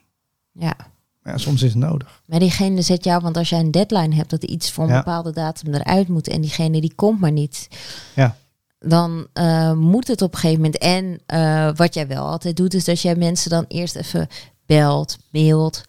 Ja, 0.52 0.76
Maar 1.24 1.34
ja, 1.34 1.40
soms 1.40 1.62
is 1.64 1.70
het 1.74 1.80
nodig. 1.84 2.22
maar 2.26 2.40
diegene 2.40 2.82
zet 2.82 3.04
jou, 3.04 3.22
want 3.22 3.38
als 3.38 3.50
jij 3.50 3.60
een 3.60 3.72
deadline 3.72 4.16
hebt 4.16 4.30
dat 4.30 4.44
iets 4.44 4.72
voor 4.72 4.84
een 4.84 4.90
Ja. 4.90 4.98
bepaalde 4.98 5.32
datum 5.32 5.74
eruit 5.74 6.08
moet 6.08 6.28
en 6.28 6.42
diegene 6.42 6.82
die 6.82 6.94
komt 6.96 7.20
maar 7.20 7.32
niet, 7.32 7.68
Ja. 8.16 8.36
dan 8.80 9.28
eh, 9.34 9.74
moet 9.74 10.08
het 10.08 10.22
op 10.22 10.34
een 10.34 10.40
gegeven 10.40 10.62
moment. 10.64 10.78
En 10.82 11.20
eh, 11.26 11.70
wat 11.76 11.94
jij 11.94 12.08
wel 12.08 12.26
altijd 12.28 12.58
doet, 12.58 12.74
is 12.74 12.84
dat 12.86 13.02
jij 13.02 13.16
mensen 13.16 13.50
dan 13.50 13.66
eerst 13.68 13.96
even 13.96 14.28
belt, 14.66 15.18
mailt. 15.32 15.84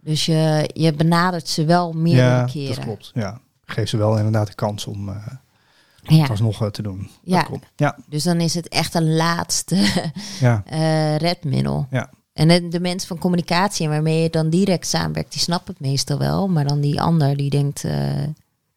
Dus 0.00 0.26
je, 0.26 0.70
je 0.72 0.92
benadert 0.92 1.48
ze 1.48 1.64
wel 1.64 1.92
meerdere 1.92 2.26
ja, 2.26 2.44
keren. 2.44 2.74
dat 2.74 2.84
klopt. 2.84 3.10
Ja. 3.14 3.40
Geef 3.64 3.88
ze 3.88 3.96
wel 3.96 4.16
inderdaad 4.16 4.46
de 4.46 4.54
kans 4.54 4.86
om 4.86 5.08
eh 5.08 5.26
Ja, 6.02 6.20
het 6.20 6.30
alsnog 6.30 6.70
te 6.70 6.82
doen. 6.82 7.10
Ja. 7.22 7.48
Ja, 7.76 7.98
dus 8.08 8.22
dan 8.22 8.40
is 8.40 8.54
het 8.54 8.68
echt 8.68 8.94
een 8.94 9.16
laatste 9.16 9.76
ja. 10.40 10.62
redmiddel. 11.26 11.86
Ja. 11.90 12.10
En 12.48 12.70
de, 12.70 12.80
mensen 12.80 13.08
van 13.08 13.18
communicatie 13.18 13.88
waarmee 13.88 14.22
je 14.22 14.30
dan 14.30 14.50
direct 14.50 14.86
samenwerkt, 14.86 15.32
die 15.32 15.40
snappen 15.40 15.72
het 15.72 15.82
meestal 15.82 16.18
wel. 16.18 16.48
Maar 16.48 16.66
dan 16.66 16.80
die 16.80 17.00
ander 17.00 17.36
die 17.36 17.50
denkt, 17.50 17.84
eh, 17.84 18.26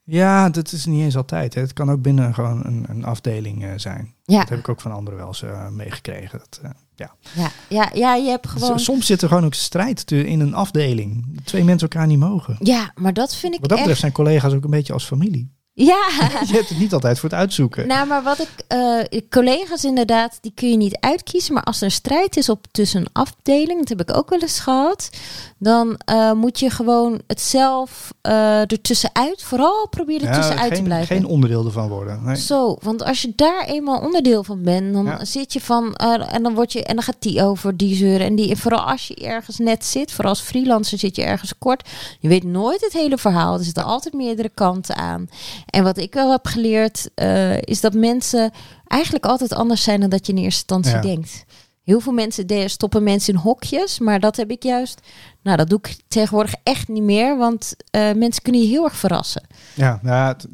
Ja, 0.03 0.49
dat 0.49 0.71
is 0.71 0.85
niet 0.85 1.01
eens 1.01 1.17
altijd. 1.17 1.53
Hè. 1.53 1.61
Het 1.61 1.73
kan 1.73 1.91
ook 1.91 2.01
binnen 2.01 2.33
gewoon 2.33 2.65
een, 2.65 2.85
een 2.89 3.05
afdeling 3.05 3.63
eh, 3.63 3.69
zijn. 3.75 4.13
ja, 4.23 4.39
Dat 4.39 4.49
heb 4.49 4.59
ik 4.59 4.69
ook 4.69 4.81
van 4.81 4.91
anderen 4.91 5.19
wel 5.19 5.27
eens 5.27 5.41
eh, 5.41 5.69
meegekregen. 5.69 6.39
Dat, 6.39 6.59
ja. 6.95 7.15
ja, 7.35 7.51
ja, 7.69 7.89
ja, 7.93 8.15
je 8.15 8.29
hebt 8.29 8.47
gewoon... 8.47 8.79
Soms 8.79 9.05
zit 9.05 9.21
er 9.21 9.27
gewoon 9.27 9.45
ook 9.45 9.53
strijd 9.53 10.11
in 10.11 10.39
een 10.39 10.53
afdeling. 10.53 11.39
Twee 11.43 11.63
mensen 11.63 11.89
elkaar 11.89 12.07
niet 12.07 12.19
mogen. 12.19 12.55
Ja, 12.59 12.91
maar 12.95 13.13
dat 13.13 13.35
vind 13.35 13.53
ik 13.53 13.59
Wat 13.59 13.69
dat 13.69 13.77
betreft 13.77 14.03
echt... 14.03 14.13
zijn 14.13 14.25
collega's 14.25 14.53
ook 14.53 14.63
een 14.63 14.69
beetje 14.69 14.93
als 14.93 15.05
familie. 15.05 15.51
Ja, 15.75 16.07
Je 16.47 16.53
hebt 16.53 16.69
het 16.69 16.79
niet 16.79 16.93
altijd 16.93 17.19
voor 17.19 17.29
het 17.29 17.39
uitzoeken. 17.39 17.87
nou, 17.87 18.07
maar 18.07 18.23
wat 18.23 18.39
ik... 18.39 18.49
eh, 18.67 19.19
collega's 19.29 19.83
inderdaad, 19.83 20.37
die 20.41 20.51
kun 20.55 20.69
je 20.69 20.77
niet 20.77 20.97
uitkiezen. 20.99 21.53
Maar 21.53 21.63
als 21.63 21.77
er 21.77 21.83
een 21.83 21.91
strijd 21.91 22.37
is 22.37 22.49
op 22.49 22.65
tussen 22.71 23.01
een 23.01 23.07
afdeling, 23.13 23.79
dat 23.79 23.89
heb 23.97 24.09
ik 24.09 24.17
ook 24.17 24.29
wel 24.29 24.39
eens 24.39 24.59
gehad. 24.59 25.09
Dan 25.57 25.97
eh, 26.05 26.31
moet 26.31 26.59
je 26.59 26.69
gewoon 26.69 27.21
het 27.27 27.41
zelf 27.41 28.13
eh 28.21 28.59
ertussenuit, 28.71 29.43
vooral 29.43 29.87
proberen 29.89 30.27
er 30.27 30.35
tussenuit 30.35 30.75
te 30.75 30.81
blijven. 30.81 31.15
geen 31.15 31.25
onderdeel 31.25 31.65
ervan 31.65 31.87
worden. 31.89 32.23
Nee. 32.23 32.35
Zo, 32.35 32.77
want 32.81 33.03
als 33.03 33.21
je 33.21 33.33
daar 33.35 33.65
eenmaal 33.65 33.99
onderdeel 33.99 34.43
van 34.43 34.61
bent, 34.63 34.93
dan 34.93 35.05
Ja. 35.05 35.25
zit 35.25 35.53
je 35.53 35.61
van 35.61 35.95
en 35.95 36.43
dan 36.43 36.53
word 36.55 36.73
je 36.73 36.83
en 36.83 36.95
dan 36.95 37.03
gaat 37.03 37.15
die 37.19 37.43
over 37.43 37.77
die 37.77 37.95
zeuren 37.95 38.25
en 38.27 38.35
die. 38.35 38.49
En 38.49 38.57
vooral 38.57 38.81
als 38.81 39.07
je 39.07 39.15
ergens 39.15 39.57
net 39.57 39.85
zit, 39.85 40.11
vooral 40.11 40.31
als 40.33 40.41
freelancer 40.41 40.97
zit 40.97 41.15
je 41.15 41.23
ergens 41.23 41.53
kort. 41.59 41.89
Je 42.19 42.27
weet 42.27 42.43
nooit 42.43 42.81
het 42.81 42.93
hele 42.93 43.17
verhaal. 43.17 43.57
Er 43.57 43.63
zitten 43.63 43.83
altijd 43.83 44.13
meerdere 44.13 44.49
kanten 44.53 44.95
aan. 44.95 45.29
En 45.65 45.83
wat 45.83 45.97
ik 45.97 46.13
wel 46.13 46.31
heb 46.31 46.45
geleerd 46.47 47.09
eh, 47.15 47.57
is 47.61 47.81
dat 47.81 47.93
mensen 47.93 48.51
eigenlijk 48.87 49.25
altijd 49.25 49.53
anders 49.53 49.83
zijn 49.83 49.99
dan 49.99 50.09
dat 50.09 50.25
je 50.27 50.33
in 50.33 50.37
eerste 50.43 50.59
instantie 50.75 50.93
Ja. 51.09 51.15
denkt. 51.15 51.45
Heel 51.83 51.99
veel 51.99 52.13
mensen 52.13 52.69
stoppen 52.69 53.03
mensen 53.03 53.33
in 53.33 53.39
hokjes, 53.39 53.99
maar 53.99 54.19
dat 54.19 54.35
heb 54.35 54.51
ik 54.51 54.63
juist. 54.63 54.99
Nou, 55.41 55.57
dat 55.57 55.69
doe 55.69 55.77
ik 55.81 55.95
tegenwoordig 56.07 56.53
echt 56.63 56.87
niet 56.87 57.03
meer, 57.03 57.37
want 57.37 57.75
eh, 57.91 58.01
mensen 58.13 58.41
kunnen 58.43 58.61
je 58.61 58.67
heel 58.67 58.83
erg 58.83 58.95
verrassen. 58.95 59.47
Ja, 59.75 59.99
nou 60.01 60.27
het- 60.27 60.47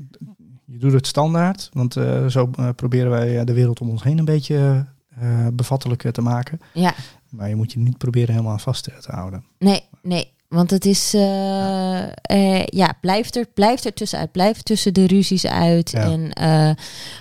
je 0.65 0.77
doet 0.77 0.91
het 0.93 1.07
standaard. 1.07 1.69
Want 1.73 1.95
eh, 1.95 2.25
zo 2.27 2.49
proberen 2.75 3.09
wij 3.09 3.45
de 3.45 3.53
wereld 3.53 3.79
om 3.81 3.89
ons 3.89 4.03
heen 4.03 4.17
een 4.17 4.25
beetje 4.25 4.85
bevattelijk 5.53 6.03
eh, 6.03 6.11
te 6.11 6.21
maken. 6.21 6.59
Ja, 6.73 6.93
Maar 7.29 7.49
je 7.49 7.55
moet 7.55 7.71
je 7.71 7.79
niet 7.79 7.97
proberen 7.97 8.33
helemaal 8.33 8.57
vast 8.57 8.83
te 8.83 9.11
houden. 9.11 9.43
Nee, 9.59 9.83
nee. 10.01 10.33
Want 10.49 10.71
het 10.71 10.85
is, 10.85 11.13
eh, 11.13 12.03
eh, 12.21 12.65
ja, 12.65 12.93
blijf 13.01 13.35
er, 13.35 13.45
blijf 13.53 13.83
er 13.83 13.93
tussenuit. 13.93 14.31
Blijf 14.31 14.61
tussen 14.61 14.93
de 14.93 15.07
ruzies 15.07 15.45
uit. 15.45 15.91
Ja. 15.91 16.01
En 16.01 16.33
eh, 16.33 16.71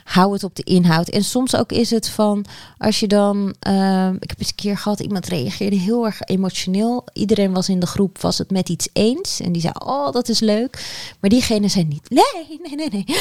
hou 0.04 0.32
het 0.32 0.44
op 0.44 0.54
de 0.54 0.62
inhoud. 0.62 1.08
En 1.08 1.24
soms 1.24 1.56
ook 1.56 1.72
is 1.72 1.90
het 1.90 2.08
van, 2.08 2.44
als 2.78 3.00
je 3.00 3.06
dan... 3.06 3.54
eh, 3.60 4.08
ik 4.20 4.28
heb 4.28 4.38
eens 4.38 4.48
een 4.48 4.54
keer 4.54 4.78
gehad, 4.78 5.00
iemand 5.00 5.26
reageerde 5.26 5.76
heel 5.76 6.06
erg 6.06 6.20
emotioneel. 6.20 7.04
Iedereen 7.12 7.52
was 7.52 7.68
in 7.68 7.80
de 7.80 7.86
groep, 7.86 8.20
was 8.20 8.38
het 8.38 8.50
met 8.50 8.68
iets 8.68 8.88
eens. 8.92 9.40
En 9.40 9.52
die 9.52 9.62
zei, 9.62 9.74
oh, 9.84 10.12
dat 10.12 10.28
is 10.28 10.40
leuk. 10.40 10.86
Maar 11.20 11.30
diegene 11.30 11.68
zei 11.68 11.84
niet, 11.84 12.10
nee, 12.10 12.60
nee, 12.62 12.88
nee, 12.88 12.88
nee. 12.90 13.16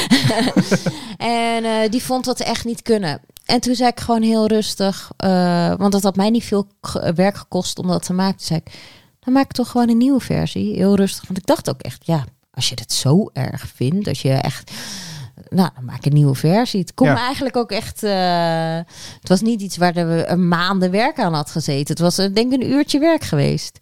en 1.62 1.90
die 1.90 2.02
vond 2.02 2.24
dat 2.24 2.40
echt 2.40 2.64
niet 2.64 2.82
kunnen. 2.82 3.20
En 3.44 3.60
toen 3.60 3.74
zei 3.74 3.88
ik 3.88 4.00
gewoon 4.00 4.22
heel 4.22 4.46
rustig, 4.46 5.10
want 5.76 5.92
dat 5.92 6.02
had 6.02 6.16
mij 6.16 6.30
niet 6.30 6.44
veel 6.44 6.66
werk 7.14 7.36
gekost 7.36 7.78
om 7.78 7.86
dat 7.86 8.02
te 8.02 8.12
maken. 8.12 8.36
Toen 8.36 8.46
zei 8.46 8.60
ik, 8.64 8.72
dan 9.20 9.32
maak 9.32 9.44
ik 9.44 9.52
toch 9.52 9.70
gewoon 9.70 9.88
een 9.88 9.96
nieuwe 9.96 10.20
versie. 10.20 10.74
Heel 10.74 10.96
rustig. 10.96 11.26
Want 11.26 11.38
ik 11.38 11.46
dacht 11.46 11.68
ook 11.70 11.80
echt, 11.80 12.06
ja, 12.06 12.24
als 12.50 12.68
je 12.68 12.74
het 12.80 12.92
zo 12.92 13.30
erg 13.32 13.68
vindt, 13.74 14.08
als 14.08 14.22
je 14.22 14.32
echt. 14.32 14.70
Nou, 15.50 15.70
dan 15.74 15.84
maak 15.84 15.96
ik 15.96 16.06
een 16.06 16.12
nieuwe 16.12 16.34
versie. 16.34 16.80
Het 16.80 16.94
kon 16.94 17.06
Ja. 17.06 17.16
eigenlijk 17.16 17.56
ook 17.56 17.70
echt. 17.70 18.02
eh, 18.02 18.76
het 19.20 19.28
was 19.28 19.40
niet 19.40 19.60
iets 19.60 19.76
waar 19.76 19.92
we 19.94 20.24
een 20.26 20.48
maanden 20.48 20.90
werk 20.90 21.18
aan 21.18 21.34
had 21.34 21.50
gezeten. 21.50 21.86
Het 21.86 21.98
was, 21.98 22.18
eh, 22.18 22.34
denk 22.34 22.52
ik, 22.52 22.62
een 22.62 22.70
uurtje 22.70 22.98
werk 22.98 23.22
geweest. 23.24 23.78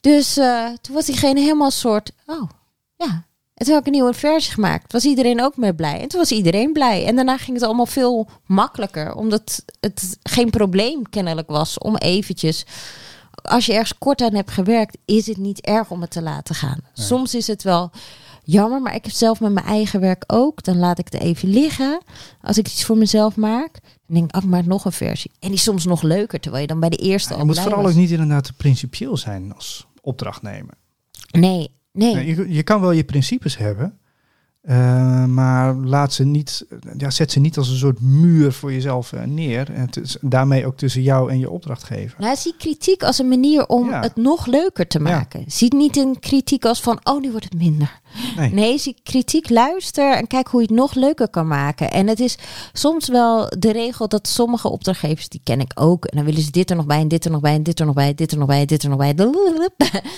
Dus 0.00 0.36
eh, 0.36 0.66
toen 0.80 0.94
was 0.94 1.04
diegene 1.06 1.40
helemaal 1.40 1.70
soort. 1.70 2.10
Oh, 2.26 2.48
ja. 2.96 3.26
En 3.54 3.64
toen 3.64 3.74
heb 3.74 3.80
ik 3.80 3.86
een 3.86 3.92
nieuwe 3.92 4.14
versie 4.14 4.52
gemaakt. 4.52 4.92
Was 4.92 5.04
iedereen 5.04 5.42
ook 5.42 5.56
mee 5.56 5.74
blij. 5.74 6.00
En 6.00 6.08
toen 6.08 6.20
was 6.20 6.30
iedereen 6.32 6.72
blij. 6.72 7.06
En 7.06 7.16
daarna 7.16 7.36
ging 7.36 7.56
het 7.56 7.66
allemaal 7.66 7.86
veel 7.86 8.28
makkelijker. 8.46 9.14
Omdat 9.14 9.64
het 9.80 10.18
geen 10.22 10.50
probleem 10.50 11.08
kennelijk 11.10 11.48
was 11.48 11.78
om 11.78 11.96
eventjes 11.96 12.64
als 13.42 13.66
je 13.66 13.72
ergens 13.72 13.98
kort 13.98 14.20
aan 14.20 14.34
hebt 14.34 14.50
gewerkt, 14.50 14.98
is 15.04 15.26
het 15.26 15.36
niet 15.36 15.60
erg 15.60 15.90
om 15.90 16.00
het 16.00 16.10
te 16.10 16.22
laten 16.22 16.54
gaan. 16.54 16.78
Soms 16.92 17.34
is 17.34 17.46
het 17.46 17.62
wel 17.62 17.90
jammer, 18.44 18.82
maar 18.82 18.94
ik 18.94 19.04
heb 19.04 19.12
zelf 19.12 19.40
met 19.40 19.52
mijn 19.52 19.66
eigen 19.66 20.00
werk 20.00 20.24
ook. 20.26 20.62
Dan 20.64 20.76
laat 20.78 20.98
ik 20.98 21.08
het 21.10 21.22
even 21.22 21.48
liggen. 21.48 22.00
Als 22.42 22.58
ik 22.58 22.66
iets 22.66 22.84
voor 22.84 22.96
mezelf 22.96 23.36
maak, 23.36 23.72
dan 23.82 24.16
denk 24.16 24.28
ik, 24.28 24.36
oh, 24.36 24.42
ik 24.42 24.48
maak 24.48 24.64
nog 24.64 24.84
een 24.84 24.92
versie. 24.92 25.30
En 25.38 25.48
die 25.48 25.56
is 25.56 25.62
soms 25.62 25.84
nog 25.84 26.02
leuker, 26.02 26.40
terwijl 26.40 26.62
je 26.62 26.68
dan 26.68 26.80
bij 26.80 26.88
de 26.88 26.96
eerste 26.96 27.32
Je 27.32 27.38
al 27.38 27.44
moet 27.44 27.52
blij 27.54 27.64
vooral 27.64 27.82
was. 27.82 27.92
ook 27.92 27.98
niet 27.98 28.10
inderdaad 28.10 28.44
te 28.44 28.52
principieel 28.52 29.16
zijn 29.16 29.54
als 29.54 29.86
opdrachtnemer. 30.00 30.74
Nee, 31.30 31.70
nee. 31.92 32.14
Nee, 32.14 32.26
Je, 32.26 32.52
je 32.52 32.62
kan 32.62 32.80
wel 32.80 32.90
je 32.92 33.04
principes 33.04 33.56
hebben, 33.56 33.98
eh, 34.68 35.24
maar 35.24 35.74
laat 35.74 36.12
ze 36.12 36.24
niet, 36.24 36.66
ja, 36.98 37.10
zet 37.10 37.32
ze 37.32 37.40
niet 37.40 37.56
als 37.58 37.68
een 37.68 37.76
soort 37.76 38.00
muur 38.00 38.52
voor 38.52 38.72
jezelf 38.72 39.12
eh, 39.12 39.22
neer. 39.22 39.72
En 39.72 39.88
daarmee 40.20 40.66
ook 40.66 40.76
tussen 40.76 41.02
jou 41.02 41.30
en 41.30 41.38
je 41.38 41.50
opdrachtgever. 41.50 42.20
Nou, 42.20 42.36
zie 42.36 42.54
kritiek 42.58 43.02
als 43.02 43.18
een 43.18 43.28
manier 43.28 43.66
om 43.66 43.88
Ja. 43.90 44.00
het 44.00 44.16
nog 44.16 44.46
leuker 44.46 44.86
te 44.86 45.00
maken. 45.00 45.44
Zie 45.46 45.74
niet 45.74 45.96
een 45.96 46.18
kritiek 46.20 46.64
als 46.64 46.80
van, 46.80 47.00
oh, 47.02 47.20
nu 47.20 47.30
wordt 47.30 47.44
het 47.44 47.54
minder. 47.58 48.00
Nee. 48.36 48.52
Nee, 48.52 48.78
zie 48.78 48.96
kritiek, 49.02 49.50
luister 49.50 50.12
en 50.16 50.26
kijk 50.26 50.48
hoe 50.48 50.60
je 50.60 50.66
het 50.66 50.76
nog 50.76 50.94
leuker 50.94 51.28
kan 51.28 51.46
maken. 51.46 51.90
En 51.90 52.06
het 52.06 52.20
is 52.20 52.36
soms 52.72 53.08
wel 53.08 53.48
de 53.58 53.72
regel 53.72 54.08
dat 54.08 54.28
sommige 54.28 54.68
opdrachtgevers, 54.70 55.28
die 55.28 55.40
ken 55.44 55.60
ik 55.60 55.72
ook, 55.74 56.04
en 56.04 56.16
dan 56.16 56.24
willen 56.26 56.42
ze 56.42 56.50
dit 56.50 56.70
er 56.70 56.76
nog 56.76 56.86
bij 56.86 57.00
en 57.00 57.08
dit 57.08 57.24
er 57.24 57.30
nog 57.30 57.40
bij 57.40 57.54
en 57.54 57.62
dit 57.62 57.80
er 57.80 57.86
nog 57.86 57.94
bij, 57.94 58.14
dit 58.14 58.32
er 58.32 58.38
nog 58.38 58.46
bij, 58.46 58.64
dit 58.66 58.82
er 58.82 58.88
nog 58.88 58.98
bij. 58.98 59.14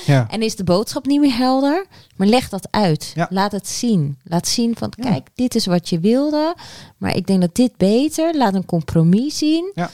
Ja. 0.06 0.26
En 0.30 0.42
is 0.42 0.56
de 0.56 0.64
boodschap 0.64 1.06
niet 1.06 1.20
meer 1.20 1.36
helder, 1.36 1.86
maar 2.16 2.26
leg 2.26 2.48
dat 2.48 2.68
uit. 2.70 3.12
Ja. 3.14 3.26
Laat 3.30 3.52
het 3.52 3.68
zien. 3.68 4.18
Laat 4.24 4.48
zien 4.48 4.76
van, 4.76 4.92
Ja. 4.96 5.10
kijk, 5.10 5.28
dit 5.34 5.54
is 5.54 5.66
wat 5.66 5.88
je 5.88 6.00
wilde, 6.00 6.54
maar 6.98 7.16
ik 7.16 7.26
denk 7.26 7.40
dat 7.40 7.54
dit 7.54 7.76
beter. 7.76 8.36
Laat 8.36 8.54
een 8.54 8.64
compromis 8.66 9.38
zien. 9.38 9.70
Ja. 9.74 9.90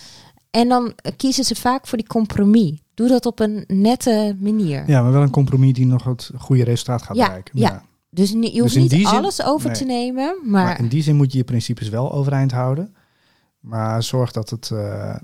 En 0.50 0.68
dan 0.68 0.92
kiezen 1.16 1.44
ze 1.44 1.54
vaak 1.54 1.87
voor 1.87 1.98
die 1.98 2.06
compromis. 2.06 2.72
Doe 2.96 3.09
dat 3.09 3.26
op 3.26 3.40
een 3.40 3.64
nette 3.66 4.37
manier. 4.40 4.85
ja, 4.87 5.02
maar 5.02 5.12
wel 5.12 5.22
een 5.22 5.30
compromis 5.30 5.72
die 5.72 5.87
nog 5.87 6.04
het 6.04 6.30
goede 6.38 6.64
resultaat 6.64 7.02
gaat 7.02 7.16
Ja, 7.16 7.24
bereiken. 7.26 7.59
ja. 7.61 7.82
Dus 8.11 8.30
je 8.30 8.61
hoeft 8.61 8.74
in 8.74 8.80
niet 8.80 8.90
zin- 8.90 9.06
alles 9.06 9.42
over 9.44 9.70
nee. 9.70 9.78
te 9.78 9.85
nemen, 9.85 10.37
maar, 10.44 10.64
Maar 10.64 10.78
in 10.78 10.88
die 10.88 11.02
zin 11.02 11.16
moet 11.16 11.32
je 11.32 11.38
je 11.38 11.44
principes 11.44 11.88
wel 11.88 12.12
overeind 12.12 12.52
houden. 12.52 12.94
Maar 13.61 14.02
zorg 14.02 14.32
dat 14.32 14.50
het, 14.50 14.70
eh 14.70 15.14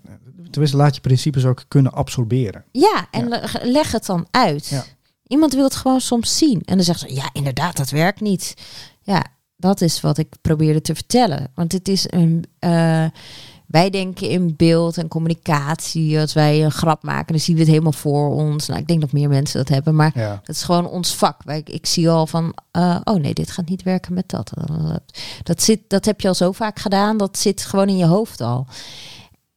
tenminste 0.51 0.77
laat 0.77 0.95
je 0.95 1.01
principes 1.01 1.45
ook 1.45 1.65
kunnen 1.69 1.93
absorberen. 1.93 2.65
ja, 2.73 3.07
en 3.11 3.29
le- 3.29 3.49
leg 3.63 3.93
het 3.93 4.07
dan 4.07 4.27
uit. 4.31 4.67
Ja. 4.67 4.85
Iemand 5.27 5.53
wil 5.53 5.65
het 5.65 5.75
gewoon 5.75 6.01
soms 6.01 6.39
zien 6.39 6.63
en 6.65 6.77
dan 6.77 6.85
zegt 6.85 7.01
ze, 7.01 7.15
ja, 7.15 7.31
inderdaad, 7.33 7.77
dat 7.77 7.91
werkt 7.91 8.21
niet. 8.21 8.55
Ja, 9.03 9.25
dat 9.57 9.81
is 9.81 10.01
wat 10.01 10.19
ik 10.19 10.35
probeerde 10.41 10.81
te 10.81 10.95
vertellen. 10.95 11.51
Want 11.55 11.73
het 11.73 11.89
is 11.89 12.05
een, 12.11 12.45
eh, 12.59 13.05
wij 13.73 13.91
denken 13.91 14.29
in 14.29 14.55
beeld 14.57 14.97
en 14.97 15.09
communicatie. 15.09 16.21
Als 16.21 16.33
wij 16.33 16.65
een 16.65 16.71
grap 16.71 17.03
maken, 17.03 17.33
dan 17.33 17.41
zien 17.41 17.55
we 17.55 17.61
het 17.61 17.71
helemaal 17.71 17.93
voor 17.93 18.31
ons. 18.31 18.67
Nou, 18.67 18.81
ik 18.81 18.87
denk 18.87 19.01
dat 19.01 19.13
meer 19.13 19.29
mensen 19.29 19.59
dat 19.59 19.69
hebben, 19.69 19.95
maar 19.95 20.13
Ja. 20.15 20.41
Dat 20.45 20.57
is 20.57 20.63
gewoon 20.63 20.89
ons 20.89 21.15
vak. 21.15 21.43
Wij, 21.45 21.63
ik 21.65 21.87
zie 21.87 22.11
al 22.11 22.27
van, 22.27 22.55
eh, 22.71 23.01
oh 23.05 23.21
nee, 23.21 23.35
dit 23.35 23.51
gaat 23.51 23.69
niet 23.69 23.83
werken 23.83 24.15
met 24.15 24.29
dat. 24.29 24.53
Dat, 25.43 25.63
zit, 25.63 25.81
dat 25.89 26.05
heb 26.05 26.21
je 26.21 26.29
al 26.29 26.35
zo 26.35 26.53
vaak 26.53 26.79
gedaan, 26.79 27.17
dat 27.17 27.39
zit 27.39 27.65
gewoon 27.65 27.89
in 27.89 27.97
je 27.97 28.07
hoofd 28.07 28.41
al. 28.41 28.67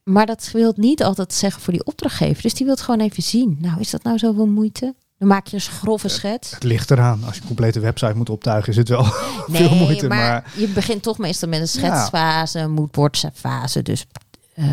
Maar 0.04 0.26
dat 0.26 0.50
wil 0.54 0.74
niet 0.76 1.04
altijd 1.04 1.34
zeggen 1.34 1.62
voor 1.62 1.74
die 1.74 1.86
opdrachtgever. 1.86 2.42
Dus 2.42 2.54
die 2.54 2.66
wil 2.66 2.76
het 2.76 2.84
gewoon 2.84 3.00
even 3.00 3.24
zien. 3.24 3.58
Nou, 3.60 3.80
is 3.80 3.90
dat 3.90 4.04
nou 4.04 4.18
zoveel 4.18 4.48
moeite? 4.48 4.96
Dan 5.18 5.28
maak 5.28 5.48
je 5.48 5.56
een 5.56 5.62
grove 5.62 6.08
schets. 6.08 6.52
Het 6.52 6.64
ligt 6.64 6.92
eraan. 6.92 7.24
Als 7.24 7.36
je 7.36 7.42
een 7.42 7.48
complete 7.48 7.80
website 7.80 8.14
moet 8.16 8.30
optuigen, 8.30 8.70
is 8.72 8.78
het 8.78 8.90
wel 8.90 9.04
veel 9.58 9.76
moeite. 9.76 10.08
maar, 10.08 10.18
Maar, 10.18 10.52
je 10.58 10.68
begint 10.68 11.04
toch 11.04 11.18
meestal 11.18 11.50
met 11.50 11.60
een 11.60 11.68
schetsfase, 11.68 12.60
een 12.60 12.72
moodboardfase. 12.72 13.82
Dus 13.82 14.06
eh, 14.54 14.66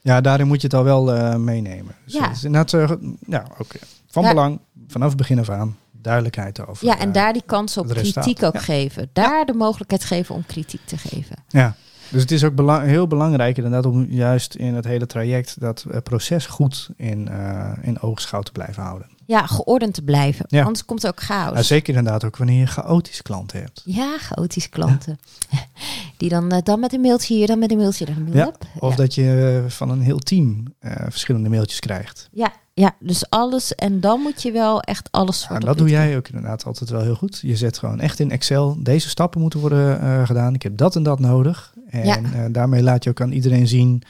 ja, 0.00 0.20
daarin 0.20 0.46
moet 0.46 0.60
je 0.60 0.66
het 0.66 0.76
al 0.76 0.84
wel 0.84 1.12
eh, 1.14 1.36
meenemen. 1.36 1.94
Dus 2.04 2.14
Ja. 2.14 2.26
het 2.28 2.36
is 2.36 2.44
inderdaad, 2.44 2.70
ja, 3.26 3.42
eh, 3.58 3.66
van 4.10 4.22
Ja. 4.22 4.28
belang, 4.28 4.60
vanaf 4.88 5.08
het 5.08 5.16
begin 5.16 5.38
af 5.38 5.48
aan, 5.50 5.76
duidelijkheid 5.92 6.66
over. 6.66 6.86
ja, 6.86 6.98
en 6.98 7.08
eh, 7.08 7.14
daar 7.14 7.32
die 7.32 7.42
kans 7.46 7.76
op 7.76 7.88
kritiek 7.88 8.42
ook 8.42 8.52
Ja. 8.54 8.60
geven. 8.60 9.10
Daar 9.12 9.44
de 9.46 9.54
mogelijkheid 9.54 10.04
geven 10.04 10.34
om 10.34 10.46
kritiek 10.46 10.80
te 10.84 10.96
geven. 10.98 11.36
Ja, 11.48 11.74
dus 12.08 12.20
het 12.22 12.30
is 12.30 12.44
ook 12.44 12.54
bela- 12.54 12.80
heel 12.82 13.06
belangrijk 13.06 13.56
inderdaad 13.56 13.86
om 13.86 14.06
juist 14.08 14.54
in 14.54 14.74
het 14.74 14.84
hele 14.84 15.06
traject 15.06 15.60
dat 15.60 15.84
proces 16.02 16.46
goed 16.46 16.88
in, 16.96 17.28
in 17.82 18.00
oogschouw 18.00 18.40
te 18.42 18.52
blijven 18.52 18.82
houden. 18.82 19.08
Ja, 19.26 19.46
geordend 19.46 19.94
te 19.94 20.02
blijven. 20.02 20.44
Ja. 20.48 20.62
Anders 20.62 20.84
komt 20.84 21.02
er 21.02 21.08
ook 21.10 21.22
chaos. 21.22 21.52
Nou, 21.52 21.64
zeker 21.64 21.94
inderdaad 21.94 22.24
ook 22.24 22.36
wanneer 22.36 22.58
je 22.58 22.66
chaotische 22.66 23.22
klanten 23.22 23.60
hebt. 23.60 23.82
Ja, 23.84 24.18
chaotische 24.18 24.68
klanten. 24.68 25.18
Die 26.16 26.28
dan, 26.28 26.50
eh, 26.50 26.62
dan 26.62 26.80
met 26.80 26.92
een 26.92 27.00
mailtje 27.00 27.34
hier, 27.34 27.46
dan 27.46 27.58
met 27.58 27.70
een 27.70 27.76
mailtje 27.76 28.04
daar. 28.04 28.16
Ja. 28.32 28.52
Of 28.78 28.90
ja. 28.90 28.96
dat 28.96 29.14
je 29.14 29.62
eh, 29.64 29.70
van 29.70 29.90
een 29.90 30.00
heel 30.00 30.18
team 30.18 30.64
eh, 30.78 30.92
verschillende 31.08 31.48
mailtjes 31.48 31.80
krijgt. 31.80 32.28
Ja, 32.32 32.52
ja, 32.74 32.94
dus 33.00 33.30
alles. 33.30 33.74
En 33.74 34.00
dan 34.00 34.20
moet 34.20 34.42
je 34.42 34.52
wel 34.52 34.80
echt 34.80 35.08
alles 35.10 35.40
En 35.40 35.46
zwart 35.46 35.60
dat 35.62 35.70
op 35.70 35.78
doe 35.78 35.88
jij 35.88 36.16
ook 36.16 36.28
inderdaad 36.28 36.64
altijd 36.64 36.90
wel 36.90 37.02
heel 37.02 37.14
goed. 37.14 37.38
Je 37.42 37.56
zet 37.56 37.78
gewoon 37.78 38.00
echt 38.00 38.18
in 38.20 38.30
Excel, 38.30 38.76
deze 38.78 39.08
stappen 39.08 39.40
moeten 39.40 39.60
worden 39.60 40.26
gedaan. 40.26 40.54
Ik 40.54 40.62
heb 40.62 40.76
dat 40.76 40.96
en 40.96 41.02
dat 41.02 41.18
nodig. 41.18 41.74
En 41.88 42.04
Ja. 42.04 42.48
daarmee 42.48 42.82
laat 42.82 43.04
je 43.04 43.10
ook 43.10 43.20
aan 43.20 43.32
iedereen 43.32 43.68
zien 43.68 44.02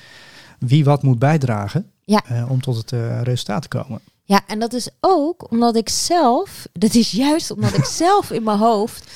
wie 0.59 0.85
wat 0.85 1.02
moet 1.02 1.18
bijdragen 1.18 1.90
Ja. 2.05 2.22
om 2.48 2.61
tot 2.61 2.76
het 2.76 2.90
resultaat 3.22 3.62
te 3.62 3.68
komen. 3.68 4.00
Ja, 4.29 4.41
en 4.47 4.59
dat 4.59 4.73
is 4.73 4.89
ook 5.01 5.51
omdat 5.51 5.77
ik 5.77 5.89
zelf, 5.89 6.67
dat 6.73 6.95
is 6.95 7.11
juist 7.11 7.51
omdat 7.51 7.75
ik 7.75 7.85
zelf 8.05 8.31
in 8.31 8.43
mijn 8.43 8.59
hoofd, 8.59 9.11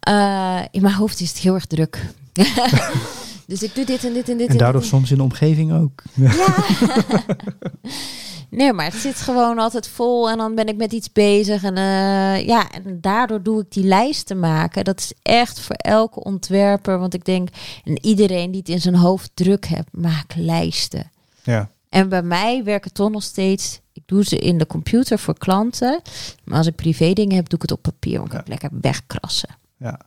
eh, 0.00 0.60
in 0.70 0.82
mijn 0.82 0.94
hoofd 0.94 1.20
is 1.20 1.28
het 1.28 1.38
heel 1.38 1.54
erg 1.54 1.66
druk. 1.66 2.04
dus 3.46 3.62
ik 3.62 3.74
doe 3.74 3.84
dit 3.84 4.04
en 4.04 4.12
dit 4.12 4.28
en 4.28 4.36
dit. 4.36 4.48
En 4.48 4.56
daardoor 4.56 4.80
dit. 4.80 4.90
soms 4.90 5.10
in 5.10 5.16
de 5.16 5.22
omgeving 5.22 5.72
ook. 5.72 6.02
Ja. 6.14 6.32
nee, 8.58 8.72
maar 8.72 8.84
het 8.84 8.94
zit 8.94 9.16
gewoon 9.16 9.58
altijd 9.58 9.88
vol 9.88 10.30
en 10.30 10.38
dan 10.38 10.54
ben 10.54 10.66
ik 10.66 10.76
met 10.76 10.92
iets 10.92 11.12
bezig. 11.12 11.62
En 11.62 11.76
eh, 11.76 12.46
ja, 12.46 12.70
en 12.70 12.98
daardoor 13.00 13.42
doe 13.42 13.60
ik 13.60 13.72
die 13.72 13.84
lijsten 13.84 14.38
maken. 14.38 14.84
Dat 14.84 14.98
is 14.98 15.12
echt 15.22 15.60
voor 15.60 15.76
elke 15.76 16.24
ontwerper. 16.24 16.98
Want 16.98 17.14
ik 17.14 17.24
denk, 17.24 17.48
en 17.84 17.98
iedereen 18.04 18.50
die 18.50 18.60
het 18.60 18.68
in 18.68 18.80
zijn 18.80 18.94
hoofd 18.94 19.30
druk 19.34 19.64
heeft, 19.64 19.88
maak 19.90 20.34
lijsten. 20.36 21.10
Ja. 21.42 21.70
En 21.88 22.08
bij 22.08 22.22
mij 22.22 22.64
werken 22.64 22.92
toch 22.92 23.10
nog 23.10 23.22
steeds. 23.22 23.82
Doe 24.06 24.24
ze 24.24 24.38
in 24.38 24.58
de 24.58 24.66
computer 24.66 25.18
voor 25.18 25.38
klanten. 25.38 26.00
Maar 26.44 26.58
als 26.58 26.66
ik 26.66 26.74
privé 26.74 27.12
dingen 27.12 27.36
heb, 27.36 27.48
doe 27.48 27.56
ik 27.58 27.62
het 27.62 27.72
op 27.78 27.82
papier. 27.82 28.18
Want 28.18 28.32
ik 28.32 28.38
Ja. 28.38 28.44
lekker 28.46 28.70
wegkrassen. 28.80 29.56
Ja. 29.76 30.00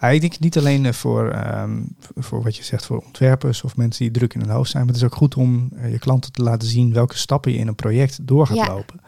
Ja, 0.00 0.08
ik 0.08 0.20
denk 0.20 0.38
niet 0.38 0.58
alleen 0.58 0.86
eh, 0.86 0.92
voor, 0.92 1.30
ehm, 1.30 1.82
voor 2.16 2.42
wat 2.42 2.56
je 2.56 2.64
zegt 2.64 2.84
voor 2.86 3.02
ontwerpers 3.06 3.62
of 3.62 3.76
mensen 3.76 4.02
die 4.04 4.12
druk 4.12 4.34
in 4.34 4.40
hun 4.40 4.50
hoofd 4.50 4.70
zijn, 4.70 4.84
maar 4.84 4.92
het 4.94 5.02
is 5.02 5.08
ook 5.08 5.16
goed 5.16 5.34
om 5.36 5.68
eh, 5.76 5.90
je 5.92 5.98
klanten 5.98 6.32
te 6.32 6.42
laten 6.42 6.68
zien 6.68 6.92
welke 6.92 7.16
stappen 7.18 7.52
je 7.52 7.58
in 7.58 7.66
een 7.68 7.74
project 7.74 8.18
door 8.26 8.46
gaat 8.46 8.56
Ja. 8.56 8.66
lopen. 8.74 9.00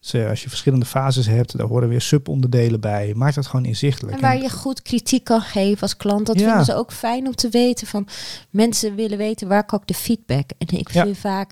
Dus 0.00 0.12
eh, 0.12 0.28
als 0.28 0.42
je 0.42 0.48
verschillende 0.48 0.86
fases 0.86 1.26
hebt, 1.26 1.56
daar 1.56 1.66
horen 1.66 1.88
weer 1.88 2.00
subonderdelen 2.00 2.80
bij. 2.80 3.12
Maak 3.16 3.34
dat 3.34 3.46
gewoon 3.46 3.64
inzichtelijk. 3.64 4.14
En 4.16 4.20
waar 4.22 4.42
je 4.42 4.50
goed 4.50 4.82
kritiek 4.82 5.24
kan 5.24 5.40
geven 5.40 5.80
als 5.82 5.96
klant. 5.96 6.26
Dat 6.26 6.38
Ja. 6.38 6.46
vinden 6.46 6.64
ze 6.64 6.74
ook 6.74 6.92
fijn 6.92 7.26
om 7.26 7.34
te 7.34 7.48
weten. 7.48 7.86
Van 7.86 8.06
mensen 8.50 8.94
willen 8.94 9.18
weten 9.18 9.48
waar 9.48 9.64
kan 9.64 9.78
ik 9.80 9.86
de 9.86 9.94
feedback. 9.94 10.50
En 10.58 10.66
ik 10.78 10.90
Ja. 10.92 11.02
vind 11.04 11.18
vaak, 11.18 11.50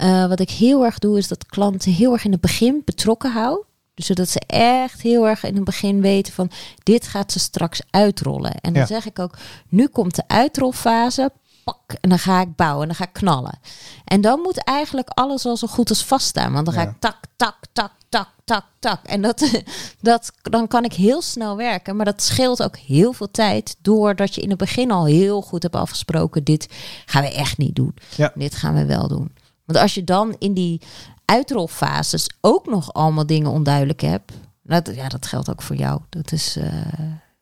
eh, 0.00 0.26
wat 0.26 0.40
ik 0.40 0.50
heel 0.50 0.84
erg 0.84 0.98
doe, 0.98 1.18
is 1.18 1.28
dat 1.28 1.46
klanten 1.46 1.92
heel 1.92 2.12
erg 2.12 2.24
in 2.24 2.32
het 2.32 2.40
begin 2.40 2.82
betrokken 2.84 3.32
hou. 3.32 3.64
Dus 3.94 4.06
zodat 4.06 4.28
ze 4.28 4.40
echt 4.46 5.00
heel 5.00 5.28
erg 5.28 5.44
in 5.44 5.54
het 5.54 5.64
begin 5.64 6.00
weten 6.00 6.32
van 6.32 6.50
dit 6.82 7.06
gaat 7.06 7.32
ze 7.32 7.38
straks 7.38 7.80
uitrollen. 7.90 8.52
En 8.54 8.72
dan 8.72 8.82
Ja. 8.82 8.86
zeg 8.86 9.06
ik 9.06 9.18
ook, 9.18 9.36
nu 9.68 9.86
komt 9.88 10.14
de 10.14 10.22
uitrolfase. 10.26 11.32
Pak, 11.64 11.92
en 12.00 12.08
dan 12.08 12.18
ga 12.18 12.40
ik 12.40 12.56
bouwen 12.56 12.80
en 12.82 12.86
dan 12.88 12.96
ga 12.96 13.04
ik 13.04 13.12
knallen. 13.12 13.58
En 14.04 14.20
dan 14.20 14.40
moet 14.40 14.64
eigenlijk 14.64 15.08
alles 15.08 15.44
al 15.46 15.56
zo 15.56 15.66
goed 15.66 15.88
als 15.88 16.04
vaststaan. 16.04 16.52
Want 16.52 16.64
dan 16.66 16.74
ga 16.74 16.82
ik 16.82 16.92
tak, 16.98 17.16
tak, 17.36 17.56
tak, 17.72 17.92
tak, 18.08 18.28
tak, 18.44 18.64
tak. 18.78 19.06
En 19.06 19.22
dat, 19.22 19.50
dat, 20.00 20.32
dan 20.42 20.66
kan 20.68 20.84
ik 20.84 20.92
heel 20.92 21.22
snel 21.22 21.56
werken. 21.56 21.96
Maar 21.96 22.04
dat 22.04 22.22
scheelt 22.22 22.62
ook 22.62 22.76
heel 22.76 23.12
veel 23.12 23.30
tijd. 23.30 23.76
Doordat 23.82 24.34
je 24.34 24.40
in 24.40 24.48
het 24.50 24.58
begin 24.58 24.90
al 24.90 25.04
heel 25.04 25.42
goed 25.42 25.62
hebt 25.62 25.74
afgesproken. 25.76 26.44
Dit 26.44 26.66
gaan 27.06 27.22
we 27.22 27.34
echt 27.34 27.58
niet 27.58 27.74
doen. 27.74 27.94
Ja. 28.16 28.32
Dit 28.34 28.54
gaan 28.54 28.74
we 28.74 28.84
wel 28.86 29.08
doen. 29.08 29.32
Want 29.70 29.82
als 29.82 29.94
je 29.94 30.04
dan 30.04 30.34
in 30.38 30.54
die 30.54 30.80
uitrolfases 31.24 32.30
ook 32.40 32.66
nog 32.66 32.92
allemaal 32.92 33.26
dingen 33.26 33.50
onduidelijk 33.50 34.00
hebt. 34.00 34.32
Dat, 34.62 34.94
ja, 34.94 35.08
dat 35.08 35.26
geldt 35.26 35.50
ook 35.50 35.62
voor 35.62 35.76
jou. 35.76 36.00
Dat 36.08 36.32
is 36.32 36.56
eh 36.56 36.66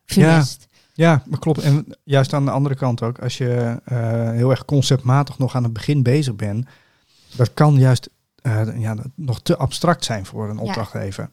funest. 0.05 0.67
Ja, 0.93 1.23
dat 1.27 1.39
klopt. 1.39 1.61
En 1.61 1.87
juist 2.05 2.33
aan 2.33 2.45
de 2.45 2.51
andere 2.51 2.75
kant 2.75 3.03
ook, 3.03 3.19
als 3.19 3.39
je 3.39 3.81
eh, 3.85 4.31
heel 4.31 4.51
erg 4.51 4.65
conceptmatig 4.65 5.39
nog 5.39 5.55
aan 5.55 5.63
het 5.63 5.73
begin 5.73 6.03
bezig 6.03 6.37
bent, 6.37 6.67
dat 7.37 7.55
kan 7.55 7.79
juist 7.79 8.11
eh, 8.43 8.81
ja, 8.81 8.97
nog 9.15 9.41
te 9.43 9.57
abstract 9.57 10.05
zijn 10.05 10.27
voor 10.27 10.49
een 10.49 10.59
opdrachtgever. 10.59 11.31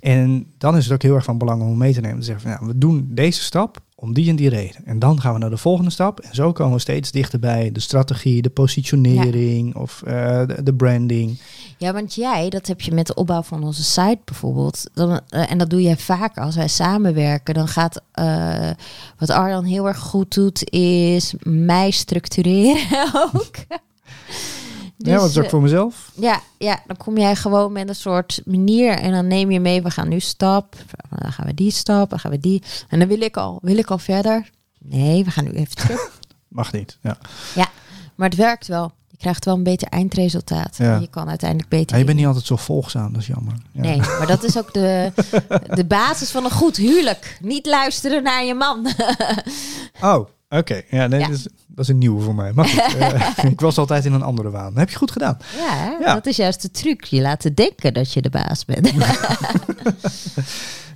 En 0.00 0.52
dan 0.58 0.76
is 0.76 0.84
het 0.84 0.92
ook 0.92 1.02
heel 1.02 1.14
erg 1.14 1.24
van 1.24 1.38
belang 1.38 1.62
om 1.62 1.78
mee 1.78 1.92
te 1.92 2.00
nemen. 2.00 2.18
Te 2.18 2.24
zeggen 2.24 2.42
van, 2.42 2.58
ja, 2.60 2.72
we 2.72 2.78
doen 2.78 3.08
deze 3.10 3.42
stap 3.42 3.80
om 4.02 4.14
die 4.14 4.28
en 4.28 4.36
die 4.36 4.48
reden. 4.48 4.84
En 4.84 4.98
dan 4.98 5.20
gaan 5.20 5.32
we 5.32 5.38
naar 5.38 5.50
de 5.50 5.56
volgende 5.56 5.90
stap. 5.90 6.20
En 6.20 6.34
zo 6.34 6.52
komen 6.52 6.74
we 6.74 6.80
steeds 6.80 7.10
dichter 7.10 7.38
bij 7.38 7.72
de 7.72 7.80
strategie, 7.80 8.42
de 8.42 8.50
positionering 8.50 9.76
of 9.76 10.02
eh, 10.06 10.46
de, 10.46 10.62
de 10.62 10.74
branding. 10.74 11.38
Ja, 11.76 11.92
want 11.92 12.14
jij, 12.14 12.48
dat 12.50 12.66
heb 12.66 12.80
je 12.80 12.92
met 12.92 13.06
de 13.06 13.14
opbouw 13.14 13.42
van 13.42 13.64
onze 13.64 13.82
site 13.82 14.18
bijvoorbeeld. 14.24 14.90
Dan, 14.94 15.20
eh, 15.28 15.50
en 15.50 15.58
dat 15.58 15.70
doe 15.70 15.82
jij 15.82 15.96
vaker 15.96 16.42
als 16.42 16.56
wij 16.56 16.68
samenwerken. 16.68 17.54
Dan 17.54 17.68
gaat, 17.68 18.02
eh, 18.12 18.70
wat 19.18 19.30
Arjan 19.30 19.64
heel 19.64 19.86
erg 19.86 19.98
goed 19.98 20.34
doet, 20.34 20.70
is 20.70 21.34
mij 21.42 21.90
structureren 21.90 23.14
ook. 23.34 23.56
ja, 25.06 25.18
wat 25.18 25.28
is 25.30 25.38
ook 25.38 25.48
voor 25.48 25.62
mezelf. 25.62 26.12
ja, 26.14 26.40
ja, 26.58 26.80
dan 26.86 26.96
kom 26.96 27.18
jij 27.18 27.36
gewoon 27.36 27.72
met 27.72 27.88
een 27.88 27.94
soort 27.94 28.40
manier 28.44 28.92
en 28.98 29.12
dan 29.12 29.26
neem 29.26 29.50
je 29.50 29.60
mee, 29.60 29.82
we 29.82 29.90
gaan 29.90 30.08
nu 30.08 30.20
stap, 30.20 30.74
dan 31.20 31.32
gaan 31.32 31.46
we 31.46 31.54
die 31.54 31.70
stap, 31.70 32.10
dan 32.10 32.18
gaan 32.18 32.30
we 32.30 32.40
die. 32.40 32.62
En 32.88 32.98
dan 32.98 33.08
wil 33.08 33.20
ik 33.20 33.36
al, 33.36 33.58
wil 33.62 33.78
ik 33.78 33.90
al 33.90 33.98
verder? 33.98 34.50
Nee, 34.78 35.24
we 35.24 35.30
gaan 35.30 35.44
nu 35.44 35.50
even 35.50 35.76
terug. 35.76 36.10
Mag 36.48 36.72
niet. 36.72 36.98
Ja. 37.02 37.18
Maar 38.14 38.28
het 38.28 38.38
werkt 38.38 38.66
wel. 38.66 38.92
Je 39.08 39.16
krijgt 39.16 39.44
wel 39.44 39.54
een 39.54 39.62
beter 39.62 39.88
eindresultaat. 39.88 40.76
Ja. 40.76 40.94
En 40.94 41.00
je 41.00 41.06
kan 41.10 41.28
uiteindelijk 41.28 41.68
beter. 41.68 41.90
Ja, 41.92 41.96
je 41.98 42.04
bent 42.04 42.18
niet 42.18 42.26
altijd 42.26 42.44
zo 42.44 42.56
volgzaam, 42.56 43.12
dat 43.12 43.20
is 43.20 43.26
jammer. 43.26 43.54
Ja. 43.72 43.80
Nee, 43.80 43.96
maar 43.96 44.26
dat 44.26 44.42
is 44.44 44.58
ook 44.58 44.72
de, 44.72 45.12
de 45.74 45.84
basis 45.84 46.30
van 46.30 46.44
een 46.44 46.50
goed 46.50 46.76
huwelijk. 46.76 47.38
Niet 47.40 47.66
luisteren 47.66 48.22
naar 48.22 48.44
je 48.44 48.54
man. 48.54 48.86
Oh, 50.00 50.28
oké. 50.58 50.82
Ja, 50.90 51.06
nee, 51.06 51.20
Ja. 51.20 51.26
Dat, 51.26 51.36
is, 51.36 51.46
dat 51.66 51.84
is 51.84 51.88
een 51.88 51.98
nieuwe 51.98 52.22
voor 52.22 52.34
mij. 52.34 52.52
Maar 52.52 52.64
goed, 52.64 52.96
eh, 52.98 53.44
ik 53.50 53.60
was 53.60 53.78
altijd 53.78 54.04
in 54.04 54.12
een 54.12 54.22
andere 54.22 54.50
waan. 54.50 54.78
heb 54.78 54.90
je 54.90 54.96
goed 54.96 55.10
gedaan. 55.10 55.38
Ja, 56.00 56.14
dat 56.14 56.26
is 56.26 56.36
juist 56.36 56.62
de 56.62 56.70
truc. 56.70 57.04
Je 57.04 57.20
laten 57.20 57.54
denken 57.54 57.94
dat 57.94 58.12
je 58.12 58.22
de 58.22 58.30
baas 58.30 58.64
bent. 58.64 58.92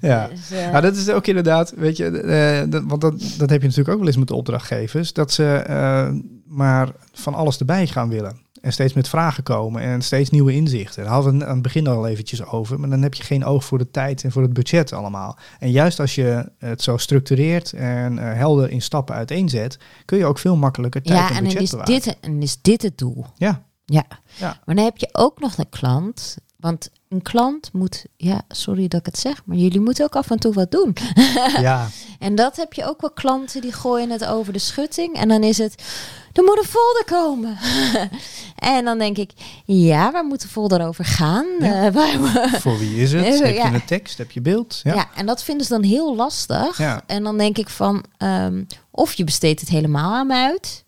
Ja. 0.00 0.28
Dus, 0.28 0.50
eh, 0.50 0.70
Ja, 0.70 0.80
dat 0.80 0.96
is 0.96 1.10
ook 1.10 1.26
inderdaad, 1.26 1.72
weet 1.76 1.96
je, 1.96 2.20
eh, 2.20 2.70
dat, 2.70 2.82
want 2.86 3.00
dat, 3.00 3.12
dat 3.38 3.50
heb 3.50 3.60
je 3.60 3.66
natuurlijk 3.66 3.88
ook 3.88 3.98
wel 3.98 4.06
eens 4.06 4.16
met 4.16 4.28
de 4.28 4.34
opdrachtgevers, 4.34 5.12
dat 5.12 5.32
ze 5.32 5.64
maar 6.46 6.88
van 7.12 7.34
alles 7.34 7.58
erbij 7.58 7.86
gaan 7.86 8.08
willen. 8.08 8.45
En 8.66 8.72
steeds 8.72 8.92
met 8.92 9.08
vragen 9.08 9.42
komen 9.42 9.82
en 9.82 10.02
steeds 10.02 10.30
nieuwe 10.30 10.52
inzichten. 10.52 11.02
Daar 11.02 11.12
hadden 11.12 11.32
we 11.32 11.38
het 11.38 11.46
aan 11.46 11.54
het 11.54 11.62
begin 11.62 11.86
al 11.86 12.06
eventjes 12.06 12.44
over, 12.44 12.80
maar 12.80 12.90
dan 12.90 13.02
heb 13.02 13.14
je 13.14 13.22
geen 13.22 13.44
oog 13.44 13.64
voor 13.64 13.78
de 13.78 13.90
tijd 13.90 14.24
en 14.24 14.32
voor 14.32 14.42
het 14.42 14.52
budget 14.52 14.92
allemaal. 14.92 15.38
En 15.58 15.70
juist 15.70 16.00
als 16.00 16.14
je 16.14 16.50
het 16.58 16.82
zo 16.82 16.96
structureert 16.96 17.72
en 17.72 18.18
eh, 18.18 18.34
helder 18.34 18.70
in 18.70 18.82
stappen 18.82 19.14
uiteenzet, 19.14 19.78
kun 20.04 20.18
je 20.18 20.24
ook 20.24 20.38
veel 20.38 20.56
makkelijker 20.56 21.02
tijd 21.02 21.18
ja, 21.18 21.28
en 21.28 21.36
en 21.36 21.42
budget 21.42 21.62
is, 21.62 21.70
bewaren. 21.70 21.94
dit, 21.94 22.16
en 22.20 22.42
is 22.42 22.58
dit 22.60 22.82
het 22.82 22.98
doel. 22.98 23.26
Ja, 23.36 23.64
Ja. 23.84 24.04
Ja. 24.24 24.60
Maar 24.64 24.74
dan 24.74 24.84
heb 24.84 24.96
je 24.96 25.08
ook 25.12 25.40
nog 25.40 25.58
een 25.58 25.68
klant. 25.68 26.36
Want 26.56 26.90
een 27.08 27.22
klant 27.22 27.70
moet, 27.72 28.04
ja, 28.16 28.42
sorry 28.48 28.88
dat 28.88 29.00
ik 29.00 29.06
het 29.06 29.18
zeg, 29.18 29.42
maar 29.44 29.56
jullie 29.56 29.80
moeten 29.80 30.04
ook 30.04 30.16
af 30.16 30.30
en 30.30 30.38
toe 30.38 30.52
wat 30.52 30.70
doen. 30.70 30.96
ja, 31.60 31.88
En 32.18 32.34
dat 32.34 32.56
heb 32.56 32.72
je 32.72 32.84
ook 32.88 33.00
wel 33.00 33.10
klanten 33.10 33.60
die 33.60 33.72
gooien 33.72 34.10
het 34.10 34.26
over 34.26 34.52
de 34.52 34.58
schutting. 34.58 35.14
En 35.16 35.28
dan 35.28 35.42
is 35.42 35.58
het, 35.58 35.82
er 36.32 36.42
moet 36.44 36.58
een 36.58 36.64
folder 36.68 37.04
komen. 37.06 37.58
en 38.76 38.84
dan 38.84 38.98
denk 38.98 39.16
ik, 39.16 39.30
ja, 39.64 40.12
waar 40.12 40.24
moet 40.24 40.40
de 40.42 40.48
folder 40.48 40.86
over 40.86 41.04
gaan? 41.04 41.46
Ja. 41.58 41.86
Eh, 41.86 41.92
waar, 41.92 42.50
voor 42.60 42.78
wie 42.78 42.96
is 42.96 43.12
het? 43.12 43.24
Ja, 43.38 43.44
Heb 43.44 43.54
je 43.54 43.74
een 43.74 43.84
tekst? 43.84 44.18
Heb 44.18 44.30
je 44.30 44.40
beeld? 44.40 44.80
ja. 44.82 44.94
Ja, 44.94 45.08
en 45.14 45.26
dat 45.26 45.42
vinden 45.42 45.66
ze 45.66 45.72
dan 45.72 45.82
heel 45.82 46.16
lastig. 46.16 46.78
Ja. 46.78 47.02
En 47.06 47.22
dan 47.22 47.38
denk 47.38 47.58
ik 47.58 47.68
van, 47.68 48.04
ehm, 48.18 48.64
of 48.90 49.12
je 49.12 49.24
besteedt 49.24 49.60
het 49.60 49.68
helemaal 49.68 50.14
aan 50.14 50.26
me 50.26 50.34
uit. 50.34 50.84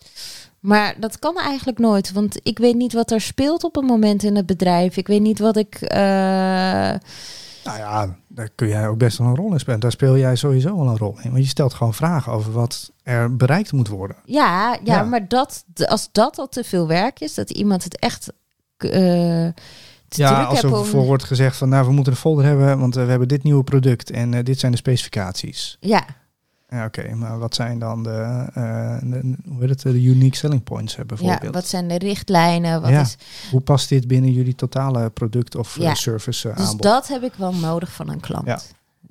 Maar 0.60 0.94
dat 1.00 1.18
kan 1.18 1.36
eigenlijk 1.38 1.78
nooit, 1.78 2.12
want 2.12 2.40
ik 2.42 2.58
weet 2.58 2.74
niet 2.76 2.92
wat 2.92 3.10
er 3.10 3.20
speelt 3.20 3.64
op 3.64 3.76
een 3.76 3.84
moment 3.84 4.22
in 4.22 4.36
het 4.36 4.46
bedrijf. 4.46 4.96
Ik 4.96 5.06
weet 5.06 5.20
niet 5.20 5.38
wat 5.38 5.56
ik. 5.56 5.74
eh, 5.74 5.98
Nou 7.64 7.78
ja, 7.78 8.16
daar 8.28 8.48
kun 8.54 8.68
jij 8.68 8.88
ook 8.88 8.98
best 8.98 9.18
wel 9.18 9.26
een 9.26 9.36
rol 9.36 9.52
in 9.52 9.58
spelen. 9.60 9.80
Daar 9.80 9.90
speel 9.90 10.16
jij 10.16 10.36
sowieso 10.36 10.76
wel 10.76 10.86
een 10.88 10.98
rol 10.98 11.18
in. 11.22 11.30
Want 11.30 11.42
je 11.42 11.48
stelt 11.48 11.74
gewoon 11.74 11.94
vragen 11.94 12.32
over 12.32 12.52
wat 12.52 12.92
er 13.02 13.36
bereikt 13.36 13.72
moet 13.72 13.88
worden. 13.88 14.16
ja, 14.24 14.72
ja, 14.72 14.94
Ja. 14.94 15.02
maar 15.02 15.28
dat, 15.28 15.64
als 15.86 16.08
dat 16.12 16.38
al 16.38 16.48
te 16.48 16.64
veel 16.64 16.86
werk 16.86 17.20
is, 17.20 17.34
dat 17.34 17.50
iemand 17.50 17.84
het 17.84 17.98
echt. 17.98 18.32
te 18.76 19.52
Ja, 20.08 20.42
als 20.44 20.58
er 20.58 20.64
om- 20.64 20.70
bijvoorbeeld 20.72 21.06
wordt 21.06 21.24
gezegd 21.24 21.56
van 21.56 21.68
nou, 21.68 21.86
we 21.86 21.92
moeten 21.92 22.12
een 22.12 22.18
folder 22.18 22.44
hebben, 22.44 22.78
want 22.78 22.96
eh, 22.96 23.04
we 23.04 23.10
hebben 23.10 23.28
dit 23.28 23.42
nieuwe 23.42 23.64
product 23.64 24.10
en 24.10 24.44
dit 24.44 24.58
zijn 24.58 24.72
de 24.72 24.78
specificaties. 24.78 25.76
Ja, 25.80 26.04
Ja, 26.70 26.84
oké, 26.84 27.14
maar 27.14 27.38
wat 27.38 27.54
zijn 27.54 27.78
dan 27.78 28.02
de, 28.02 28.44
eh, 28.54 28.96
de- 29.02 29.34
hoe 29.48 29.60
heet 29.60 29.68
het, 29.68 29.80
de 29.82 30.02
unique 30.02 30.36
selling 30.36 30.62
points 30.64 30.92
eh, 30.92 30.98
ja, 30.98 31.04
bijvoorbeeld? 31.04 31.54
wat 31.54 31.66
zijn 31.66 31.88
de 31.88 31.98
richtlijnen? 31.98 32.80
Wat 32.80 32.90
Ja. 32.90 33.00
is, 33.00 33.16
Hoe 33.50 33.60
past 33.60 33.88
dit 33.88 34.06
binnen 34.08 34.32
jullie 34.32 34.54
totale 34.54 35.10
product 35.10 35.54
of 35.54 35.76
eh, 35.76 35.82
Ja. 35.82 35.94
service 35.94 36.48
eh, 36.48 36.56
dus 36.56 36.64
aanbod? 36.66 36.82
dat 36.82 37.08
heb 37.08 37.22
ik 37.22 37.32
wel 37.36 37.52
nodig 37.54 37.92
van 37.92 38.08
een 38.10 38.20
klant. 38.20 38.46
Ja. 38.46 38.60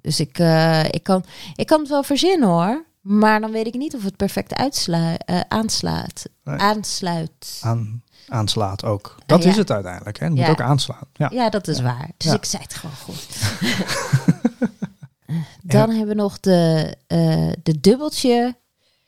Dus 0.01 0.19
ik, 0.19 0.39
eh, 0.39 0.83
ik, 0.83 1.03
kan, 1.03 1.23
ik 1.55 1.65
kan 1.67 1.79
het 1.79 1.89
wel 1.89 2.03
verzinnen 2.03 2.49
hoor. 2.49 2.85
Maar 3.01 3.39
dan 3.41 3.51
weet 3.51 3.67
ik 3.67 3.73
niet 3.73 3.95
of 3.95 4.03
het 4.03 4.15
perfect 4.17 4.53
uitslu- 4.55 5.15
eh, 5.25 5.39
aanslaat. 5.47 6.25
Nee. 6.43 6.57
Aansluit. 6.57 7.59
Aan, 7.61 8.03
aanslaat 8.27 8.83
ook. 8.85 9.15
Dat 9.25 9.43
ja. 9.43 9.49
is 9.49 9.57
het 9.57 9.71
uiteindelijk. 9.71 10.19
Hè? 10.19 10.25
Het 10.25 10.35
moet 10.35 10.43
Ja. 10.45 10.49
ook 10.51 10.61
aanslaan. 10.61 11.07
Ja. 11.13 11.29
Ja, 11.33 11.49
dat 11.49 11.67
is 11.67 11.77
Ja. 11.77 11.83
waar. 11.83 12.09
Dus 12.17 12.27
Ja. 12.31 12.33
ik 12.35 12.45
zei 12.45 12.63
het 12.63 12.73
gewoon 12.73 12.95
goed. 12.95 13.27
Dan 15.61 15.89
hebben 15.89 16.07
we 16.07 16.13
nog 16.21 16.39
de, 16.39 16.95
eh, 17.07 17.51
de 17.63 17.79
dubbeltje. 17.79 18.55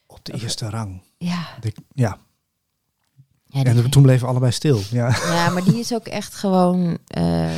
Op 0.08 0.26
de 0.26 0.34
eerste 0.42 0.70
rang. 0.70 1.02
Ja, 1.18 1.48
De- 1.62 1.74
ja. 1.94 2.18
ja, 3.46 3.64
En 3.64 3.90
toen 3.90 4.02
bleven 4.04 4.22
we 4.22 4.28
allebei 4.30 4.52
stil. 4.52 4.82
Ja. 4.92 5.10
ja, 5.10 5.50
maar 5.50 5.64
die 5.64 5.80
is 5.80 5.94
ook 5.94 6.08
echt 6.08 6.36
gewoon. 6.36 6.98
ehm, 7.08 7.54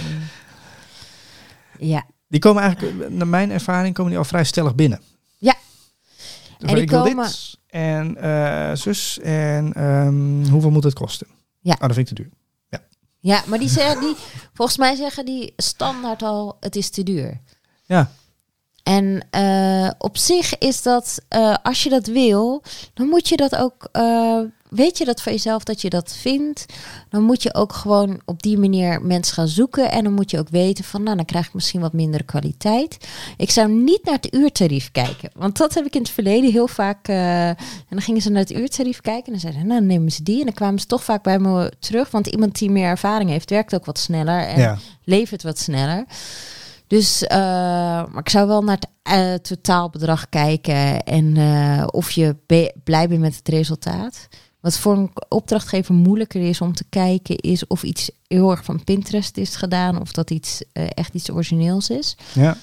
ja, 1.79 2.05
Die 2.27 2.39
komen 2.39 2.63
eigenlijk, 2.63 3.09
naar 3.09 3.27
mijn 3.27 3.51
ervaring, 3.51 3.93
komen 3.93 4.11
die 4.11 4.19
al 4.19 4.25
vrij 4.27 4.43
stellig 4.43 4.75
binnen. 4.75 5.01
Ja. 5.37 5.55
Dus 6.57 6.69
En 6.69 6.75
die 6.75 6.83
ik 6.83 6.89
wil 6.89 7.03
komen- 7.03 7.25
dit 7.25 7.57
en 7.67 8.17
eh, 8.17 8.75
zus 8.75 9.19
en 9.19 9.73
ehm, 9.73 10.49
hoeveel 10.51 10.71
moet 10.71 10.83
het 10.83 10.93
kosten? 10.93 11.27
Ja. 11.59 11.73
Oh, 11.73 11.79
dat 11.79 11.93
vind 11.93 12.09
ik 12.09 12.15
te 12.15 12.21
duur. 12.23 12.31
ja, 13.19 13.43
maar 13.47 13.59
die 13.59 13.69
zeggen 13.69 13.99
die, 14.01 14.15
volgens 14.53 14.77
mij 14.77 14.95
zeggen 14.95 15.25
die 15.25 15.53
standaard 15.57 16.21
al: 16.23 16.57
het 16.59 16.75
is 16.75 16.89
te 16.89 17.03
duur. 17.03 17.41
Ja, 17.85 18.11
En 18.83 19.25
eh, 19.29 19.89
op 19.97 20.17
zich 20.17 20.57
is 20.57 20.81
dat, 20.81 21.21
eh, 21.27 21.55
als 21.63 21.83
je 21.83 21.89
dat 21.89 22.05
wil, 22.05 22.63
dan 22.93 23.07
moet 23.07 23.29
je 23.29 23.37
dat 23.37 23.55
ook, 23.55 23.87
eh, 23.91 24.39
weet 24.69 24.97
je 24.97 25.05
dat 25.05 25.21
van 25.21 25.31
jezelf 25.31 25.63
dat 25.63 25.81
je 25.81 25.89
dat 25.89 26.15
vindt, 26.19 26.65
dan 27.09 27.23
moet 27.23 27.43
je 27.43 27.53
ook 27.53 27.73
gewoon 27.73 28.21
op 28.25 28.43
die 28.43 28.57
manier 28.57 29.01
mensen 29.01 29.33
gaan 29.33 29.47
zoeken. 29.47 29.91
En 29.91 30.03
dan 30.03 30.13
moet 30.13 30.31
je 30.31 30.39
ook 30.39 30.49
weten 30.49 30.83
van, 30.83 31.03
nou, 31.03 31.15
dan 31.15 31.25
krijg 31.25 31.47
ik 31.47 31.53
misschien 31.53 31.81
wat 31.81 31.93
minder 31.93 32.23
kwaliteit. 32.23 32.97
Ik 33.37 33.51
zou 33.51 33.69
niet 33.69 34.05
naar 34.05 34.15
het 34.15 34.33
uurtarief 34.33 34.91
kijken, 34.91 35.31
want 35.35 35.57
dat 35.57 35.73
heb 35.73 35.85
ik 35.85 35.95
in 35.95 36.01
het 36.01 36.11
verleden 36.11 36.51
heel 36.51 36.67
vaak. 36.67 37.07
en 37.07 37.55
dan 37.89 38.01
gingen 38.01 38.21
ze 38.21 38.29
naar 38.29 38.41
het 38.41 38.51
uurtarief 38.51 39.01
kijken 39.01 39.25
en 39.25 39.31
dan 39.31 39.41
zeiden, 39.41 39.67
nou, 39.67 39.79
dan 39.79 39.89
nemen 39.89 40.11
ze 40.11 40.23
die. 40.23 40.39
En 40.39 40.45
dan 40.45 40.53
kwamen 40.53 40.79
ze 40.79 40.85
toch 40.85 41.03
vaak 41.03 41.23
bij 41.23 41.39
me 41.39 41.71
terug, 41.79 42.11
want 42.11 42.27
iemand 42.27 42.59
die 42.59 42.71
meer 42.71 42.87
ervaring 42.87 43.29
heeft, 43.29 43.49
werkt 43.49 43.75
ook 43.75 43.85
wat 43.85 43.99
sneller. 43.99 44.47
En 44.47 44.59
ja. 44.59 44.77
levert 45.03 45.43
wat 45.43 45.59
sneller. 45.59 46.05
Dus, 46.91 47.23
eh, 47.23 47.37
maar 47.37 48.19
ik 48.19 48.29
zou 48.29 48.47
wel 48.47 48.63
naar 48.63 48.77
het 48.77 48.89
eh, 49.03 49.33
totaalbedrag 49.33 50.29
kijken 50.29 51.03
en 51.03 51.37
eh, 51.37 51.83
of 51.91 52.11
je 52.11 52.35
be- 52.45 52.73
blij 52.83 53.07
bent 53.07 53.21
met 53.21 53.35
het 53.35 53.47
resultaat. 53.47 54.27
Wat 54.59 54.77
voor 54.77 54.97
een 54.97 55.11
opdrachtgever 55.29 55.93
moeilijker 55.93 56.41
is 56.41 56.61
om 56.61 56.73
te 56.73 56.83
kijken, 56.89 57.35
is 57.35 57.67
of 57.67 57.83
iets 57.83 58.11
heel 58.27 58.51
erg 58.51 58.63
van 58.63 58.83
Pinterest 58.83 59.37
is 59.37 59.55
gedaan 59.55 60.01
of 60.01 60.11
dat 60.11 60.29
iets 60.29 60.63
echt 60.73 61.13
iets 61.13 61.31
origineels 61.31 61.89
is. 61.89 62.15
ja. 62.33 62.57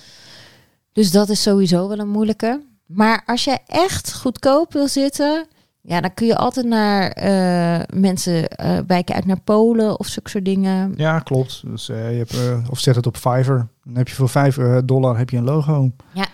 Dus 0.93 1.11
dat 1.11 1.29
is 1.29 1.43
sowieso 1.43 1.89
wel 1.89 1.99
een 1.99 2.09
moeilijke. 2.09 2.63
Maar 2.87 3.23
als 3.27 3.45
je 3.45 3.59
echt 3.67 4.15
goedkoop 4.15 4.73
wil 4.73 4.89
zitten, 4.89 5.47
ja, 5.89 6.01
dan 6.01 6.15
kun 6.15 6.27
je 6.27 6.37
altijd 6.37 6.67
naar 6.67 7.11
eh, 7.11 7.85
mensen 7.99 8.49
eh 8.49 8.79
wijken 8.87 9.15
uit 9.15 9.25
naar 9.25 9.41
Polen 9.41 9.99
of 9.99 10.07
zulke 10.07 10.31
soort 10.31 10.45
dingen. 10.45 10.95
Ja, 10.97 11.19
klopt. 11.19 11.63
Dus, 11.67 11.89
eh, 11.89 12.11
je 12.11 12.17
hebt, 12.19 12.71
of 12.71 12.79
zet 12.81 12.97
het 12.97 13.07
op 13.07 13.17
Fiverr. 13.17 13.67
Dan 13.85 13.97
heb 13.97 14.09
je 14.09 14.15
voor 14.15 14.29
5 14.29 14.59
eh, 14.59 14.79
dollar 14.85 15.19
heb 15.19 15.31
je 15.31 15.37
een 15.37 15.45
logo. 15.45 15.91
Ja, 16.13 16.27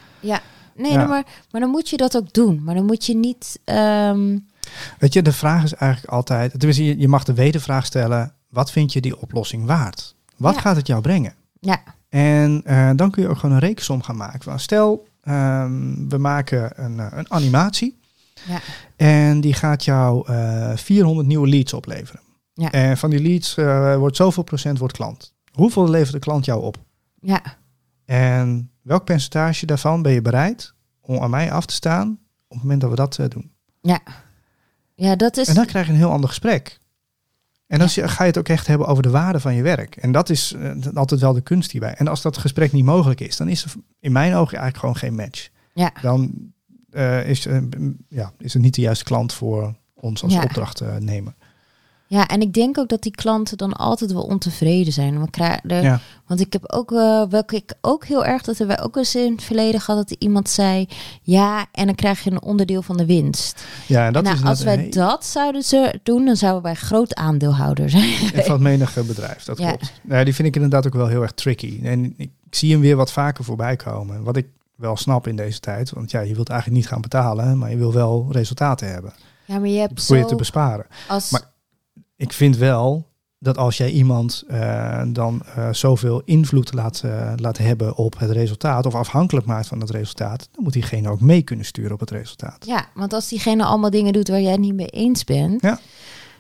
nee, 0.77 0.93
Ja. 0.93 0.97
nee, 0.99 1.07
maar, 1.07 1.25
maar 1.51 1.61
dan 1.61 1.71
moet 1.71 1.89
je 1.89 1.97
dat 1.97 2.17
ook 2.17 2.33
doen. 2.33 2.63
Maar 2.65 2.75
dan 2.75 2.85
moet 2.85 3.07
je 3.07 3.15
niet. 3.17 3.61
ehm, 3.65 4.39
Weet 4.99 5.13
je, 5.13 5.23
de 5.23 5.33
vraag 5.33 5.63
is 5.65 5.75
eigenlijk 5.75 6.13
altijd... 6.13 6.51
Tenminste, 6.51 6.85
je, 6.85 6.99
je 6.99 7.09
mag 7.09 7.25
de 7.25 7.35
wedervraag 7.35 7.87
stellen... 7.87 8.33
Wat 8.49 8.71
vind 8.73 8.93
je 8.93 9.01
die 9.01 9.21
oplossing 9.21 9.67
waard? 9.67 10.15
Wat 10.37 10.55
Ja. 10.55 10.61
gaat 10.61 10.77
het 10.77 10.87
jou 10.87 11.01
brengen? 11.03 11.35
ja, 11.61 11.81
En 12.09 12.63
dan 12.97 13.11
kun 13.11 13.23
je 13.23 13.29
ook 13.29 13.39
gewoon 13.39 13.55
een 13.55 13.61
rekensom 13.61 14.03
gaan 14.03 14.17
maken. 14.17 14.43
Van, 14.43 14.59
stel, 14.61 15.07
ehm, 15.23 16.09
we 16.09 16.19
maken 16.19 16.71
een, 16.85 16.99
een 17.19 17.33
animatie. 17.33 17.99
Ja. 18.47 18.61
En 18.97 19.41
die 19.41 19.55
gaat 19.55 19.85
jou 19.85 20.27
eh 20.33 20.77
400 20.77 21.27
nieuwe 21.29 21.49
leads 21.49 21.73
opleveren. 21.73 22.21
Ja. 22.55 22.71
En 22.71 22.97
van 22.97 23.11
die 23.11 23.23
leads 23.23 23.57
eh, 23.57 23.97
wordt 23.97 24.17
zoveel 24.17 24.43
procent 24.43 24.79
wordt 24.79 24.95
klant. 24.97 25.35
Hoeveel 25.53 25.89
levert 25.91 26.13
de 26.13 26.19
klant 26.19 26.45
jou 26.45 26.63
op? 26.63 26.77
Ja, 27.21 27.43
En 28.05 28.71
welk 28.83 29.05
percentage 29.05 29.67
daarvan 29.67 30.03
ben 30.03 30.13
je 30.13 30.23
bereid 30.23 30.75
om 31.01 31.19
aan 31.19 31.31
mij 31.31 31.53
af 31.53 31.67
te 31.67 31.75
staan 31.75 32.19
op 32.49 32.51
het 32.57 32.63
moment 32.63 32.81
dat 32.81 32.91
we 32.91 32.97
dat 32.97 33.19
eh, 33.19 33.29
doen? 33.29 33.53
ja. 33.81 34.01
Ja, 34.97 35.17
dat 35.17 35.37
is... 35.37 35.49
En 35.49 35.55
dan 35.55 35.67
krijg 35.67 35.87
je 35.87 35.93
een 35.93 35.99
heel 35.99 36.11
ander 36.11 36.29
gesprek. 36.29 36.81
En 37.67 37.79
dan 37.79 37.89
ga 37.89 38.23
je 38.25 38.29
het 38.29 38.39
ook 38.39 38.49
echt 38.49 38.67
hebben 38.67 38.87
over 38.87 39.03
de 39.03 39.11
waarde 39.11 39.41
van 39.41 39.55
je 39.55 39.63
werk. 39.63 39.97
En 39.97 40.13
dat 40.13 40.31
is 40.31 40.53
eh, 40.53 40.71
altijd 40.95 41.21
wel 41.21 41.33
de 41.33 41.41
kunst 41.41 41.71
hierbij. 41.71 41.95
En 41.95 42.09
als 42.09 42.23
dat 42.23 42.39
gesprek 42.39 42.73
niet 42.73 42.85
mogelijk 42.85 43.21
is, 43.21 43.37
dan 43.37 43.49
is 43.49 43.65
er 43.65 43.73
in 44.01 44.13
mijn 44.13 44.35
ogen 44.35 44.59
eigenlijk 44.59 44.77
gewoon 44.77 44.97
geen 44.97 45.15
match. 45.15 45.49
Ja. 45.73 45.93
Dan 46.03 46.53
eh, 46.95 47.29
is, 47.29 47.47
eh, 47.47 47.59
ja, 48.09 48.33
is 48.39 48.53
het 48.53 48.63
niet 48.63 48.75
de 48.75 48.81
juiste 48.81 49.05
klant 49.05 49.33
voor 49.33 49.75
ons 49.95 50.23
als 50.23 50.33
Ja. 50.33 50.43
opdrachtnemer. 50.43 51.35
Ja, 52.07 52.29
en 52.29 52.41
ik 52.41 52.53
denk 52.53 52.79
ook 52.79 52.89
dat 52.89 53.03
die 53.03 53.13
klanten 53.13 53.57
dan 53.57 53.73
altijd 53.73 54.13
wel 54.13 54.23
ontevreden 54.23 54.93
zijn. 54.93 55.29
Ja. 55.67 56.01
Want 56.27 56.41
ik 56.41 56.53
heb 56.53 56.73
ook, 56.73 56.93
eh, 56.93 57.23
welke 57.29 57.57
ik 57.57 57.73
ook 57.81 58.05
heel 58.05 58.25
erg, 58.25 58.43
dat 58.43 58.59
hebben 58.59 58.77
wij 58.77 58.85
ook 58.85 58.97
eens 58.97 59.15
in 59.15 59.33
het 59.33 59.43
verleden 59.43 59.81
gehad, 59.81 60.09
dat 60.09 60.19
iemand 60.21 60.49
zei, 60.49 60.89
ja, 61.23 61.67
en 61.73 61.87
dan 61.87 61.95
krijg 61.95 62.25
je 62.25 62.31
een 62.31 62.43
onderdeel 62.43 62.83
van 62.83 62.97
de 62.97 63.07
winst. 63.07 63.65
Ja, 63.87 64.07
en 64.07 64.13
dat 64.13 64.23
nou, 64.23 64.37
is 64.37 64.43
als 64.45 64.63
wij 64.63 64.89
dat 64.91 65.25
zouden 65.25 65.63
ze 65.63 66.01
doen, 66.03 66.25
dan 66.25 66.37
zouden 66.37 66.63
wij 66.63 66.75
groot 66.75 67.15
aandeelhouder 67.15 67.91
zijn. 67.91 68.13
van 68.45 68.53
het 68.53 68.61
menige 68.61 69.03
bedrijf, 69.05 69.45
dat 69.45 69.59
Ja. 69.59 69.69
klopt. 69.69 69.93
Ja, 70.09 70.25
die 70.25 70.35
vind 70.35 70.49
ik 70.49 70.55
inderdaad 70.55 70.87
ook 70.87 70.95
wel 70.95 71.07
heel 71.07 71.23
erg 71.23 71.33
tricky. 71.33 71.81
En 71.83 72.05
ik, 72.05 72.31
ik 72.47 72.55
zie 72.55 72.73
hem 72.73 72.81
weer 72.81 72.97
wat 72.97 73.13
vaker 73.13 73.45
voorbij 73.45 73.77
komen. 73.77 74.23
Wat 74.23 74.37
ik 74.37 74.47
wel 74.77 74.97
snap 74.97 75.27
in 75.27 75.37
deze 75.37 75.61
tijd. 75.61 75.91
Want 75.91 76.11
ja, 76.11 76.21
je 76.21 76.35
wilt 76.35 76.49
eigenlijk 76.49 76.81
niet 76.81 76.91
gaan 76.91 77.01
betalen, 77.01 77.59
maar 77.59 77.71
je 77.71 77.77
wil 77.77 77.93
wel 77.93 78.27
resultaten 78.31 78.89
hebben. 78.93 79.13
Ja, 79.45 79.59
maar 79.59 79.69
je 79.69 79.79
hebt 79.79 79.95
Probeer 79.95 80.17
je 80.17 80.23
zo, 80.23 80.29
te 80.29 80.35
besparen. 80.35 80.87
als, 81.09 81.31
Maar- 81.31 81.53
Ik 82.17 82.33
vind 82.33 82.57
wel 82.57 83.13
dat 83.39 83.59
als 83.59 83.77
jij 83.77 83.91
iemand 83.91 84.45
eh, 84.49 85.03
dan 85.09 85.43
eh, 85.55 85.69
zoveel 85.73 86.23
invloed 86.25 86.73
laat, 86.73 87.03
laat 87.37 87.59
hebben 87.59 87.97
op 87.97 88.19
het 88.19 88.31
resultaat, 88.31 88.87
of 88.87 88.95
afhankelijk 88.95 89.47
maakt 89.47 89.67
van 89.67 89.81
het 89.81 89.91
resultaat, 89.91 90.49
dan 90.53 90.65
moet 90.65 90.73
diegene 90.73 91.09
ook 91.11 91.21
mee 91.21 91.43
kunnen 91.43 91.65
sturen 91.67 91.93
op 91.93 92.01
het 92.01 92.11
resultaat. 92.11 92.67
ja, 92.67 92.87
want 92.95 93.13
als 93.13 93.29
diegene 93.29 93.65
allemaal 93.65 93.91
dingen 93.91 94.13
doet 94.13 94.29
waar 94.29 94.41
jij 94.41 94.51
het 94.51 94.61
niet 94.61 94.75
mee 94.75 94.87
eens 94.87 95.25
bent, 95.25 95.63
Ja. 95.63 95.79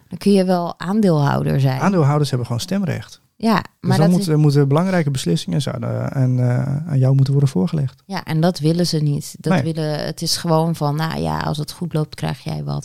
dan 0.09 0.19
kun 0.19 0.33
je 0.33 0.45
wel 0.45 0.79
aandeelhouder 0.81 1.61
zijn. 1.61 1.81
Aandeelhouders 1.81 2.29
hebben 2.29 2.47
gewoon 2.47 2.63
stemrecht. 2.63 3.21
Ja, 3.45 3.55
Dus 3.57 3.65
maar 3.81 3.99
dan 3.99 4.07
dat 4.07 4.17
moeten, 4.17 4.39
moeten 4.39 4.69
belangrijke 4.69 5.11
beslissingen 5.11 5.63
zouden, 5.63 6.13
en, 6.13 6.39
eh, 6.39 6.87
aan 6.91 6.99
jou 6.99 7.15
moeten 7.15 7.33
worden 7.33 7.51
voorgelegd. 7.51 8.03
Ja, 8.07 8.25
en 8.25 8.41
dat 8.41 8.59
willen 8.59 8.87
ze 8.87 8.99
niet. 8.99 9.35
Dat 9.39 9.53
Nee. 9.53 9.63
willen, 9.73 10.05
het 10.05 10.23
is 10.23 10.37
gewoon 10.37 10.75
van, 10.77 10.97
nou 10.97 11.21
ja, 11.21 11.39
als 11.39 11.59
het 11.59 11.73
goed 11.73 11.93
loopt, 11.93 12.15
krijg 12.15 12.41
jij 12.45 12.65
wat. 12.65 12.85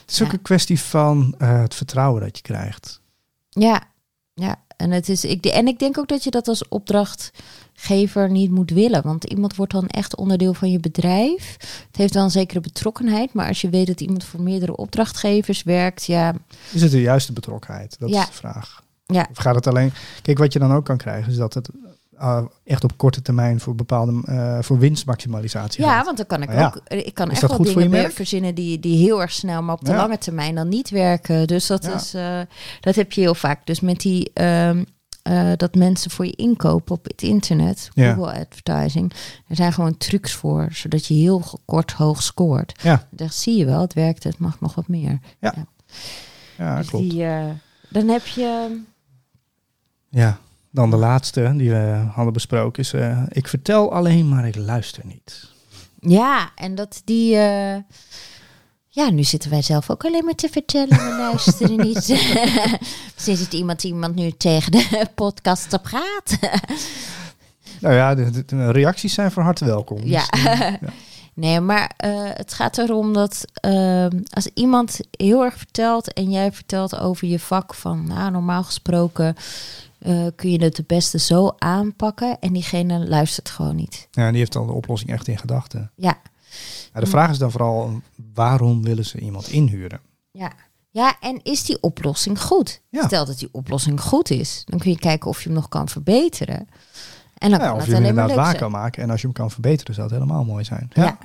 Het 0.00 0.10
is 0.10 0.22
ook 0.22 0.32
een 0.32 0.42
kwestie 0.42 0.80
van 0.80 1.34
eh, 1.38 1.60
het 1.60 1.74
vertrouwen 1.74 2.22
dat 2.22 2.36
je 2.36 2.42
krijgt. 2.42 3.00
Ja, 3.48 3.82
ja. 4.34 4.56
En, 4.76 4.90
het 4.90 5.08
is, 5.08 5.24
ik, 5.24 5.44
en 5.46 5.66
ik 5.66 5.78
denk 5.78 5.98
ook 5.98 6.08
dat 6.08 6.24
je 6.24 6.30
dat 6.30 6.48
als 6.48 6.68
opdrachtgever 6.68 8.30
niet 8.30 8.50
moet 8.50 8.70
willen. 8.70 9.02
Want 9.02 9.24
iemand 9.24 9.56
wordt 9.56 9.72
dan 9.72 9.86
echt 9.86 10.16
onderdeel 10.16 10.54
van 10.54 10.70
je 10.70 10.80
bedrijf. 10.80 11.56
Het 11.86 11.96
heeft 11.96 12.14
wel 12.14 12.24
een 12.24 12.30
zekere 12.30 12.60
betrokkenheid. 12.60 13.32
Maar 13.32 13.48
als 13.48 13.60
je 13.60 13.68
weet 13.70 13.86
dat 13.86 14.00
iemand 14.00 14.24
voor 14.24 14.40
meerdere 14.42 14.76
opdrachtgevers 14.76 15.62
werkt, 15.62 16.04
ja, 16.04 16.34
Is 16.72 16.82
het 16.82 16.90
de 16.90 17.00
juiste 17.00 17.32
betrokkenheid? 17.32 17.96
Dat 17.98 18.08
Ja. 18.08 18.20
is 18.20 18.26
de 18.26 18.32
vraag. 18.32 18.82
Ja. 19.12 19.26
Of 19.30 19.36
gaat 19.38 19.54
het 19.54 19.66
alleen... 19.66 19.92
Kijk, 20.22 20.38
wat 20.38 20.52
je 20.52 20.58
dan 20.58 20.72
ook 20.72 20.84
kan 20.84 20.96
krijgen, 20.96 21.30
is 21.32 21.36
dat 21.38 21.54
het 21.54 21.68
eh, 22.18 22.44
echt 22.64 22.84
op 22.84 22.92
korte 22.96 23.22
termijn 23.22 23.60
voor 23.60 23.74
bepaalde 23.74 24.22
eh, 24.24 24.58
voor 24.60 24.78
winstmaximalisatie 24.78 25.84
Ja, 25.84 25.96
gaat. 25.96 26.04
want 26.04 26.16
dan 26.16 26.26
kan 26.26 26.42
ik 26.42 26.48
Nou 26.48 26.60
ja. 26.60 26.66
ook. 26.66 26.80
Ik 26.88 27.14
kan 27.14 27.26
Is 27.30 27.32
echt 27.32 27.40
dat 27.40 27.50
wel 27.74 27.74
dingen 27.74 28.12
verzinnen 28.12 28.54
die, 28.54 28.80
die 28.80 28.96
heel 29.04 29.20
erg 29.20 29.32
snel, 29.32 29.62
maar 29.62 29.74
op 29.74 29.84
de 29.84 29.90
Ja. 29.90 29.96
lange 29.96 30.18
termijn 30.18 30.54
dan 30.54 30.68
niet 30.68 30.90
werken. 30.90 31.46
Dus 31.46 31.66
dat 31.66 31.84
Ja. 31.84 31.94
is 31.94 32.14
uh, 32.14 32.40
dat 32.80 32.94
heb 32.94 33.12
je 33.12 33.20
heel 33.20 33.34
vaak. 33.34 33.66
Dus 33.66 33.80
met 33.80 34.00
die 34.00 34.30
um, 34.42 34.84
uh, 35.28 35.52
dat 35.56 35.74
mensen 35.74 36.10
voor 36.10 36.24
je 36.24 36.32
inkopen 36.36 36.94
op 36.94 37.04
het 37.04 37.22
internet. 37.22 37.88
Google 37.94 38.32
advertising, 38.40 39.12
er 39.48 39.56
zijn 39.56 39.72
gewoon 39.72 39.96
trucs 39.96 40.32
voor, 40.32 40.68
zodat 40.70 41.06
je 41.06 41.14
heel 41.14 41.42
kort 41.64 41.92
hoog 41.92 42.22
scoort. 42.22 42.78
Ja. 42.82 43.06
Dan 43.10 43.30
zie 43.30 43.56
je 43.56 43.64
wel, 43.64 43.80
het 43.80 43.94
werkt, 43.94 44.24
het 44.24 44.38
mag 44.38 44.60
nog 44.60 44.74
wat 44.74 44.88
meer. 44.88 45.18
Ja. 45.40 45.54
Ja, 46.56 46.76
Dus 46.78 46.88
klopt. 46.88 47.10
die, 47.10 47.26
dan 47.88 48.08
heb 48.08 48.26
je. 48.26 48.80
Ja, 50.10 50.38
dan 50.70 50.90
de 50.90 50.96
laatste 50.96 51.52
die 51.56 51.70
we 51.70 52.04
hadden 52.12 52.32
besproken 52.32 52.82
is: 52.82 52.92
uh, 52.92 53.22
ik 53.28 53.48
vertel 53.48 53.92
alleen, 53.92 54.28
maar 54.28 54.46
ik 54.46 54.56
luister 54.56 55.02
niet. 55.06 55.50
Ja, 56.00 56.50
en 56.54 56.74
dat 56.74 57.02
die. 57.04 57.34
Uh, 57.34 57.76
ja, 58.86 59.10
nu 59.10 59.24
zitten 59.24 59.50
wij 59.50 59.62
zelf 59.62 59.90
ook 59.90 60.04
alleen 60.04 60.24
maar 60.24 60.34
te 60.34 60.48
vertellen. 60.48 60.88
We 60.88 61.16
luisteren 61.18 61.76
niet. 61.86 62.08
Misschien 63.14 63.36
zit 63.36 63.52
iemand 63.52 63.84
iemand 63.84 64.14
nu 64.14 64.30
tegen 64.30 64.72
de 64.72 65.06
podcast 65.14 65.70
te 65.70 65.78
praten. 65.78 66.60
nou 67.80 67.94
ja, 67.94 68.14
de, 68.14 68.30
de, 68.30 68.44
de, 68.44 68.70
reacties 68.70 69.14
zijn 69.14 69.30
van 69.30 69.42
harte 69.42 69.64
welkom. 69.64 69.98
Ja. 70.04 70.26
Dus, 70.30 70.42
ja. 70.42 70.78
Nee, 71.34 71.60
maar 71.60 71.92
uh, 72.04 72.10
het 72.32 72.54
gaat 72.54 72.78
erom 72.78 73.12
dat 73.12 73.44
uh, 73.66 74.06
als 74.30 74.50
iemand 74.54 75.00
heel 75.10 75.44
erg 75.44 75.56
vertelt 75.56 76.12
en 76.12 76.30
jij 76.30 76.52
vertelt 76.52 76.98
over 76.98 77.28
je 77.28 77.38
vak 77.38 77.74
van, 77.74 78.06
nou, 78.06 78.30
normaal 78.30 78.64
gesproken 78.64 79.36
uh, 80.00 80.26
kun 80.36 80.50
je 80.50 80.62
het 80.62 80.76
het 80.76 80.86
beste 80.86 81.18
zo 81.18 81.54
aanpakken 81.58 82.38
en 82.40 82.52
diegene 82.52 83.08
luistert 83.08 83.50
gewoon 83.50 83.76
niet. 83.76 84.08
Ja, 84.10 84.28
die 84.28 84.38
heeft 84.38 84.52
dan 84.52 84.66
de 84.66 84.72
oplossing 84.72 85.10
echt 85.10 85.28
in 85.28 85.38
gedachten. 85.38 85.90
Ja. 85.94 86.18
Nou, 86.92 87.04
de 87.04 87.10
vraag 87.10 87.30
is 87.30 87.38
dan 87.38 87.50
vooral, 87.50 88.00
waarom 88.34 88.82
willen 88.82 89.04
ze 89.04 89.18
iemand 89.18 89.48
inhuren? 89.48 90.00
Ja. 90.30 90.52
Ja, 90.90 91.16
en 91.20 91.40
is 91.42 91.64
die 91.64 91.82
oplossing 91.82 92.42
goed? 92.42 92.80
Ja. 92.90 93.06
Stel 93.06 93.24
dat 93.24 93.38
die 93.38 93.48
oplossing 93.52 94.00
goed 94.00 94.30
is, 94.30 94.62
dan 94.64 94.78
kun 94.78 94.90
je 94.90 94.98
kijken 94.98 95.28
of 95.30 95.38
je 95.38 95.44
hem 95.44 95.54
nog 95.54 95.68
kan 95.68 95.88
verbeteren. 95.88 96.68
En 97.34 97.50
dan 97.50 97.58
ja, 97.60 97.66
kan 97.66 97.74
of 97.74 97.78
het 97.78 97.88
je 97.88 97.94
hem 97.94 98.04
inderdaad 98.04 98.36
waar 98.36 98.56
kan 98.56 98.70
maken. 98.70 99.02
En 99.02 99.10
als 99.10 99.20
je 99.20 99.26
hem 99.26 99.36
kan 99.36 99.50
verbeteren, 99.50 99.94
zou 99.94 100.06
het 100.06 100.16
helemaal 100.16 100.44
mooi 100.44 100.64
zijn. 100.64 100.90
Ja. 100.92 101.04
Ja. 101.04 101.18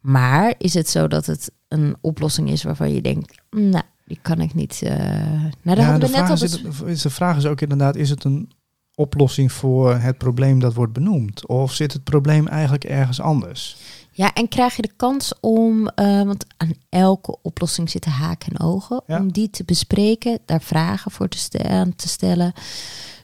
Maar 0.00 0.54
is 0.58 0.74
het 0.74 0.88
zo 0.88 1.08
dat 1.08 1.26
het 1.26 1.50
een 1.68 1.96
oplossing 2.00 2.50
is 2.50 2.62
waarvan 2.62 2.92
je 2.92 3.02
denkt, 3.02 3.42
nou, 3.50 3.84
die 4.06 4.18
kan 4.22 4.40
ik 4.40 4.54
niet. 4.54 4.80
Uh, 4.84 4.90
nou, 4.90 5.50
daar 5.62 5.76
Ja, 5.76 5.82
hadden 5.82 6.00
de, 6.00 6.14
we 6.16 6.20
net 6.28 6.42
is, 6.42 6.52
het- 6.52 7.02
de 7.02 7.10
vraag 7.10 7.36
is 7.36 7.46
ook 7.46 7.60
inderdaad, 7.60 7.96
is 7.96 8.10
het 8.10 8.24
een 8.24 8.50
oplossing 8.94 9.52
voor 9.52 9.94
het 9.94 10.18
probleem 10.18 10.58
dat 10.60 10.74
wordt 10.74 10.92
benoemd? 10.92 11.46
Of 11.46 11.72
zit 11.72 11.92
het 11.92 12.04
probleem 12.04 12.46
eigenlijk 12.46 12.84
ergens 12.84 13.20
anders? 13.20 13.76
Ja, 14.10 14.32
en 14.34 14.48
krijg 14.48 14.76
je 14.76 14.82
de 14.82 14.92
kans 14.96 15.32
om, 15.40 15.80
uh, 15.80 16.22
want 16.22 16.46
aan 16.56 16.72
elke 16.88 17.38
oplossing 17.42 17.90
zitten 17.90 18.10
haken 18.10 18.52
en 18.52 18.60
ogen, 18.66 19.02
Ja. 19.06 19.18
om 19.18 19.32
die 19.32 19.50
te 19.50 19.64
bespreken, 19.64 20.38
daar 20.44 20.62
vragen 20.62 21.10
voor 21.10 21.28
te, 21.28 21.68
aan 21.68 21.94
te 21.96 22.08
stellen. 22.08 22.52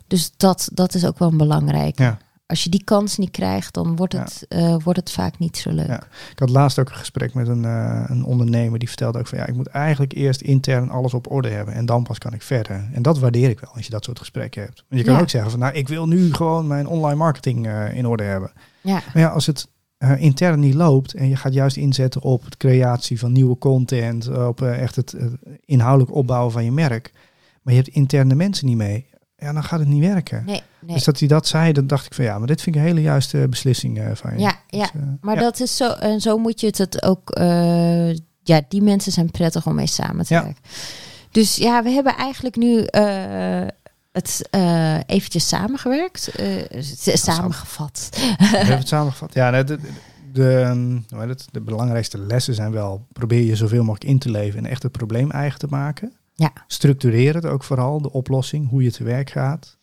Dus 0.06 0.30
dat, 0.36 0.68
dat 0.72 0.94
is 0.94 1.04
ook 1.06 1.18
wel 1.18 1.36
belangrijk. 1.36 1.98
Ja. 1.98 2.18
Als 2.52 2.64
je 2.64 2.70
die 2.70 2.84
kans 2.84 3.18
niet 3.18 3.30
krijgt, 3.30 3.74
dan 3.74 3.96
wordt 3.96 4.12
het, 4.12 4.46
uh, 4.48 4.76
wordt 4.84 4.98
het 4.98 5.10
vaak 5.10 5.38
niet 5.38 5.56
zo 5.56 5.70
leuk. 5.70 5.86
Ja. 5.86 6.02
Ik 6.30 6.38
had 6.38 6.50
laatst 6.50 6.78
ook 6.78 6.88
een 6.88 6.94
gesprek 6.96 7.34
met 7.34 7.48
een, 7.48 7.62
uh, 7.62 8.04
een 8.06 8.24
ondernemer 8.24 8.78
die 8.78 8.88
vertelde 8.88 9.18
ook 9.18 9.26
van 9.26 9.38
ja, 9.38 9.46
ik 9.46 9.54
moet 9.54 9.66
eigenlijk 9.66 10.12
eerst 10.12 10.40
intern 10.40 10.90
alles 10.90 11.14
op 11.14 11.30
orde 11.30 11.48
hebben 11.48 11.74
en 11.74 11.86
dan 11.86 12.02
pas 12.02 12.18
kan 12.18 12.32
ik 12.32 12.42
verder. 12.42 12.88
En 12.92 13.02
dat 13.02 13.18
waardeer 13.18 13.50
ik 13.50 13.60
wel 13.60 13.70
als 13.74 13.84
je 13.84 13.90
dat 13.90 14.04
soort 14.04 14.18
gesprekken 14.18 14.62
hebt. 14.62 14.84
Want 14.88 15.00
je 15.00 15.06
kan 15.06 15.16
Ja. 15.16 15.20
ook 15.22 15.30
zeggen 15.30 15.50
van 15.50 15.60
nou, 15.60 15.72
ik 15.74 15.88
wil 15.88 16.06
nu 16.08 16.34
gewoon 16.34 16.66
mijn 16.66 16.86
online 16.86 17.16
marketing 17.16 17.66
uh, 17.66 17.94
in 17.94 18.06
orde 18.06 18.22
hebben. 18.22 18.52
Ja. 18.80 18.92
Maar 18.92 19.22
ja, 19.22 19.28
als 19.28 19.46
het 19.46 19.68
intern 20.18 20.60
niet 20.60 20.74
loopt 20.74 21.14
en 21.14 21.28
je 21.28 21.36
gaat 21.36 21.54
juist 21.54 21.76
inzetten 21.76 22.22
op 22.22 22.44
het 22.44 22.56
creatie 22.56 23.18
van 23.18 23.32
nieuwe 23.32 23.58
content, 23.58 24.28
op 24.46 24.62
echt 24.62 24.96
het 24.96 25.16
inhoudelijk 25.64 26.14
opbouwen 26.14 26.52
van 26.52 26.64
je 26.64 26.72
merk, 26.72 27.12
maar 27.62 27.74
je 27.74 27.80
hebt 27.80 27.94
interne 27.94 28.34
mensen 28.34 28.66
niet 28.66 28.76
mee, 28.76 29.06
ja, 29.42 29.52
dan 29.52 29.64
gaat 29.64 29.78
het 29.78 29.88
niet 29.88 30.04
werken. 30.04 30.42
Nee, 30.46 30.62
nee. 30.80 30.94
Dus 30.94 31.04
dat 31.04 31.18
hij 31.18 31.28
dat 31.28 31.46
zei, 31.46 31.72
dan 31.72 31.86
dacht 31.86 32.06
ik 32.06 32.14
van 32.14 32.24
ja, 32.24 32.38
maar 32.38 32.46
dit 32.46 32.62
vind 32.62 32.76
ik 32.76 32.82
een 32.82 32.88
hele 32.88 33.00
juiste 33.00 33.46
beslissing 33.50 33.98
uh, 33.98 34.06
van 34.14 34.32
je. 34.32 34.40
Ja, 34.40 34.54
ja. 34.68 34.80
Dus, 34.80 34.90
uh, 34.96 35.02
maar 35.20 35.34
ja. 35.34 35.40
dat 35.40 35.60
is 35.60 35.76
zo, 35.76 35.92
en 35.92 36.20
zo 36.20 36.38
moet 36.38 36.60
je 36.60 36.66
het 36.76 37.02
ook, 37.02 37.38
uh, 37.38 38.14
ja, 38.42 38.60
die 38.68 38.82
mensen 38.82 39.12
zijn 39.12 39.30
prettig 39.30 39.66
om 39.66 39.74
mee 39.74 39.86
samen 39.86 40.24
te 40.26 40.34
Ja. 40.34 40.42
werken. 40.42 40.62
Dus 41.30 41.56
ja, 41.56 41.82
we 41.82 41.90
hebben 41.90 42.16
eigenlijk 42.16 42.56
nu 42.56 42.76
uh, 42.90 43.66
het 44.12 44.48
uh, 44.50 44.98
eventjes 45.06 45.48
samengewerkt, 45.48 46.40
uh, 46.40 46.82
samengevat. 47.14 48.08
We 48.12 48.46
hebben 48.46 48.78
het 48.78 48.88
samengevat. 48.96 49.34
Ja, 49.34 49.62
de, 49.62 49.78
de, 50.32 50.96
de 51.50 51.60
belangrijkste 51.60 52.18
lessen 52.18 52.54
zijn 52.54 52.72
wel, 52.72 53.06
probeer 53.12 53.44
je 53.44 53.56
zoveel 53.56 53.84
mogelijk 53.84 54.10
in 54.10 54.18
te 54.18 54.30
leven 54.30 54.58
en 54.58 54.66
echt 54.66 54.82
het 54.82 54.92
probleem 54.92 55.30
eigen 55.30 55.58
te 55.58 55.66
maken. 55.66 56.12
Ja. 56.34 56.52
Structureer 56.66 57.34
het 57.34 57.46
ook 57.46 57.64
vooral, 57.64 58.00
de 58.00 58.12
oplossing, 58.12 58.68
hoe 58.68 58.82
je 58.82 58.92
te 58.92 59.04
werk 59.04 59.30
gaat. 59.30 59.76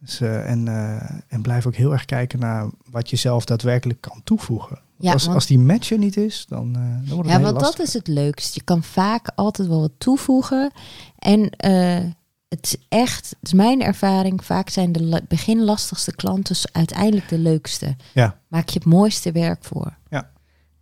Dus, 0.00 0.20
uh, 0.20 0.50
en, 0.50 0.66
uh, 0.66 1.10
en 1.28 1.42
blijf 1.42 1.66
ook 1.66 1.74
heel 1.74 1.92
erg 1.92 2.04
kijken 2.04 2.38
naar 2.38 2.70
wat 2.90 3.10
je 3.10 3.16
zelf 3.16 3.44
daadwerkelijk 3.44 4.00
kan 4.00 4.20
toevoegen. 4.24 4.80
Ja, 4.98 5.12
als, 5.12 5.22
want- 5.24 5.34
als 5.34 5.46
die 5.46 5.58
match 5.58 5.90
er 5.90 5.98
niet 5.98 6.16
is, 6.16 6.44
dan, 6.48 6.68
uh, 6.68 6.74
dan 6.74 7.14
wordt 7.14 7.30
het 7.30 7.38
Ja, 7.38 7.44
want 7.44 7.60
dat 7.60 7.80
is 7.80 7.92
het 7.92 8.08
leukst. 8.08 8.54
Je 8.54 8.62
kan 8.62 8.82
vaak 8.82 9.30
altijd 9.34 9.68
wel 9.68 9.80
wat 9.80 9.92
toevoegen. 9.98 10.70
En 11.18 11.50
eh, 11.50 12.04
het 12.48 12.64
is 12.66 12.76
echt, 12.88 13.28
het 13.28 13.48
is 13.48 13.52
mijn 13.52 13.82
ervaring, 13.82 14.44
vaak 14.44 14.68
zijn 14.68 14.92
de 14.92 15.22
begin 15.28 15.64
lastigste 15.64 16.14
klanten 16.14 16.56
uiteindelijk 16.72 17.28
de 17.28 17.38
leukste. 17.38 17.96
Ja. 18.14 18.38
Maak 18.48 18.68
je 18.68 18.78
het 18.78 18.88
mooiste 18.88 19.32
werk 19.32 19.64
voor. 19.64 19.96
Ja. 20.10 20.30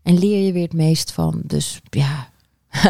En 0.02 0.18
leer 0.18 0.46
je 0.46 0.52
weer 0.52 0.62
het 0.62 0.72
meest 0.72 1.12
van. 1.12 1.40
Dus 1.44 1.80
ja, 1.90 2.28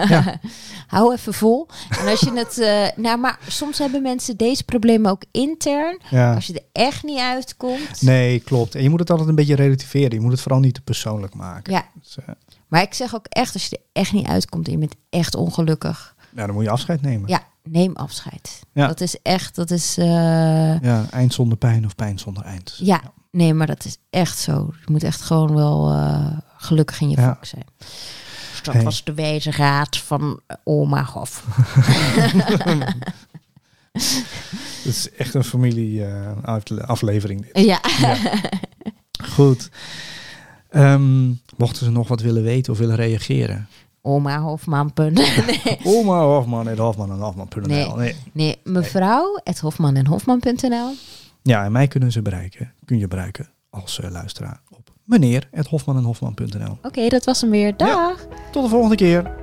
Ja. 0.09 0.41
hou 0.87 1.13
even 1.15 1.35
vol. 1.35 1.69
En 2.01 2.07
als 2.09 2.21
je 2.21 2.33
het, 2.33 2.59
eh, 2.59 3.03
nou 3.03 3.19
maar 3.19 3.39
soms 3.49 3.79
hebben 3.79 4.03
mensen 4.03 4.37
deze 4.37 4.65
problemen 4.65 5.11
ook 5.11 5.23
intern. 5.31 5.99
ja. 6.11 6.35
Als 6.35 6.47
je 6.47 6.53
er 6.55 6.65
echt 6.73 7.03
niet 7.05 7.19
uitkomt. 7.19 8.03
Nee, 8.03 8.41
klopt. 8.41 8.75
En 8.75 8.83
je 8.83 8.91
moet 8.91 9.01
het 9.01 9.11
altijd 9.11 9.29
een 9.29 9.35
beetje 9.35 9.55
relativeren. 9.55 10.11
Je 10.13 10.21
moet 10.21 10.33
het 10.33 10.41
vooral 10.41 10.61
niet 10.61 10.75
te 10.75 10.81
persoonlijk 10.81 11.35
maken. 11.35 11.73
Ja, 11.73 11.85
Dus, 12.03 12.17
eh, 12.19 12.35
maar 12.69 12.83
ik 12.83 12.95
zeg 12.95 13.15
ook 13.15 13.27
echt, 13.27 13.55
als 13.55 13.67
je 13.67 13.77
er 13.77 13.83
echt 13.93 14.13
niet 14.13 14.27
uitkomt 14.27 14.67
en 14.67 14.73
je 14.73 14.79
bent 14.79 14.95
echt 15.11 15.35
ongelukkig. 15.35 16.15
nou, 16.31 16.47
dan 16.47 16.57
moet 16.57 16.65
je 16.65 16.71
afscheid 16.71 17.03
nemen. 17.03 17.29
Ja, 17.29 17.43
neem 17.63 17.97
afscheid. 17.97 18.61
Ja. 18.73 18.87
Dat 18.87 19.01
is 19.01 19.17
echt, 19.23 19.55
dat 19.55 19.71
is, 19.71 19.99
eh, 19.99 20.81
Ja, 20.81 21.07
eind 21.11 21.35
zonder 21.35 21.59
pijn 21.59 21.85
of 21.85 21.95
pijn 21.95 22.19
zonder 22.19 22.45
eind. 22.45 22.75
ja, 22.79 23.01
nee, 23.31 23.55
maar 23.55 23.67
dat 23.67 23.85
is 23.85 23.97
echt 24.11 24.39
zo. 24.39 24.69
Je 24.87 24.93
moet 24.93 25.03
echt 25.03 25.21
gewoon 25.21 25.55
wel 25.55 25.95
gelukkig 26.57 27.01
in 27.01 27.11
je 27.11 27.17
Ja. 27.17 27.25
vak 27.25 27.45
zijn. 27.45 27.65
Dus 28.61 28.69
dat 28.69 28.75
Hey. 28.75 28.85
was 28.85 29.05
de 29.05 29.15
wijze 29.15 29.51
raad 29.51 29.97
van 29.97 30.41
eh, 30.47 30.57
oma 30.65 31.05
Hof. 31.05 31.45
Het 33.93 34.85
is 34.85 35.11
echt 35.11 35.35
een 35.35 35.45
familie 35.45 36.05
eh. 36.05 36.31
Ja. 37.53 37.81
Ja. 38.01 38.17
Goed. 39.35 39.71
Ehm, 40.69 41.29
mochten 41.57 41.85
ze 41.85 41.91
nog 41.91 42.09
wat 42.09 42.21
willen 42.21 42.43
weten 42.43 42.73
of 42.73 42.79
willen 42.79 42.97
reageren? 42.97 43.69
Oma 44.03 44.41
Hofman. 44.41 44.93
nee. 44.97 45.79
Oma 45.85 46.23
Hofman 46.25 46.69
en 46.69 46.79
Hofman 46.79 47.11
en 47.11 47.19
Hofman.nl. 47.19 47.67
Nee. 47.67 47.93
Nee. 47.95 48.17
nee, 48.33 48.59
mevrouw, 48.65 49.41
het 49.45 49.59
Hofman 49.59 49.97
en 49.97 50.07
Hofman.nl. 50.07 50.95
Ja, 51.43 51.65
en 51.65 51.73
mij 51.73 51.89
kunnen 51.89 52.13
ze 52.13 52.23
bereiken. 52.23 52.73
Kun 52.85 52.99
je 52.99 53.09
bereiken 53.09 53.49
als 53.71 54.01
eh, 54.01 54.11
luisteraar 54.11 54.61
op 54.71 54.90
meneer 55.11 55.49
Hofman 55.67 55.97
en 55.97 56.05
Hofman.nl. 56.05 56.79
Oké, 56.83 57.09
dat 57.09 57.25
was 57.25 57.41
hem 57.41 57.51
weer. 57.51 57.77
Dag. 57.77 58.27
Tot 58.53 58.63
de 58.63 58.69
volgende 58.69 58.97
keer. 58.97 59.39